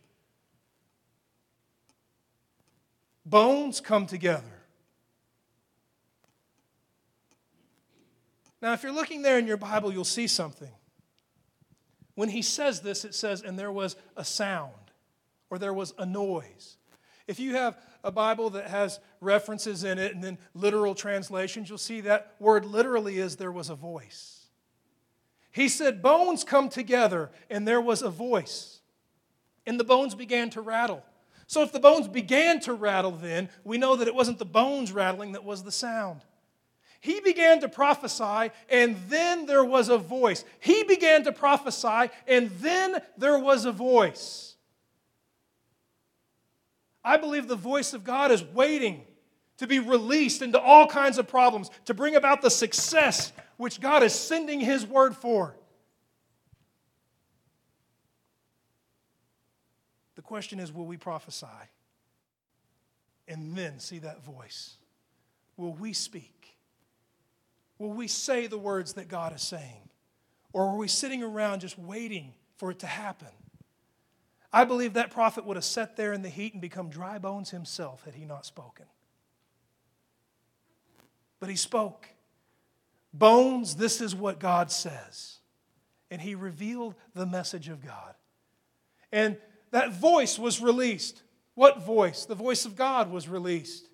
Bones 3.24 3.80
come 3.80 4.06
together. 4.06 4.42
Now, 8.60 8.72
if 8.74 8.82
you're 8.82 8.92
looking 8.92 9.22
there 9.22 9.38
in 9.38 9.46
your 9.46 9.56
Bible, 9.56 9.92
you'll 9.92 10.04
see 10.04 10.26
something. 10.26 10.70
When 12.14 12.28
he 12.28 12.42
says 12.42 12.80
this, 12.80 13.04
it 13.04 13.14
says, 13.14 13.42
and 13.42 13.58
there 13.58 13.72
was 13.72 13.96
a 14.16 14.24
sound, 14.24 14.72
or 15.50 15.58
there 15.58 15.72
was 15.72 15.94
a 15.98 16.06
noise. 16.06 16.76
If 17.26 17.40
you 17.40 17.54
have 17.54 17.78
a 18.04 18.10
Bible 18.10 18.50
that 18.50 18.68
has 18.68 19.00
references 19.20 19.84
in 19.84 19.98
it 19.98 20.14
and 20.14 20.22
then 20.22 20.38
literal 20.54 20.94
translations, 20.94 21.68
you'll 21.68 21.78
see 21.78 22.02
that 22.02 22.34
word 22.38 22.64
literally 22.64 23.18
is 23.18 23.36
there 23.36 23.52
was 23.52 23.70
a 23.70 23.74
voice. 23.74 24.46
He 25.52 25.68
said, 25.68 26.02
Bones 26.02 26.44
come 26.44 26.68
together, 26.68 27.30
and 27.50 27.68
there 27.68 27.80
was 27.80 28.02
a 28.02 28.10
voice. 28.10 28.80
And 29.66 29.78
the 29.78 29.84
bones 29.84 30.14
began 30.14 30.50
to 30.50 30.60
rattle. 30.60 31.04
So, 31.46 31.62
if 31.62 31.72
the 31.72 31.80
bones 31.80 32.08
began 32.08 32.60
to 32.60 32.72
rattle, 32.72 33.10
then 33.10 33.50
we 33.62 33.76
know 33.76 33.94
that 33.96 34.08
it 34.08 34.14
wasn't 34.14 34.38
the 34.38 34.46
bones 34.46 34.90
rattling 34.90 35.32
that 35.32 35.44
was 35.44 35.62
the 35.62 35.72
sound. 35.72 36.22
He 37.02 37.18
began 37.18 37.60
to 37.62 37.68
prophesy, 37.68 38.52
and 38.70 38.96
then 39.08 39.46
there 39.46 39.64
was 39.64 39.88
a 39.88 39.98
voice. 39.98 40.44
He 40.60 40.84
began 40.84 41.24
to 41.24 41.32
prophesy, 41.32 42.12
and 42.28 42.48
then 42.60 43.02
there 43.18 43.40
was 43.40 43.64
a 43.64 43.72
voice. 43.72 44.54
I 47.02 47.16
believe 47.16 47.48
the 47.48 47.56
voice 47.56 47.92
of 47.92 48.04
God 48.04 48.30
is 48.30 48.44
waiting 48.44 49.02
to 49.56 49.66
be 49.66 49.80
released 49.80 50.42
into 50.42 50.60
all 50.60 50.86
kinds 50.86 51.18
of 51.18 51.26
problems, 51.26 51.70
to 51.86 51.94
bring 51.94 52.14
about 52.14 52.40
the 52.40 52.50
success 52.50 53.32
which 53.56 53.80
God 53.80 54.04
is 54.04 54.14
sending 54.14 54.60
His 54.60 54.86
word 54.86 55.16
for. 55.16 55.56
The 60.14 60.22
question 60.22 60.60
is 60.60 60.72
will 60.72 60.86
we 60.86 60.98
prophesy 60.98 61.46
and 63.26 63.56
then 63.56 63.80
see 63.80 63.98
that 63.98 64.22
voice? 64.22 64.76
Will 65.56 65.72
we 65.72 65.92
speak? 65.92 66.41
Will 67.82 67.90
we 67.92 68.06
say 68.06 68.46
the 68.46 68.56
words 68.58 68.92
that 68.92 69.08
God 69.08 69.34
is 69.34 69.42
saying? 69.42 69.88
Or 70.52 70.68
are 70.68 70.76
we 70.76 70.86
sitting 70.86 71.20
around 71.20 71.62
just 71.62 71.76
waiting 71.76 72.32
for 72.56 72.70
it 72.70 72.78
to 72.78 72.86
happen? 72.86 73.26
I 74.52 74.62
believe 74.62 74.92
that 74.94 75.10
prophet 75.10 75.44
would 75.44 75.56
have 75.56 75.64
sat 75.64 75.96
there 75.96 76.12
in 76.12 76.22
the 76.22 76.28
heat 76.28 76.52
and 76.52 76.62
become 76.62 76.90
dry 76.90 77.18
bones 77.18 77.50
himself 77.50 78.04
had 78.04 78.14
he 78.14 78.24
not 78.24 78.46
spoken. 78.46 78.86
But 81.40 81.48
he 81.50 81.56
spoke. 81.56 82.06
Bones, 83.12 83.74
this 83.74 84.00
is 84.00 84.14
what 84.14 84.38
God 84.38 84.70
says. 84.70 85.40
and 86.12 86.20
he 86.20 86.34
revealed 86.34 86.94
the 87.14 87.24
message 87.24 87.68
of 87.68 87.82
God. 87.82 88.14
And 89.10 89.38
that 89.70 89.94
voice 89.94 90.38
was 90.38 90.60
released. 90.60 91.22
What 91.54 91.82
voice? 91.82 92.26
The 92.26 92.34
voice 92.34 92.66
of 92.66 92.76
God 92.76 93.10
was 93.10 93.30
released. 93.30 93.88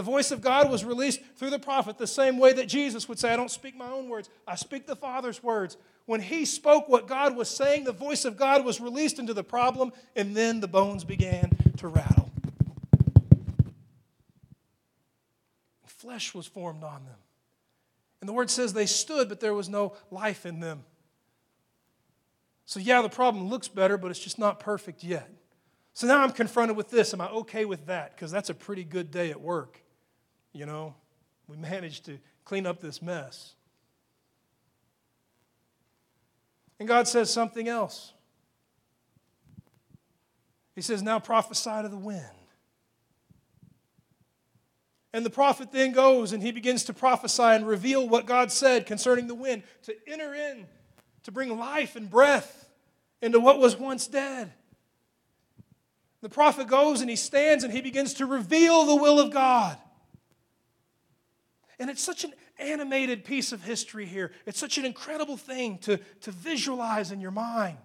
The 0.00 0.04
voice 0.04 0.30
of 0.30 0.40
God 0.40 0.70
was 0.70 0.82
released 0.82 1.20
through 1.36 1.50
the 1.50 1.58
prophet, 1.58 1.98
the 1.98 2.06
same 2.06 2.38
way 2.38 2.54
that 2.54 2.68
Jesus 2.68 3.06
would 3.06 3.18
say, 3.18 3.34
I 3.34 3.36
don't 3.36 3.50
speak 3.50 3.76
my 3.76 3.90
own 3.90 4.08
words, 4.08 4.30
I 4.48 4.54
speak 4.54 4.86
the 4.86 4.96
Father's 4.96 5.42
words. 5.42 5.76
When 6.06 6.22
he 6.22 6.46
spoke 6.46 6.88
what 6.88 7.06
God 7.06 7.36
was 7.36 7.50
saying, 7.50 7.84
the 7.84 7.92
voice 7.92 8.24
of 8.24 8.38
God 8.38 8.64
was 8.64 8.80
released 8.80 9.18
into 9.18 9.34
the 9.34 9.44
problem, 9.44 9.92
and 10.16 10.34
then 10.34 10.60
the 10.60 10.68
bones 10.68 11.04
began 11.04 11.50
to 11.76 11.88
rattle. 11.88 12.30
Flesh 15.84 16.32
was 16.32 16.46
formed 16.46 16.82
on 16.82 17.04
them. 17.04 17.18
And 18.22 18.28
the 18.30 18.32
word 18.32 18.48
says 18.48 18.72
they 18.72 18.86
stood, 18.86 19.28
but 19.28 19.40
there 19.40 19.52
was 19.52 19.68
no 19.68 19.92
life 20.10 20.46
in 20.46 20.60
them. 20.60 20.84
So, 22.64 22.80
yeah, 22.80 23.02
the 23.02 23.10
problem 23.10 23.50
looks 23.50 23.68
better, 23.68 23.98
but 23.98 24.10
it's 24.10 24.18
just 24.18 24.38
not 24.38 24.60
perfect 24.60 25.04
yet. 25.04 25.30
So 25.92 26.06
now 26.06 26.22
I'm 26.22 26.32
confronted 26.32 26.74
with 26.74 26.88
this. 26.88 27.12
Am 27.12 27.20
I 27.20 27.28
okay 27.28 27.66
with 27.66 27.84
that? 27.84 28.16
Because 28.16 28.30
that's 28.30 28.48
a 28.48 28.54
pretty 28.54 28.84
good 28.84 29.10
day 29.10 29.30
at 29.30 29.38
work. 29.38 29.82
You 30.52 30.66
know, 30.66 30.94
we 31.46 31.56
managed 31.56 32.06
to 32.06 32.18
clean 32.44 32.66
up 32.66 32.80
this 32.80 33.00
mess. 33.00 33.54
And 36.78 36.88
God 36.88 37.06
says 37.06 37.30
something 37.30 37.68
else. 37.68 38.12
He 40.74 40.82
says, 40.82 41.02
Now 41.02 41.18
prophesy 41.18 41.82
to 41.82 41.88
the 41.88 41.96
wind. 41.96 42.24
And 45.12 45.26
the 45.26 45.30
prophet 45.30 45.72
then 45.72 45.92
goes 45.92 46.32
and 46.32 46.42
he 46.42 46.52
begins 46.52 46.84
to 46.84 46.94
prophesy 46.94 47.42
and 47.42 47.66
reveal 47.66 48.08
what 48.08 48.26
God 48.26 48.52
said 48.52 48.86
concerning 48.86 49.26
the 49.26 49.34
wind 49.34 49.64
to 49.82 49.94
enter 50.06 50.34
in, 50.34 50.66
to 51.24 51.32
bring 51.32 51.58
life 51.58 51.96
and 51.96 52.08
breath 52.08 52.68
into 53.20 53.40
what 53.40 53.58
was 53.58 53.76
once 53.76 54.06
dead. 54.06 54.52
The 56.22 56.28
prophet 56.28 56.68
goes 56.68 57.00
and 57.00 57.10
he 57.10 57.16
stands 57.16 57.64
and 57.64 57.72
he 57.72 57.80
begins 57.80 58.14
to 58.14 58.26
reveal 58.26 58.84
the 58.84 58.96
will 58.96 59.18
of 59.18 59.32
God. 59.32 59.76
And 61.80 61.88
it's 61.88 62.02
such 62.02 62.24
an 62.24 62.34
animated 62.58 63.24
piece 63.24 63.52
of 63.52 63.64
history 63.64 64.04
here. 64.04 64.32
It's 64.44 64.58
such 64.58 64.76
an 64.76 64.84
incredible 64.84 65.38
thing 65.38 65.78
to, 65.78 65.96
to 66.20 66.30
visualize 66.30 67.10
in 67.10 67.22
your 67.22 67.30
mind. 67.30 67.78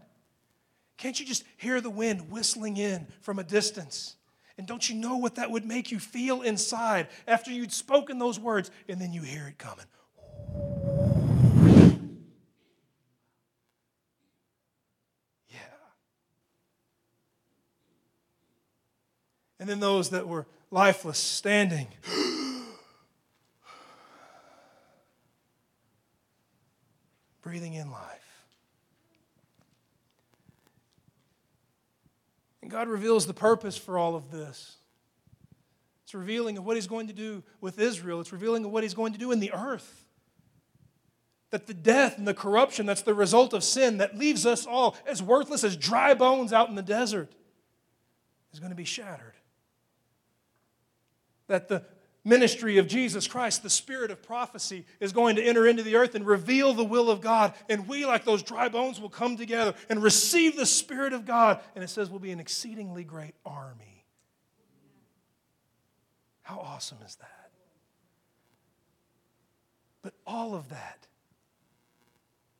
Can't 0.98 1.18
you 1.18 1.26
just 1.26 1.46
hear 1.56 1.80
the 1.80 1.90
wind 1.90 2.30
whistling 2.30 2.76
in 2.76 3.08
from 3.22 3.40
a 3.40 3.44
distance? 3.44 4.18
And 4.58 4.68
don't 4.68 4.90
you 4.90 4.96
know 4.96 5.16
what 5.16 5.36
that 5.36 5.50
would 5.50 5.66
make 5.66 5.92
you 5.92 6.00
feel 6.00 6.42
inside 6.42 7.08
after 7.26 7.52
you'd 7.52 7.72
spoken 7.72 8.20
those 8.20 8.38
words 8.38 8.70
and 8.90 9.00
then 9.00 9.14
you 9.14 9.22
hear 9.22 9.48
it 9.48 9.58
coming? 9.58 9.86
Yeah. 15.50 15.58
And 19.58 19.70
then 19.70 19.80
those 19.80 20.10
that 20.10 20.28
were 20.28 20.48
lifeless 20.70 21.18
standing. 21.18 21.88
Breathing 27.46 27.76
in 27.76 27.92
life. 27.92 28.48
And 32.64 32.72
God 32.72 32.88
reveals 32.88 33.28
the 33.28 33.36
purpose 33.36 33.78
for 33.78 34.00
all 34.00 34.16
of 34.16 34.32
this. 34.32 34.78
It's 36.04 36.16
revealing 36.16 36.58
of 36.58 36.66
what 36.66 36.76
He's 36.76 36.88
going 36.88 37.06
to 37.06 37.14
do 37.14 37.44
with 37.62 37.80
Israel, 37.80 38.20
it's 38.20 38.34
revealing 38.34 38.66
of 38.66 38.72
what 38.72 38.82
He's 38.82 38.96
going 38.96 39.14
to 39.14 39.20
do 39.20 39.32
in 39.32 39.40
the 39.40 39.54
earth. 39.54 40.06
That 41.52 41.68
the 41.68 41.76
death 41.76 42.18
and 42.18 42.28
the 42.28 42.34
corruption 42.34 42.88
that's 42.88 43.04
the 43.04 43.14
result 43.14 43.54
of 43.54 43.64
sin 43.64 44.00
that 44.00 44.18
leaves 44.18 44.48
us 44.48 44.66
all 44.66 44.96
as 45.06 45.22
worthless 45.22 45.64
as 45.64 45.78
dry 45.78 46.16
bones 46.16 46.52
out 46.52 46.70
in 46.70 46.76
the 46.76 46.82
desert 46.82 47.32
is 48.52 48.60
going 48.60 48.72
to 48.72 48.76
be 48.76 48.86
shattered. 48.86 49.36
That 51.46 51.68
the 51.68 51.86
ministry 52.26 52.80
of 52.80 52.88
Jesus 52.88 53.28
Christ, 53.28 53.64
the 53.64 53.70
spirit 53.70 54.12
of 54.12 54.22
prophecy, 54.22 54.86
is 55.00 55.14
going 55.14 55.38
to 55.38 55.44
enter 55.44 55.66
into 55.68 55.84
the 55.84 55.96
earth 55.96 56.16
and 56.16 56.26
reveal 56.26 56.74
the 56.74 56.84
will 56.84 57.10
of 57.10 57.22
God. 57.22 57.54
And 57.70 57.88
we, 57.88 58.06
like 58.06 58.26
those 58.26 58.44
dry 58.44 58.68
bones, 58.68 59.00
will 59.00 59.10
come 59.10 59.38
together 59.38 59.76
and 59.88 60.04
receive 60.04 60.58
the 60.58 60.66
spirit 60.66 61.14
of 61.14 61.26
God. 61.26 61.62
And 61.76 61.84
it 61.84 61.90
says 61.90 62.10
we'll 62.10 62.20
be 62.20 62.32
an 62.32 62.40
exceedingly 62.40 63.04
great 63.04 63.36
army. 63.46 64.04
How 66.42 66.60
awesome 66.60 66.98
is 67.06 67.16
that? 67.16 67.52
But 70.02 70.14
all 70.28 70.54
of 70.54 70.70
that 70.70 71.08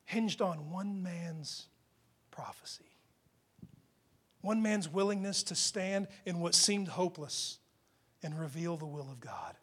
hinged 0.04 0.40
on 0.40 0.70
one 0.70 1.02
man's 1.02 1.66
prophecy. 2.30 2.84
One 4.40 4.62
man's 4.62 4.88
willingness 4.88 5.42
to 5.44 5.56
stand 5.56 6.06
in 6.24 6.38
what 6.38 6.54
seemed 6.54 6.88
hopeless 6.88 7.58
and 8.26 8.36
reveal 8.36 8.76
the 8.76 8.84
will 8.84 9.08
of 9.08 9.20
God. 9.20 9.54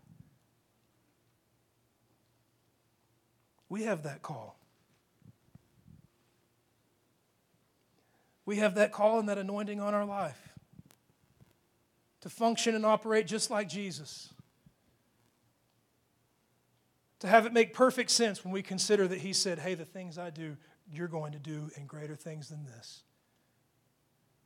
We 3.68 3.84
have 3.84 4.04
that 4.04 4.22
call. 4.22 4.58
We 8.46 8.58
have 8.58 8.76
that 8.76 8.94
call 8.94 9.20
and 9.20 9.28
that 9.28 9.38
anointing 9.38 9.82
on 9.82 9.94
our 9.94 10.06
life 10.06 10.54
to 12.22 12.30
function 12.30 12.74
and 12.74 12.86
operate 12.86 13.28
just 13.28 13.52
like 13.52 13.68
Jesus. 13.68 14.34
To 17.20 17.28
have 17.28 17.46
it 17.46 17.52
make 17.52 17.74
perfect 17.74 18.12
sense 18.12 18.46
when 18.46 18.54
we 18.54 18.62
consider 18.62 19.10
that 19.10 19.20
He 19.20 19.34
said, 19.34 19.60
Hey, 19.60 19.74
the 19.74 19.84
things 19.84 20.18
I 20.18 20.30
do, 20.30 20.56
you're 20.90 21.10
going 21.10 21.34
to 21.34 21.40
do, 21.40 21.70
and 21.76 21.86
greater 21.86 22.16
things 22.16 22.48
than 22.48 22.64
this. 22.64 23.04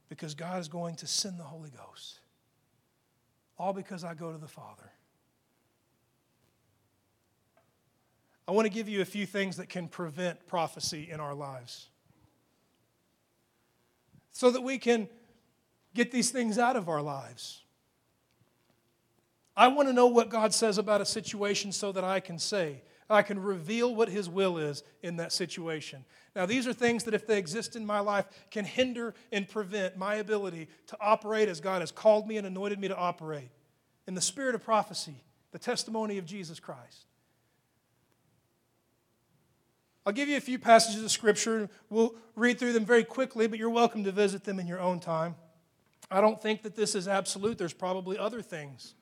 Because 0.09 0.33
God 0.33 0.59
is 0.59 0.67
going 0.67 0.95
to 0.95 1.07
send 1.07 1.39
the 1.39 1.43
Holy 1.43 1.69
Ghost. 1.69 2.19
All 3.57 3.73
because 3.73 4.03
I 4.03 4.13
go 4.13 4.31
to 4.31 4.37
the 4.37 4.47
Father. 4.47 4.91
I 8.47 8.51
want 8.51 8.65
to 8.65 8.69
give 8.71 8.87
you 8.87 9.01
a 9.01 9.05
few 9.05 9.25
things 9.25 9.57
that 9.57 9.67
can 9.67 9.87
prevent 9.87 10.47
prophecy 10.47 11.09
in 11.11 11.19
our 11.19 11.33
lives 11.33 11.89
so 14.31 14.51
that 14.51 14.61
we 14.61 14.77
can 14.77 15.09
get 15.93 16.11
these 16.11 16.29
things 16.29 16.57
out 16.57 16.75
of 16.75 16.87
our 16.87 17.01
lives. 17.01 17.63
I 19.55 19.67
want 19.67 19.89
to 19.89 19.93
know 19.93 20.05
what 20.05 20.29
God 20.29 20.53
says 20.53 20.77
about 20.77 21.01
a 21.01 21.05
situation 21.05 21.71
so 21.71 21.91
that 21.91 22.03
I 22.03 22.19
can 22.19 22.37
say, 22.37 22.83
I 23.09 23.21
can 23.21 23.41
reveal 23.41 23.95
what 23.95 24.09
His 24.09 24.29
will 24.29 24.57
is 24.57 24.83
in 25.01 25.17
that 25.17 25.31
situation. 25.31 26.03
Now, 26.35 26.45
these 26.45 26.67
are 26.67 26.73
things 26.73 27.03
that, 27.05 27.13
if 27.13 27.25
they 27.25 27.37
exist 27.37 27.75
in 27.75 27.85
my 27.85 27.99
life, 27.99 28.25
can 28.51 28.65
hinder 28.65 29.13
and 29.31 29.47
prevent 29.47 29.97
my 29.97 30.15
ability 30.15 30.67
to 30.87 30.97
operate 30.99 31.47
as 31.49 31.61
God 31.61 31.81
has 31.81 31.91
called 31.91 32.27
me 32.27 32.37
and 32.37 32.45
anointed 32.45 32.79
me 32.79 32.89
to 32.89 32.97
operate 32.97 33.49
in 34.07 34.13
the 34.13 34.21
spirit 34.21 34.55
of 34.55 34.63
prophecy, 34.63 35.23
the 35.51 35.59
testimony 35.59 36.17
of 36.17 36.25
Jesus 36.25 36.59
Christ. 36.59 37.05
I'll 40.05 40.13
give 40.13 40.29
you 40.29 40.37
a 40.37 40.41
few 40.41 40.57
passages 40.57 41.03
of 41.03 41.11
Scripture. 41.11 41.69
We'll 41.89 42.15
read 42.35 42.59
through 42.59 42.73
them 42.73 42.85
very 42.85 43.03
quickly, 43.03 43.47
but 43.47 43.59
you're 43.59 43.69
welcome 43.69 44.05
to 44.05 44.11
visit 44.11 44.45
them 44.45 44.59
in 44.59 44.65
your 44.67 44.79
own 44.79 45.01
time. 45.01 45.35
I 46.09 46.21
don't 46.21 46.41
think 46.41 46.63
that 46.63 46.75
this 46.75 46.95
is 46.95 47.07
absolute. 47.09 47.57
There's 47.57 47.73
probably 47.73 48.17
other 48.17 48.41
things. 48.41 48.93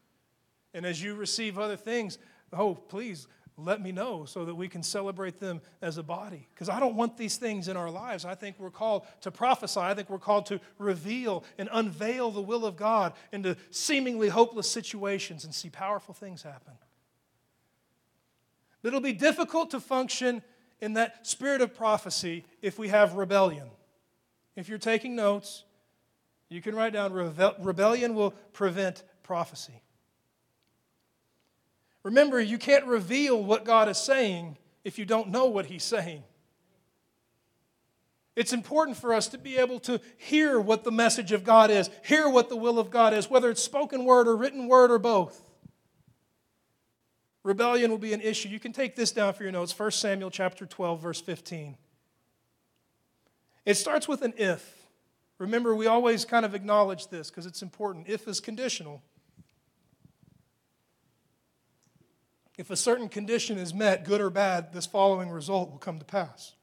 And 0.73 0.83
as 0.85 1.03
you 1.03 1.13
receive 1.13 1.59
other 1.59 1.75
things, 1.75 2.17
oh, 2.51 2.73
please 2.73 3.27
let 3.57 3.81
me 3.81 3.91
know 3.91 4.25
so 4.25 4.43
that 4.45 4.55
we 4.55 4.67
can 4.67 4.83
celebrate 4.83 5.39
them 5.39 5.61
as 5.81 5.97
a 5.97 6.03
body. 6.03 6.47
Because 6.53 6.67
I 6.67 6.79
don't 6.79 6.95
want 6.95 7.17
these 7.17 7.37
things 7.37 7.67
in 7.67 7.77
our 7.77 7.89
lives. 7.89 8.25
I 8.25 8.35
think 8.35 8.59
we're 8.59 8.69
called 8.69 9.05
to 9.21 9.31
prophesy. 9.31 9.79
I 9.79 9.93
think 9.93 10.09
we're 10.09 10.19
called 10.19 10.47
to 10.47 10.59
reveal 10.77 11.45
and 11.57 11.69
unveil 11.71 12.31
the 12.31 12.41
will 12.41 12.65
of 12.65 12.75
God 12.75 13.13
into 13.31 13.55
seemingly 13.71 14.27
hopeless 14.27 14.69
situations 14.69 15.45
and 15.45 15.55
see 15.55 15.69
powerful 15.69 16.13
things 16.13 16.43
happen. 16.43 16.73
But 18.81 18.89
it'll 18.89 18.99
be 18.99 19.13
difficult 19.13 19.71
to 19.71 19.79
function 19.79 20.41
in 20.81 20.93
that 20.93 21.25
spirit 21.25 21.61
of 21.61 21.73
prophecy 21.73 22.45
if 22.61 22.77
we 22.77 22.89
have 22.89 23.13
rebellion. 23.13 23.69
If 24.57 24.67
you're 24.67 24.77
taking 24.77 25.15
notes, 25.15 25.63
you 26.49 26.61
can 26.61 26.75
write 26.75 26.93
down 26.93 27.13
rebellion 27.13 28.15
will 28.15 28.31
prevent 28.53 29.03
prophecy. 29.23 29.81
Remember, 32.05 32.39
you 32.39 32.59
can't 32.59 32.85
reveal 32.85 33.43
what 33.43 33.65
God 33.65 33.89
is 33.89 33.97
saying 33.97 34.57
if 34.83 34.99
you 34.99 35.05
don't 35.05 35.29
know 35.29 35.47
what 35.47 35.65
He's 35.65 35.83
saying. 35.83 36.23
It's 38.35 38.53
important 38.53 38.95
for 38.95 39.11
us 39.11 39.27
to 39.29 39.39
be 39.39 39.57
able 39.57 39.79
to 39.81 39.99
hear 40.17 40.59
what 40.59 40.83
the 40.83 40.91
message 40.91 41.31
of 41.31 41.43
God 41.43 41.71
is, 41.71 41.89
hear 42.03 42.29
what 42.29 42.47
the 42.47 42.55
will 42.55 42.77
of 42.77 42.91
God 42.91 43.15
is, 43.15 43.27
whether 43.27 43.49
it's 43.49 43.63
spoken 43.63 44.05
word 44.05 44.27
or 44.27 44.37
written 44.37 44.67
word 44.67 44.91
or 44.91 44.99
both. 44.99 45.41
Rebellion 47.41 47.89
will 47.89 47.97
be 47.97 48.13
an 48.13 48.21
issue. 48.21 48.49
You 48.49 48.59
can 48.59 48.71
take 48.71 48.95
this 48.95 49.11
down 49.11 49.33
for 49.33 49.41
your 49.41 49.51
notes 49.51 49.77
1 49.77 49.89
Samuel 49.91 50.29
chapter 50.29 50.67
12 50.67 51.01
verse 51.01 51.21
15. 51.21 51.75
It 53.65 53.77
starts 53.77 54.07
with 54.07 54.21
an 54.21 54.35
if. 54.37 54.87
Remember, 55.39 55.73
we 55.73 55.87
always 55.87 56.23
kind 56.23 56.45
of 56.45 56.53
acknowledge 56.53 57.07
this 57.07 57.31
because 57.31 57.47
it's 57.47 57.63
important. 57.63 58.07
If 58.07 58.27
is 58.27 58.39
conditional. 58.39 59.01
If 62.57 62.69
a 62.69 62.75
certain 62.75 63.09
condition 63.09 63.57
is 63.57 63.73
met, 63.73 64.05
good 64.05 64.21
or 64.21 64.29
bad, 64.29 64.71
this 64.73 64.85
following 64.85 65.29
result 65.29 65.71
will 65.71 65.77
come 65.77 65.99
to 65.99 66.05
pass. 66.05 66.53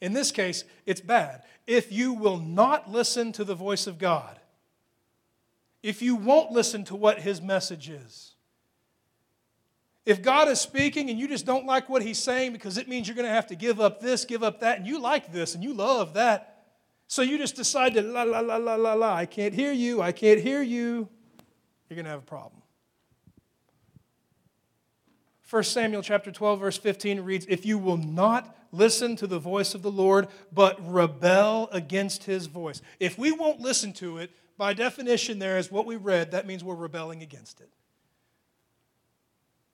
In 0.00 0.12
this 0.12 0.30
case, 0.30 0.64
it's 0.84 1.00
bad. 1.00 1.44
If 1.66 1.92
you 1.92 2.12
will 2.12 2.36
not 2.36 2.90
listen 2.90 3.32
to 3.32 3.44
the 3.44 3.54
voice 3.54 3.86
of 3.86 3.98
God, 3.98 4.38
if 5.82 6.02
you 6.02 6.16
won't 6.16 6.52
listen 6.52 6.84
to 6.84 6.96
what 6.96 7.20
his 7.20 7.40
message 7.40 7.88
is, 7.88 8.32
if 10.04 10.20
God 10.20 10.48
is 10.48 10.60
speaking 10.60 11.08
and 11.08 11.18
you 11.18 11.28
just 11.28 11.46
don't 11.46 11.64
like 11.64 11.88
what 11.88 12.02
he's 12.02 12.18
saying 12.18 12.52
because 12.52 12.76
it 12.76 12.88
means 12.88 13.06
you're 13.06 13.14
going 13.14 13.28
to 13.28 13.34
have 13.34 13.46
to 13.48 13.54
give 13.54 13.80
up 13.80 14.00
this, 14.00 14.24
give 14.24 14.42
up 14.42 14.60
that, 14.60 14.78
and 14.78 14.86
you 14.86 15.00
like 15.00 15.32
this 15.32 15.54
and 15.54 15.62
you 15.62 15.72
love 15.72 16.14
that, 16.14 16.64
so 17.06 17.22
you 17.22 17.38
just 17.38 17.54
decide 17.54 17.94
to 17.94 18.02
la 18.02 18.22
la 18.22 18.40
la 18.40 18.56
la 18.56 18.74
la 18.74 18.94
la, 18.94 19.14
I 19.14 19.26
can't 19.26 19.54
hear 19.54 19.72
you, 19.72 20.02
I 20.02 20.10
can't 20.10 20.40
hear 20.40 20.62
you, 20.62 21.08
you're 21.88 21.94
going 21.94 22.04
to 22.04 22.10
have 22.10 22.20
a 22.20 22.26
problem. 22.26 22.61
1 25.52 25.64
Samuel 25.64 26.00
chapter 26.00 26.32
12 26.32 26.60
verse 26.60 26.78
15 26.78 27.20
reads, 27.20 27.44
"If 27.46 27.66
you 27.66 27.76
will 27.76 27.98
not 27.98 28.56
listen 28.72 29.16
to 29.16 29.26
the 29.26 29.38
voice 29.38 29.74
of 29.74 29.82
the 29.82 29.90
Lord, 29.90 30.28
but 30.50 30.78
rebel 30.90 31.68
against 31.72 32.24
his 32.24 32.46
voice." 32.46 32.80
If 32.98 33.18
we 33.18 33.32
won't 33.32 33.60
listen 33.60 33.92
to 33.94 34.16
it, 34.16 34.30
by 34.56 34.72
definition 34.72 35.40
there 35.40 35.58
is 35.58 35.70
what 35.70 35.84
we 35.84 35.96
read, 35.96 36.30
that 36.30 36.46
means 36.46 36.64
we're 36.64 36.74
rebelling 36.74 37.20
against 37.20 37.60
it. 37.60 37.68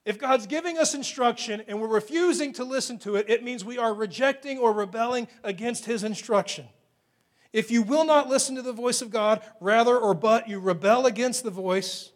If 0.05 0.19
God's 0.19 0.49
giving 0.49 0.79
us 0.79 0.95
instruction 0.95 1.63
and 1.69 1.81
we're 1.81 1.87
refusing 1.87 2.53
to 2.55 2.65
listen 2.65 2.99
to 3.01 3.15
it, 3.15 3.31
it 3.31 3.45
means 3.45 3.65
we 3.65 3.79
are 3.79 3.95
rejecting 3.95 4.59
or 4.59 4.73
rebelling 4.73 5.29
against 5.45 5.85
his 5.85 6.03
instruction. 6.03 6.69
If 7.53 7.71
you 7.71 7.83
will 7.83 8.05
not 8.05 8.29
listen 8.29 8.57
to 8.57 8.63
the 8.63 8.73
voice 8.73 9.01
of 9.01 9.11
God, 9.11 9.45
rather 9.61 9.97
or 9.97 10.15
but 10.15 10.49
you 10.49 10.59
rebel 10.59 11.07
against 11.07 11.45
the 11.45 11.51
voice, 11.51 12.11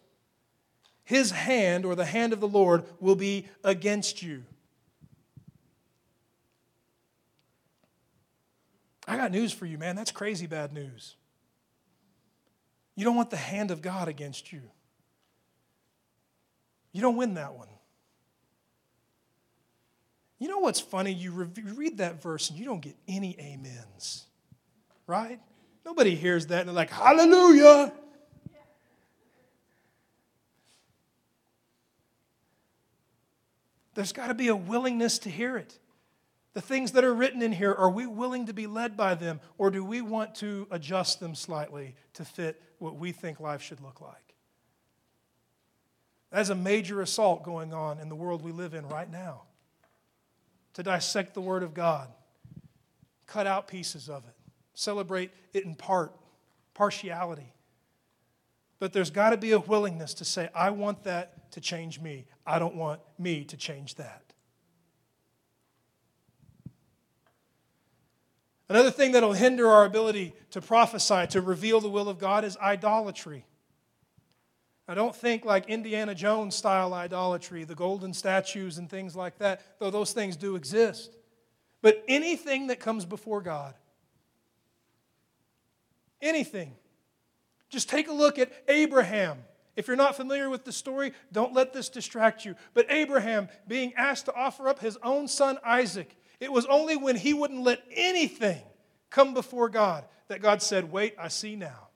his 1.03 1.31
hand 1.31 1.85
or 1.85 1.95
the 1.95 2.05
hand 2.05 2.33
of 2.33 2.39
the 2.39 2.47
Lord 2.47 2.85
will 2.99 3.15
be 3.15 3.47
against 3.63 4.21
you. 4.21 4.43
I 9.07 9.17
got 9.17 9.31
news 9.31 9.51
for 9.51 9.65
you, 9.65 9.77
man. 9.77 9.95
That's 9.95 10.11
crazy 10.11 10.47
bad 10.47 10.71
news. 10.73 11.15
You 12.95 13.03
don't 13.03 13.15
want 13.15 13.31
the 13.31 13.37
hand 13.37 13.71
of 13.71 13.81
God 13.81 14.07
against 14.07 14.53
you. 14.53 14.61
You 16.91 17.01
don't 17.01 17.17
win 17.17 17.33
that 17.33 17.53
one. 17.55 17.67
You 20.39 20.47
know 20.47 20.59
what's 20.59 20.79
funny? 20.79 21.11
You 21.11 21.31
read 21.31 21.97
that 21.97 22.21
verse 22.21 22.49
and 22.49 22.59
you 22.59 22.65
don't 22.65 22.81
get 22.81 22.95
any 23.07 23.37
amens, 23.39 24.25
right? 25.07 25.39
Nobody 25.85 26.15
hears 26.15 26.47
that 26.47 26.59
and 26.59 26.69
they're 26.69 26.75
like, 26.75 26.91
Hallelujah. 26.91 27.93
There's 33.93 34.11
got 34.11 34.27
to 34.27 34.33
be 34.33 34.47
a 34.47 34.55
willingness 34.55 35.19
to 35.19 35.29
hear 35.29 35.57
it. 35.57 35.77
The 36.53 36.61
things 36.61 36.91
that 36.91 37.03
are 37.03 37.13
written 37.13 37.41
in 37.41 37.51
here, 37.51 37.73
are 37.73 37.89
we 37.89 38.05
willing 38.05 38.45
to 38.45 38.53
be 38.53 38.67
led 38.67 38.95
by 38.95 39.15
them, 39.15 39.39
or 39.57 39.71
do 39.71 39.83
we 39.83 40.01
want 40.01 40.35
to 40.35 40.67
adjust 40.69 41.19
them 41.19 41.33
slightly 41.33 41.95
to 42.13 42.23
fit 42.23 42.61
what 42.77 42.95
we 42.95 43.11
think 43.11 43.39
life 43.39 43.61
should 43.61 43.81
look 43.81 44.01
like? 44.01 44.35
That's 46.31 46.49
a 46.49 46.55
major 46.55 47.01
assault 47.01 47.43
going 47.43 47.73
on 47.73 47.99
in 47.99 48.09
the 48.09 48.15
world 48.15 48.43
we 48.43 48.51
live 48.51 48.73
in 48.73 48.87
right 48.87 49.09
now. 49.11 49.43
To 50.73 50.83
dissect 50.83 51.35
the 51.35 51.41
Word 51.41 51.61
of 51.61 51.75
God, 51.75 52.07
cut 53.27 53.45
out 53.45 53.67
pieces 53.67 54.09
of 54.09 54.23
it, 54.25 54.33
celebrate 54.73 55.31
it 55.53 55.65
in 55.65 55.75
part, 55.75 56.11
partiality. 56.73 57.53
But 58.83 58.91
there's 58.91 59.11
got 59.11 59.29
to 59.29 59.37
be 59.37 59.53
a 59.53 59.59
willingness 59.59 60.13
to 60.15 60.25
say, 60.25 60.49
I 60.53 60.71
want 60.71 61.05
that 61.05 61.49
to 61.53 61.61
change 61.61 62.01
me. 62.01 62.25
I 62.45 62.59
don't 62.59 62.75
want 62.75 62.99
me 63.17 63.45
to 63.45 63.55
change 63.55 63.95
that. 63.95 64.33
Another 68.67 68.91
thing 68.91 69.13
that 69.13 69.23
will 69.23 69.31
hinder 69.31 69.69
our 69.69 69.85
ability 69.85 70.33
to 70.51 70.59
prophesy, 70.59 71.27
to 71.27 71.39
reveal 71.39 71.79
the 71.79 71.87
will 71.87 72.09
of 72.09 72.19
God, 72.19 72.43
is 72.43 72.57
idolatry. 72.57 73.45
I 74.85 74.95
don't 74.95 75.15
think 75.15 75.45
like 75.45 75.69
Indiana 75.69 76.13
Jones 76.13 76.53
style 76.53 76.93
idolatry, 76.93 77.63
the 77.63 77.75
golden 77.75 78.13
statues 78.13 78.79
and 78.79 78.89
things 78.89 79.15
like 79.15 79.37
that, 79.37 79.61
though 79.79 79.91
those 79.91 80.11
things 80.11 80.35
do 80.35 80.57
exist. 80.57 81.15
But 81.81 82.03
anything 82.09 82.67
that 82.67 82.81
comes 82.81 83.05
before 83.05 83.39
God, 83.39 83.75
anything. 86.21 86.75
Just 87.73 87.89
take 87.89 88.07
a 88.07 88.13
look 88.13 88.37
at 88.37 88.51
Abraham. 88.67 89.39
If 89.75 89.87
you're 89.87 89.97
not 89.97 90.15
familiar 90.15 90.47
with 90.47 90.63
the 90.63 90.71
story, 90.71 91.11
don't 91.31 91.55
let 91.55 91.73
this 91.73 91.89
distract 91.89 92.45
you. 92.45 92.53
But 92.75 92.85
Abraham 92.91 93.49
being 93.67 93.95
asked 93.95 94.25
to 94.25 94.35
offer 94.35 94.69
up 94.69 94.77
his 94.77 94.95
own 95.01 95.27
son 95.27 95.57
Isaac, 95.65 96.15
it 96.39 96.51
was 96.51 96.67
only 96.67 96.95
when 96.95 97.15
he 97.15 97.33
wouldn't 97.33 97.63
let 97.63 97.81
anything 97.91 98.61
come 99.09 99.33
before 99.33 99.69
God 99.69 100.05
that 100.27 100.39
God 100.39 100.61
said, 100.61 100.91
Wait, 100.91 101.15
I 101.17 101.29
see 101.29 101.55
now. 101.55 101.87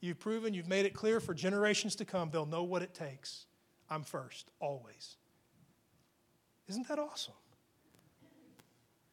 You've 0.00 0.18
proven, 0.18 0.54
you've 0.54 0.68
made 0.68 0.86
it 0.86 0.92
clear 0.92 1.20
for 1.20 1.34
generations 1.34 1.94
to 1.96 2.04
come, 2.04 2.30
they'll 2.32 2.44
know 2.44 2.64
what 2.64 2.82
it 2.82 2.92
takes. 2.92 3.46
I'm 3.88 4.02
first, 4.02 4.50
always. 4.58 5.18
Isn't 6.66 6.88
that 6.88 6.98
awesome? 6.98 7.34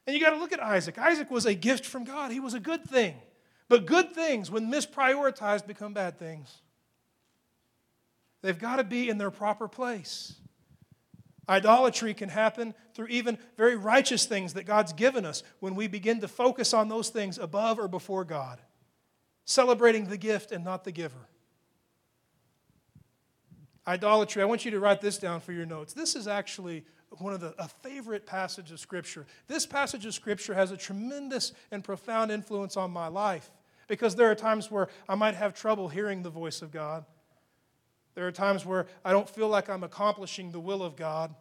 And 0.08 0.16
you 0.16 0.24
got 0.24 0.32
to 0.32 0.40
look 0.40 0.54
at 0.54 0.60
Isaac. 0.60 0.98
Isaac 0.98 1.30
was 1.30 1.46
a 1.46 1.54
gift 1.54 1.86
from 1.86 2.04
God, 2.04 2.32
he 2.32 2.40
was 2.40 2.56
a 2.56 2.60
good 2.60 2.84
thing. 2.84 3.14
But 3.70 3.86
good 3.86 4.14
things, 4.14 4.50
when 4.50 4.72
misprioritized, 4.72 5.68
become 5.68 5.94
bad 5.94 6.18
things. 6.18 6.54
They've 8.42 8.58
got 8.58 8.78
to 8.78 8.84
be 8.84 9.10
in 9.10 9.20
their 9.20 9.32
proper 9.32 9.68
place. 9.68 10.34
Idolatry 11.48 12.14
can 12.14 12.30
happen 12.30 12.74
through 12.94 13.08
even 13.08 13.38
very 13.58 13.76
righteous 13.76 14.26
things 14.26 14.54
that 14.54 14.66
God's 14.66 14.94
given 14.94 15.24
us 15.26 15.44
when 15.60 15.76
we 15.76 15.88
begin 15.88 16.20
to 16.22 16.28
focus 16.28 16.74
on 16.74 16.90
those 16.90 17.10
things 17.10 17.38
above 17.38 17.80
or 17.80 17.88
before 17.88 18.24
God, 18.24 18.60
celebrating 19.46 20.06
the 20.06 20.18
gift 20.18 20.52
and 20.52 20.64
not 20.64 20.84
the 20.84 20.92
giver. 20.92 21.28
Idolatry, 23.88 24.42
I 24.42 24.46
want 24.46 24.66
you 24.66 24.72
to 24.72 24.80
write 24.80 25.02
this 25.02 25.18
down 25.18 25.42
for 25.42 25.52
your 25.52 25.66
notes. 25.66 25.94
This 25.94 26.16
is 26.16 26.28
actually 26.28 26.86
one 27.18 27.34
of 27.34 27.40
the 27.40 27.56
a 27.58 27.68
favorite 27.68 28.28
passage 28.28 28.72
of 28.72 28.80
scripture. 28.80 29.26
This 29.48 29.66
passage 29.66 30.06
of 30.06 30.14
scripture 30.14 30.54
has 30.54 30.72
a 30.72 30.78
tremendous 30.78 31.54
and 31.72 31.84
profound 31.84 32.32
influence 32.32 32.78
on 32.78 32.92
my 32.92 33.08
life 33.08 33.50
because 33.90 34.16
there 34.16 34.32
are 34.32 34.36
times 34.36 34.72
where 34.72 34.88
I 35.10 35.16
might 35.16 35.36
have 35.36 35.54
trouble 35.54 35.90
hearing 35.90 36.22
the 36.24 36.30
voice 36.30 36.62
of 36.62 36.72
God. 36.72 37.04
There 38.16 38.26
are 38.26 38.32
times 38.32 38.66
where 38.66 38.86
I 39.04 39.12
don't 39.12 39.30
feel 39.30 39.50
like 39.50 39.70
I'm 39.70 39.84
accomplishing 39.84 40.52
the 40.52 40.60
will 40.60 40.82
of 40.82 40.96
God. 40.96 41.36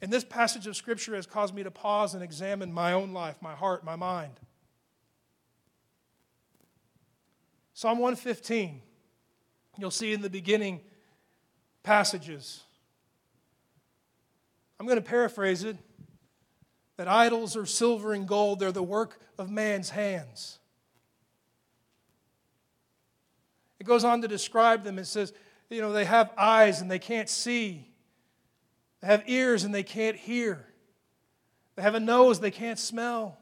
And 0.00 0.12
this 0.12 0.24
passage 0.24 0.66
of 0.66 0.76
Scripture 0.76 1.16
has 1.16 1.26
caused 1.26 1.54
me 1.54 1.64
to 1.64 1.70
pause 1.70 2.14
and 2.14 2.22
examine 2.22 2.72
my 2.72 2.92
own 2.92 3.12
life, 3.12 3.36
my 3.42 3.54
heart, 3.54 3.84
my 3.84 3.96
mind. 3.96 4.38
Psalm 7.74 7.98
115, 7.98 8.80
you'll 9.76 9.90
see 9.90 10.12
in 10.12 10.22
the 10.22 10.30
beginning 10.30 10.80
passages. 11.82 12.62
I'm 14.78 14.86
going 14.86 15.02
to 15.02 15.06
paraphrase 15.06 15.64
it 15.64 15.76
that 16.96 17.08
idols 17.08 17.56
are 17.56 17.66
silver 17.66 18.12
and 18.12 18.26
gold, 18.26 18.60
they're 18.60 18.72
the 18.72 18.82
work 18.82 19.18
of 19.36 19.50
man's 19.50 19.90
hands. 19.90 20.58
It 23.86 23.88
goes 23.88 24.02
on 24.02 24.20
to 24.22 24.26
describe 24.28 24.82
them. 24.82 24.98
It 24.98 25.04
says, 25.04 25.32
you 25.70 25.80
know, 25.80 25.92
they 25.92 26.06
have 26.06 26.32
eyes 26.36 26.80
and 26.80 26.90
they 26.90 26.98
can't 26.98 27.28
see. 27.28 27.86
They 29.00 29.06
have 29.06 29.22
ears 29.28 29.62
and 29.62 29.72
they 29.72 29.84
can't 29.84 30.16
hear. 30.16 30.66
They 31.76 31.82
have 31.82 31.94
a 31.94 32.00
nose 32.00 32.40
they 32.40 32.50
can't 32.50 32.80
smell. 32.80 33.38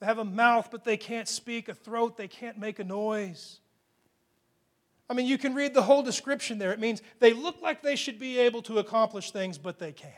They 0.00 0.06
have 0.06 0.18
a 0.18 0.24
mouth 0.24 0.70
but 0.72 0.82
they 0.82 0.96
can't 0.96 1.28
speak, 1.28 1.68
a 1.68 1.74
throat 1.74 2.16
they 2.16 2.26
can't 2.26 2.58
make 2.58 2.80
a 2.80 2.84
noise. 2.84 3.60
I 5.08 5.14
mean, 5.14 5.26
you 5.26 5.38
can 5.38 5.54
read 5.54 5.72
the 5.72 5.82
whole 5.82 6.02
description 6.02 6.58
there. 6.58 6.72
It 6.72 6.80
means 6.80 7.00
they 7.20 7.32
look 7.32 7.62
like 7.62 7.80
they 7.80 7.94
should 7.94 8.18
be 8.18 8.40
able 8.40 8.62
to 8.62 8.80
accomplish 8.80 9.30
things, 9.30 9.56
but 9.56 9.78
they 9.78 9.92
can't. 9.92 10.12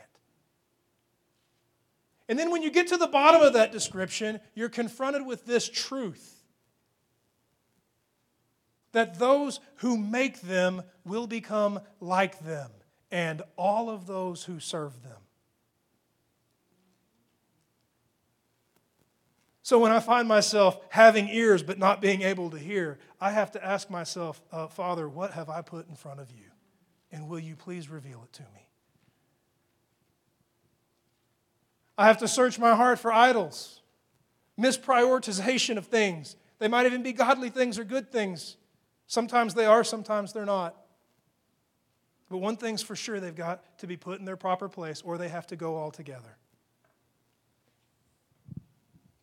And 2.27 2.39
then 2.39 2.49
when 2.49 2.63
you 2.63 2.71
get 2.71 2.87
to 2.87 2.97
the 2.97 3.05
bottom 3.05 3.43
of 3.43 3.53
that 3.53 3.71
description, 3.71 4.39
you're 4.55 4.67
confronted 4.67 5.27
with 5.27 5.45
this 5.45 5.69
truth 5.69 6.38
that 8.91 9.19
those 9.19 9.59
who 9.77 9.97
make 9.97 10.41
them 10.41 10.83
will 11.05 11.27
become 11.27 11.79
like 11.99 12.39
them, 12.39 12.71
and 13.11 13.41
all 13.57 13.89
of 13.89 14.07
those 14.07 14.43
who 14.43 14.59
serve 14.59 15.03
them. 15.03 15.17
So 19.69 19.77
when 19.77 19.91
I 19.91 19.99
find 19.99 20.27
myself 20.27 20.79
having 20.89 21.29
ears 21.29 21.61
but 21.61 21.77
not 21.77 22.01
being 22.01 22.23
able 22.23 22.49
to 22.49 22.57
hear, 22.57 22.97
I 23.21 23.29
have 23.29 23.51
to 23.51 23.63
ask 23.63 23.87
myself, 23.91 24.41
uh, 24.51 24.65
Father, 24.65 25.07
what 25.07 25.33
have 25.33 25.47
I 25.47 25.61
put 25.61 25.87
in 25.87 25.95
front 25.95 26.19
of 26.19 26.31
you? 26.31 26.45
And 27.11 27.27
will 27.27 27.37
you 27.37 27.55
please 27.55 27.87
reveal 27.87 28.23
it 28.23 28.33
to 28.33 28.41
me? 28.41 28.67
I 31.99 32.07
have 32.07 32.17
to 32.19 32.27
search 32.27 32.57
my 32.57 32.75
heart 32.75 32.97
for 32.97 33.13
idols, 33.13 33.81
misprioritization 34.59 35.77
of 35.77 35.85
things. 35.85 36.35
They 36.57 36.67
might 36.67 36.87
even 36.87 37.03
be 37.03 37.13
godly 37.13 37.49
things 37.49 37.77
or 37.77 37.83
good 37.83 38.11
things. 38.11 38.57
Sometimes 39.09 39.53
they 39.53 39.65
are, 39.65 39.83
sometimes 39.83 40.31
they're 40.31 40.45
not. 40.45 40.77
But 42.29 42.37
one 42.37 42.55
thing's 42.55 42.81
for 42.81 42.95
sure 42.95 43.19
they've 43.19 43.35
got 43.35 43.79
to 43.79 43.87
be 43.87 43.97
put 43.97 44.19
in 44.19 44.25
their 44.25 44.37
proper 44.37 44.69
place 44.69 45.01
or 45.01 45.17
they 45.17 45.27
have 45.27 45.47
to 45.47 45.57
go 45.57 45.77
altogether. 45.77 46.37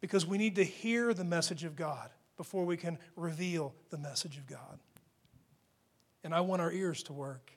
because 0.07 0.25
we 0.25 0.39
need 0.39 0.55
to 0.55 0.63
hear 0.63 1.13
the 1.13 1.25
message 1.25 1.65
of 1.65 1.75
God 1.75 2.11
before 2.37 2.65
we 2.65 2.77
can 2.77 2.97
reveal 3.17 3.75
the 3.91 3.99
message 3.99 4.39
of 4.39 4.47
God. 4.47 4.79
And 6.23 6.33
I 6.33 6.43
want 6.43 6.63
our 6.63 6.71
ears 6.71 7.03
to 7.05 7.13
work. 7.13 7.51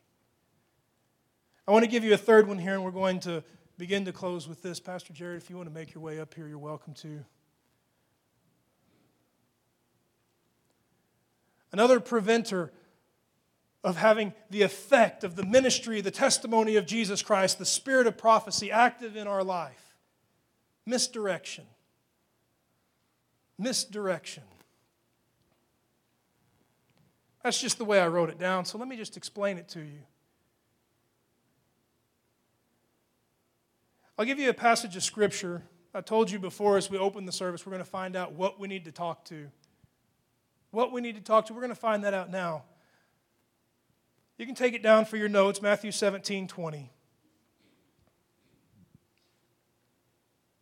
I 1.67 1.71
want 1.71 1.85
to 1.85 1.91
give 1.91 2.03
you 2.03 2.15
a 2.15 2.17
third 2.17 2.47
one 2.47 2.57
here, 2.57 2.73
and 2.73 2.83
we're 2.83 2.89
going 2.89 3.19
to 3.19 3.43
begin 3.77 4.03
to 4.05 4.11
close 4.11 4.47
with 4.47 4.63
this. 4.63 4.79
Pastor 4.79 5.13
Jared, 5.13 5.37
if 5.37 5.51
you 5.51 5.57
want 5.57 5.69
to 5.69 5.73
make 5.73 5.93
your 5.93 6.01
way 6.01 6.19
up 6.19 6.33
here, 6.33 6.47
you're 6.47 6.57
welcome 6.57 6.95
to. 6.95 7.23
Another 11.71 11.99
preventer 11.99 12.71
of 13.83 13.95
having 13.95 14.33
the 14.49 14.61
effect 14.61 15.23
of 15.23 15.35
the 15.35 15.45
ministry, 15.45 16.01
the 16.01 16.11
testimony 16.11 16.75
of 16.75 16.85
Jesus 16.85 17.21
Christ, 17.21 17.59
the 17.59 17.65
spirit 17.65 18.07
of 18.07 18.17
prophecy 18.17 18.71
active 18.71 19.15
in 19.15 19.27
our 19.27 19.43
life. 19.43 19.95
Misdirection. 20.85 21.65
Misdirection. 23.57 24.43
That's 27.43 27.61
just 27.61 27.77
the 27.77 27.85
way 27.85 27.99
I 28.01 28.07
wrote 28.07 28.29
it 28.29 28.37
down, 28.37 28.65
so 28.65 28.77
let 28.77 28.87
me 28.87 28.97
just 28.97 29.15
explain 29.15 29.57
it 29.57 29.69
to 29.69 29.79
you. 29.79 29.99
I'll 34.17 34.25
give 34.25 34.39
you 34.39 34.49
a 34.49 34.53
passage 34.53 34.97
of 34.97 35.03
scripture. 35.03 35.63
I 35.93 36.01
told 36.01 36.29
you 36.29 36.39
before 36.39 36.75
as 36.75 36.89
we 36.89 36.97
open 36.97 37.25
the 37.25 37.31
service, 37.31 37.65
we're 37.65 37.71
going 37.71 37.83
to 37.83 37.89
find 37.89 38.17
out 38.17 38.33
what 38.33 38.59
we 38.59 38.67
need 38.67 38.83
to 38.85 38.91
talk 38.91 39.23
to. 39.25 39.49
What 40.71 40.91
we 40.91 41.01
need 41.01 41.15
to 41.15 41.21
talk 41.21 41.47
to, 41.47 41.53
we're 41.53 41.61
going 41.61 41.69
to 41.69 41.75
find 41.75 42.03
that 42.03 42.13
out 42.13 42.29
now. 42.29 42.63
You 44.37 44.45
can 44.45 44.55
take 44.55 44.73
it 44.73 44.83
down 44.83 45.05
for 45.05 45.17
your 45.17 45.29
notes, 45.29 45.61
Matthew 45.61 45.91
17 45.91 46.47
20. 46.47 46.91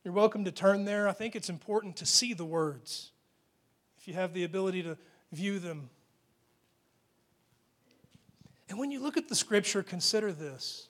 You're 0.03 0.13
welcome 0.13 0.45
to 0.45 0.51
turn 0.51 0.85
there. 0.85 1.09
I 1.09 1.11
think 1.11 1.35
it's 1.35 1.49
important 1.49 1.97
to 1.97 2.05
see 2.05 2.33
the 2.33 2.45
words 2.45 3.11
if 3.99 4.07
you 4.07 4.13
have 4.13 4.33
the 4.33 4.45
ability 4.45 4.81
to 4.83 4.97
view 5.33 5.59
them. 5.59 5.89
And 8.69 8.79
when 8.79 8.89
you 8.89 9.01
look 9.01 9.17
at 9.17 9.27
the 9.27 9.35
scripture, 9.35 9.83
consider 9.83 10.31
this 10.31 10.87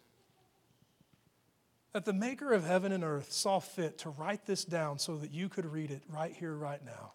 that 1.93 2.05
the 2.05 2.13
maker 2.13 2.53
of 2.53 2.63
heaven 2.63 2.91
and 2.91 3.03
earth 3.03 3.31
saw 3.31 3.59
fit 3.59 3.97
to 3.97 4.11
write 4.11 4.45
this 4.45 4.63
down 4.63 4.99
so 4.99 5.17
that 5.17 5.31
you 5.31 5.49
could 5.49 5.65
read 5.65 5.89
it 5.89 6.03
right 6.07 6.31
here, 6.31 6.53
right 6.53 6.85
now. 6.85 7.13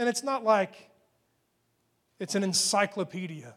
And 0.00 0.08
it's 0.08 0.22
not 0.22 0.42
like 0.42 0.88
it's 2.18 2.34
an 2.34 2.42
encyclopedia. 2.42 3.54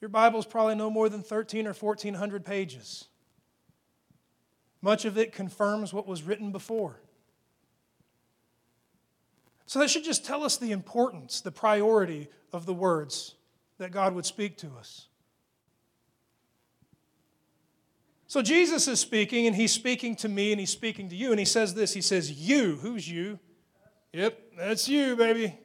Your 0.00 0.08
Bible's 0.08 0.46
probably 0.46 0.74
no 0.74 0.90
more 0.90 1.08
than 1.08 1.22
13 1.22 1.68
or 1.68 1.72
1400 1.72 2.44
pages. 2.44 3.04
Much 4.82 5.04
of 5.04 5.16
it 5.16 5.32
confirms 5.32 5.92
what 5.92 6.08
was 6.08 6.24
written 6.24 6.50
before. 6.50 6.98
So 9.66 9.78
that 9.78 9.90
should 9.90 10.02
just 10.02 10.26
tell 10.26 10.42
us 10.42 10.56
the 10.56 10.72
importance, 10.72 11.40
the 11.40 11.52
priority 11.52 12.26
of 12.52 12.66
the 12.66 12.74
words 12.74 13.36
that 13.78 13.92
God 13.92 14.12
would 14.12 14.26
speak 14.26 14.56
to 14.56 14.72
us. 14.76 15.06
So 18.26 18.42
Jesus 18.42 18.88
is 18.88 18.98
speaking, 18.98 19.46
and 19.46 19.54
he's 19.54 19.72
speaking 19.72 20.16
to 20.16 20.28
me, 20.28 20.50
and 20.50 20.58
he's 20.58 20.70
speaking 20.70 21.08
to 21.10 21.14
you, 21.14 21.30
and 21.30 21.38
he 21.38 21.46
says 21.46 21.74
this 21.74 21.94
He 21.94 22.00
says, 22.00 22.32
You, 22.32 22.78
who's 22.82 23.08
you? 23.08 23.38
Yep, 24.16 24.52
that's 24.56 24.88
you, 24.88 25.14
baby. 25.14 25.58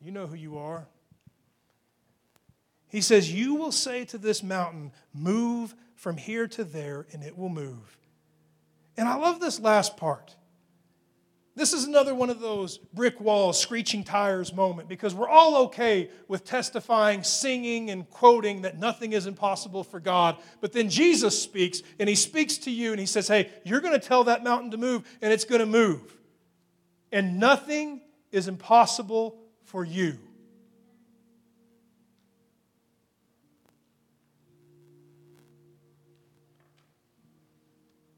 You 0.00 0.12
know 0.12 0.28
who 0.28 0.36
you 0.36 0.58
are. 0.58 0.86
He 2.86 3.00
says, 3.00 3.32
You 3.32 3.56
will 3.56 3.72
say 3.72 4.04
to 4.04 4.16
this 4.16 4.44
mountain, 4.44 4.92
Move 5.12 5.74
from 5.96 6.18
here 6.18 6.46
to 6.46 6.62
there, 6.62 7.04
and 7.10 7.24
it 7.24 7.36
will 7.36 7.48
move. 7.48 7.98
And 8.96 9.08
I 9.08 9.16
love 9.16 9.40
this 9.40 9.58
last 9.58 9.96
part. 9.96 10.36
This 11.56 11.72
is 11.72 11.82
another 11.82 12.14
one 12.14 12.30
of 12.30 12.38
those 12.38 12.78
brick 12.78 13.20
walls, 13.20 13.58
screeching 13.58 14.04
tires 14.04 14.54
moment 14.54 14.88
because 14.88 15.12
we're 15.12 15.28
all 15.28 15.64
okay 15.64 16.10
with 16.28 16.44
testifying, 16.44 17.24
singing, 17.24 17.90
and 17.90 18.08
quoting 18.08 18.62
that 18.62 18.78
nothing 18.78 19.14
is 19.14 19.26
impossible 19.26 19.82
for 19.82 19.98
God. 19.98 20.36
But 20.60 20.72
then 20.72 20.88
Jesus 20.88 21.42
speaks, 21.42 21.82
and 21.98 22.08
he 22.08 22.14
speaks 22.14 22.56
to 22.58 22.70
you, 22.70 22.92
and 22.92 23.00
he 23.00 23.06
says, 23.06 23.26
Hey, 23.26 23.50
you're 23.64 23.80
going 23.80 23.98
to 23.98 24.06
tell 24.06 24.22
that 24.22 24.44
mountain 24.44 24.70
to 24.70 24.76
move, 24.76 25.02
and 25.20 25.32
it's 25.32 25.44
going 25.44 25.58
to 25.58 25.66
move. 25.66 26.16
And 27.12 27.38
nothing 27.38 28.00
is 28.32 28.48
impossible 28.48 29.38
for 29.64 29.84
you. 29.84 30.18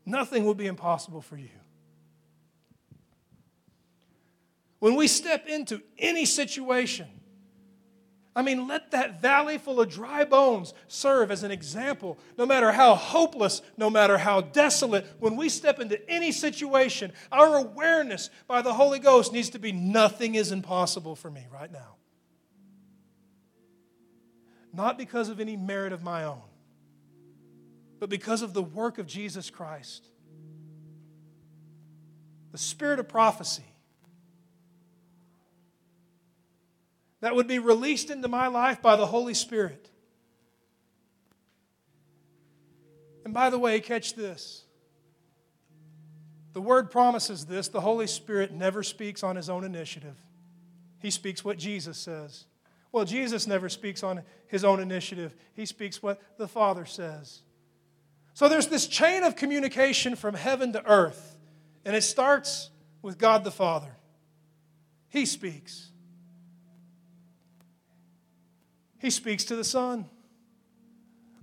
Nothing 0.05 0.47
will 0.47 0.55
be 0.55 0.67
impossible 0.67 1.21
for 1.21 1.37
you. 1.37 1.51
When 4.79 4.95
we 4.95 5.07
step 5.07 5.47
into 5.47 5.83
any 5.99 6.25
situation, 6.25 7.09
I 8.39 8.43
mean, 8.43 8.69
let 8.69 8.93
that 8.93 9.21
valley 9.21 9.59
full 9.59 9.81
of 9.81 9.91
dry 9.91 10.25
bones 10.25 10.73
serve 10.87 11.33
as 11.33 11.43
an 11.43 11.51
example. 11.51 12.21
No 12.37 12.47
matter 12.47 12.71
how 12.71 12.95
hopeless, 12.95 13.63
no 13.77 13.91
matter 13.91 14.17
how 14.17 14.43
desolate, 14.43 15.09
when 15.19 15.35
we 15.35 15.49
step 15.49 15.81
into 15.81 16.09
any 16.09 16.31
situation, 16.31 17.13
our 17.33 17.57
awareness 17.57 18.31
by 18.47 18.63
the 18.63 18.73
Holy 18.73 19.01
Ghost 19.01 19.33
needs 19.33 19.51
to 19.51 19.59
be 19.59 19.73
nothing 19.73 20.37
is 20.37 20.53
impossible 20.53 21.17
for 21.17 21.29
me 21.29 21.49
right 21.53 21.73
now. 21.73 21.97
Not 24.73 24.99
because 24.99 25.31
of 25.31 25.41
any 25.41 25.57
merit 25.57 25.93
of 25.93 26.05
my 26.05 26.23
own, 26.23 26.43
but 27.99 28.09
because 28.09 28.43
of 28.43 28.55
the 28.55 28.63
work 28.63 28.99
of 28.99 29.09
Jesus 29.09 29.51
Christ. 29.51 30.07
The 32.53 32.59
spirit 32.59 33.01
of 33.01 33.09
prophecy 33.09 33.65
that 37.21 37.35
would 37.35 37.49
be 37.49 37.59
released 37.59 38.11
into 38.11 38.29
my 38.29 38.47
life 38.47 38.81
by 38.81 38.97
the 38.97 39.07
Holy 39.07 39.35
Spirit. 39.35 39.91
And 43.25 43.35
by 43.35 43.51
the 43.51 43.59
way, 43.59 43.81
catch 43.81 44.15
this. 44.15 44.65
The 46.53 46.63
word 46.63 46.91
promises 46.91 47.47
this 47.47 47.69
the 47.69 47.81
Holy 47.81 48.07
Spirit 48.07 48.53
never 48.53 48.83
speaks 48.83 49.23
on 49.23 49.37
his 49.37 49.51
own 49.51 49.65
initiative, 49.65 50.17
he 50.99 51.11
speaks 51.11 51.45
what 51.45 51.59
Jesus 51.59 51.99
says. 51.99 52.45
Well, 52.91 53.05
Jesus 53.05 53.47
never 53.47 53.69
speaks 53.69 54.03
on 54.03 54.23
his 54.47 54.65
own 54.65 54.81
initiative, 54.81 55.35
he 55.55 55.67
speaks 55.67 56.03
what 56.03 56.21
the 56.39 56.49
Father 56.49 56.87
says. 56.87 57.43
So 58.33 58.49
there's 58.49 58.69
this 58.69 58.87
chain 58.87 59.25
of 59.25 59.37
communication 59.37 60.17
from 60.17 60.35
heaven 60.35 60.73
to 60.73 60.85
earth, 60.87 61.37
and 61.85 61.95
it 61.95 62.03
starts 62.03 62.71
with 63.03 63.19
God 63.19 63.45
the 63.45 63.51
Father. 63.51 63.97
He 65.09 65.27
speaks. 65.27 65.91
He 68.99 69.11
speaks 69.11 69.45
to 69.45 69.57
the 69.57 69.65
Son. 69.65 70.07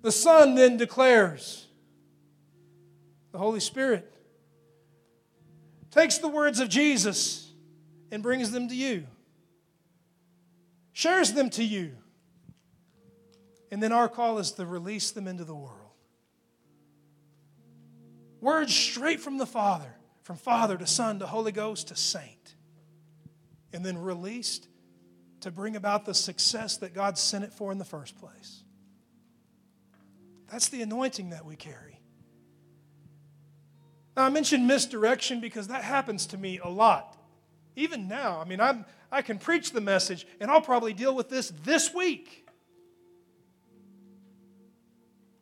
The 0.01 0.11
Son 0.11 0.55
then 0.55 0.77
declares. 0.77 1.67
The 3.31 3.37
Holy 3.37 3.59
Spirit 3.59 4.11
takes 5.91 6.17
the 6.17 6.27
words 6.27 6.59
of 6.59 6.69
Jesus 6.69 7.51
and 8.11 8.21
brings 8.21 8.51
them 8.51 8.67
to 8.67 8.75
you, 8.75 9.07
shares 10.93 11.33
them 11.33 11.49
to 11.51 11.63
you. 11.63 11.91
And 13.71 13.81
then 13.81 13.91
our 13.91 14.07
call 14.07 14.37
is 14.37 14.51
to 14.53 14.65
release 14.65 15.11
them 15.11 15.27
into 15.27 15.43
the 15.43 15.55
world. 15.55 15.79
Words 18.39 18.73
straight 18.73 19.19
from 19.19 19.37
the 19.37 19.45
Father, 19.45 19.95
from 20.21 20.37
Father 20.37 20.77
to 20.77 20.85
Son 20.85 21.19
to 21.19 21.25
Holy 21.25 21.51
Ghost 21.51 21.87
to 21.87 21.95
Saint, 21.95 22.55
and 23.73 23.83
then 23.85 23.97
released 23.97 24.67
to 25.45 25.51
bring 25.51 25.75
about 25.75 26.05
the 26.05 26.13
success 26.15 26.77
that 26.77 26.91
God 26.91 27.19
sent 27.19 27.43
it 27.43 27.53
for 27.53 27.71
in 27.71 27.77
the 27.77 27.85
first 27.85 28.17
place. 28.17 28.63
That's 30.51 30.69
the 30.69 30.81
anointing 30.81 31.29
that 31.29 31.45
we 31.45 31.55
carry. 31.55 31.99
Now, 34.17 34.23
I 34.23 34.29
mentioned 34.29 34.65
misdirection 34.65 35.41
because 35.41 35.67
that 35.67 35.83
happens 35.83 36.25
to 36.27 36.37
me 36.39 36.57
a 36.63 36.67
lot. 36.67 37.15
Even 37.75 38.07
now, 38.07 38.41
I 38.41 38.45
mean, 38.45 38.59
I'm, 38.59 38.85
I 39.11 39.21
can 39.21 39.37
preach 39.37 39.71
the 39.71 39.81
message, 39.81 40.25
and 40.39 40.49
I'll 40.49 40.61
probably 40.61 40.93
deal 40.93 41.15
with 41.15 41.29
this 41.29 41.53
this 41.63 41.93
week. 41.93 42.47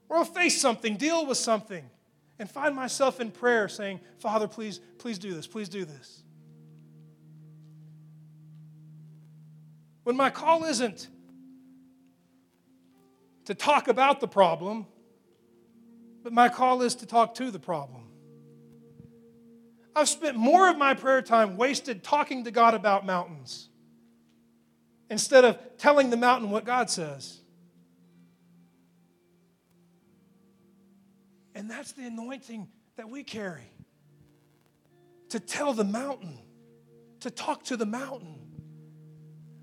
Or 0.10 0.18
I'll 0.18 0.26
face 0.26 0.60
something, 0.60 0.98
deal 0.98 1.26
with 1.26 1.38
something, 1.38 1.90
and 2.40 2.52
find 2.52 2.76
myself 2.76 3.22
in 3.22 3.32
prayer 3.32 3.70
saying, 3.70 4.02
Father, 4.20 4.50
please, 4.50 4.82
please 4.98 5.18
do 5.18 5.34
this, 5.34 5.48
please 5.48 5.70
do 5.70 5.86
this. 5.86 6.23
When 10.04 10.16
my 10.18 10.30
call 10.30 10.66
isn't 10.66 11.08
to 13.46 13.56
talk 13.56 13.88
about 13.88 14.20
the 14.20 14.28
problem, 14.28 14.86
but 16.24 16.34
my 16.34 16.50
call 16.50 16.82
is 16.82 16.96
to 16.96 17.06
talk 17.06 17.36
to 17.36 17.52
the 17.52 17.60
problem. 17.60 18.04
I've 19.96 20.10
spent 20.10 20.38
more 20.38 20.70
of 20.70 20.78
my 20.78 20.94
prayer 20.94 21.22
time 21.22 21.58
wasted 21.58 22.04
talking 22.04 22.46
to 22.46 22.52
God 22.52 22.74
about 22.74 23.06
mountains 23.06 23.70
instead 25.10 25.46
of 25.46 25.60
telling 25.78 26.10
the 26.10 26.18
mountain 26.18 26.50
what 26.50 26.66
God 26.66 26.90
says. 26.90 27.40
And 31.54 31.70
that's 31.70 31.92
the 31.92 32.08
anointing 32.08 32.68
that 32.96 33.10
we 33.10 33.24
carry 33.24 33.70
to 35.30 35.40
tell 35.40 35.74
the 35.74 35.84
mountain, 35.84 36.40
to 37.20 37.30
talk 37.30 37.64
to 37.66 37.78
the 37.78 37.86
mountain. 37.86 38.43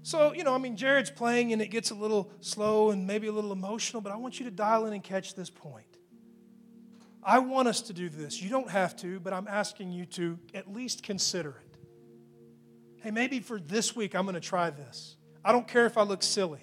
So, 0.03 0.33
you 0.33 0.45
know, 0.45 0.55
I 0.55 0.59
mean, 0.59 0.77
Jared's 0.77 1.11
playing 1.11 1.53
and 1.53 1.61
it 1.61 1.69
gets 1.69 1.91
a 1.91 1.95
little 1.95 2.31
slow 2.41 2.91
and 2.91 3.07
maybe 3.07 3.27
a 3.27 3.33
little 3.33 3.53
emotional, 3.53 4.01
but 4.01 4.13
I 4.13 4.17
want 4.17 4.39
you 4.39 4.45
to 4.47 4.51
dial 4.51 4.87
in 4.87 4.93
and 4.93 5.03
catch 5.03 5.35
this 5.35 5.51
point. 5.51 5.99
I 7.23 7.39
want 7.39 7.69
us 7.69 7.83
to 7.83 7.93
do 7.93 8.09
this. 8.09 8.41
You 8.41 8.49
don't 8.49 8.71
have 8.71 8.97
to, 8.97 9.21
but 9.21 9.33
I'm 9.33 9.47
asking 9.47 9.93
you 9.93 10.07
to 10.07 10.39
at 10.55 10.73
least 10.73 11.03
consider 11.03 11.51
it. 11.51 11.77
Hey, 13.03 13.11
maybe 13.11 13.41
for 13.41 13.61
this 13.61 13.95
week, 13.95 14.15
I'm 14.15 14.25
going 14.25 14.35
to 14.35 14.41
try 14.41 14.71
this. 14.71 15.17
I 15.45 15.53
don't 15.53 15.69
care 15.69 15.87
if 15.87 15.99
I 15.99 16.03
look 16.03 16.23
silly. 16.23 16.61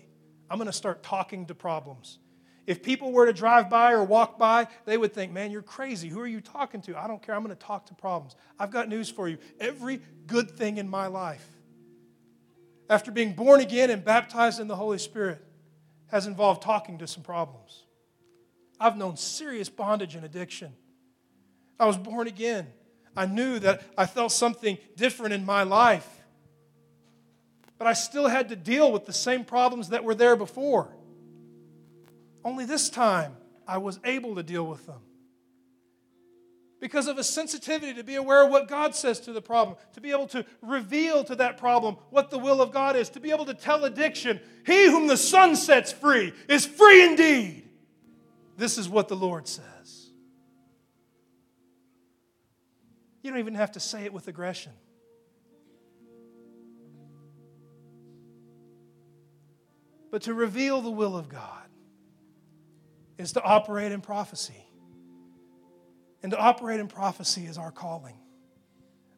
I'm 0.49 0.57
going 0.57 0.67
to 0.67 0.73
start 0.73 1.03
talking 1.03 1.45
to 1.47 1.55
problems. 1.55 2.19
If 2.65 2.83
people 2.83 3.11
were 3.11 3.25
to 3.25 3.33
drive 3.33 3.69
by 3.69 3.93
or 3.93 4.03
walk 4.03 4.37
by, 4.37 4.67
they 4.85 4.97
would 4.97 5.13
think, 5.13 5.31
man, 5.31 5.51
you're 5.51 5.61
crazy. 5.61 6.09
Who 6.09 6.19
are 6.19 6.27
you 6.27 6.41
talking 6.41 6.81
to? 6.81 6.97
I 6.97 7.07
don't 7.07 7.21
care. 7.21 7.33
I'm 7.33 7.43
going 7.43 7.55
to 7.55 7.65
talk 7.65 7.85
to 7.87 7.95
problems. 7.95 8.35
I've 8.59 8.71
got 8.71 8.89
news 8.89 9.09
for 9.09 9.29
you. 9.29 9.37
Every 9.59 10.01
good 10.25 10.51
thing 10.51 10.77
in 10.77 10.89
my 10.89 11.07
life, 11.07 11.56
after 12.89 13.11
being 13.11 13.33
born 13.33 13.59
again 13.59 13.89
and 13.89 14.03
baptized 14.03 14.59
in 14.59 14.67
the 14.67 14.75
Holy 14.75 14.97
Spirit, 14.97 15.43
has 16.07 16.25
involved 16.25 16.61
talking 16.61 16.97
to 16.99 17.07
some 17.07 17.23
problems. 17.23 17.83
I've 18.79 18.97
known 18.97 19.17
serious 19.17 19.69
bondage 19.69 20.15
and 20.15 20.23
addiction. 20.23 20.73
I 21.79 21.85
was 21.85 21.97
born 21.97 22.27
again. 22.27 22.67
I 23.15 23.25
knew 23.25 23.59
that 23.59 23.81
I 23.97 24.05
felt 24.05 24.31
something 24.31 24.77
different 24.95 25.33
in 25.33 25.45
my 25.45 25.63
life. 25.63 26.07
But 27.77 27.87
I 27.87 27.93
still 27.93 28.27
had 28.27 28.49
to 28.49 28.55
deal 28.55 28.91
with 28.91 29.05
the 29.05 29.13
same 29.13 29.43
problems 29.43 29.89
that 29.89 30.03
were 30.03 30.15
there 30.15 30.35
before. 30.35 30.89
Only 32.43 32.65
this 32.65 32.89
time 32.89 33.35
I 33.67 33.79
was 33.79 33.99
able 34.03 34.35
to 34.35 34.43
deal 34.43 34.65
with 34.65 34.85
them. 34.85 35.01
Because 36.79 37.07
of 37.07 37.17
a 37.17 37.23
sensitivity 37.23 37.95
to 37.95 38.03
be 38.03 38.15
aware 38.15 38.45
of 38.45 38.51
what 38.51 38.67
God 38.67 38.93
says 38.93 39.19
to 39.21 39.33
the 39.33 39.41
problem, 39.41 39.77
to 39.93 40.01
be 40.01 40.11
able 40.11 40.27
to 40.27 40.45
reveal 40.61 41.23
to 41.23 41.35
that 41.35 41.57
problem 41.57 41.97
what 42.11 42.29
the 42.29 42.37
will 42.37 42.61
of 42.61 42.71
God 42.71 42.95
is, 42.95 43.09
to 43.09 43.19
be 43.19 43.31
able 43.31 43.45
to 43.45 43.55
tell 43.55 43.83
addiction, 43.85 44.39
He 44.65 44.85
whom 44.85 45.07
the 45.07 45.17
Son 45.17 45.55
sets 45.55 45.91
free 45.91 46.33
is 46.47 46.65
free 46.67 47.03
indeed. 47.03 47.67
This 48.57 48.77
is 48.77 48.87
what 48.87 49.07
the 49.07 49.15
Lord 49.15 49.47
says. 49.47 50.09
You 53.23 53.31
don't 53.31 53.39
even 53.39 53.55
have 53.55 53.71
to 53.71 53.79
say 53.79 54.05
it 54.05 54.13
with 54.13 54.27
aggression. 54.27 54.71
But 60.11 60.21
to 60.23 60.33
reveal 60.33 60.81
the 60.81 60.91
will 60.91 61.17
of 61.17 61.27
God 61.27 61.67
is 63.17 63.33
to 63.33 63.41
operate 63.41 63.91
in 63.91 64.01
prophecy. 64.01 64.66
And 66.23 66.31
to 66.31 66.37
operate 66.37 66.79
in 66.79 66.87
prophecy 66.87 67.45
is 67.45 67.57
our 67.57 67.71
calling. 67.71 68.15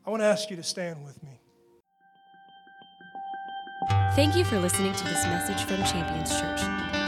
I 0.05 0.09
want 0.09 0.21
to 0.21 0.25
ask 0.25 0.49
you 0.49 0.55
to 0.55 0.63
stand 0.63 1.05
with 1.05 1.21
me. 1.23 1.39
Thank 4.15 4.35
you 4.35 4.43
for 4.43 4.59
listening 4.59 4.93
to 4.93 5.03
this 5.05 5.23
message 5.25 5.63
from 5.63 5.77
Champions 5.85 6.31
Church. 6.39 6.61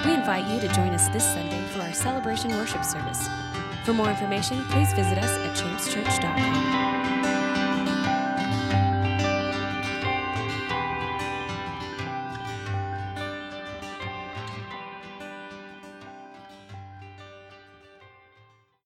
We 0.06 0.14
invite 0.14 0.48
you 0.48 0.60
to 0.62 0.74
join 0.74 0.90
us 0.90 1.10
this 1.10 1.26
Sunday 1.26 1.62
for 1.74 1.82
our 1.82 1.94
celebration 1.94 2.52
worship 2.52 2.84
service. 2.84 3.28
For 3.84 3.94
more 3.94 4.10
information, 4.10 4.64
please 4.66 4.94
visit 4.94 5.18
us 5.18 5.32
at 5.38 5.58
championschurch.org. 5.58 6.81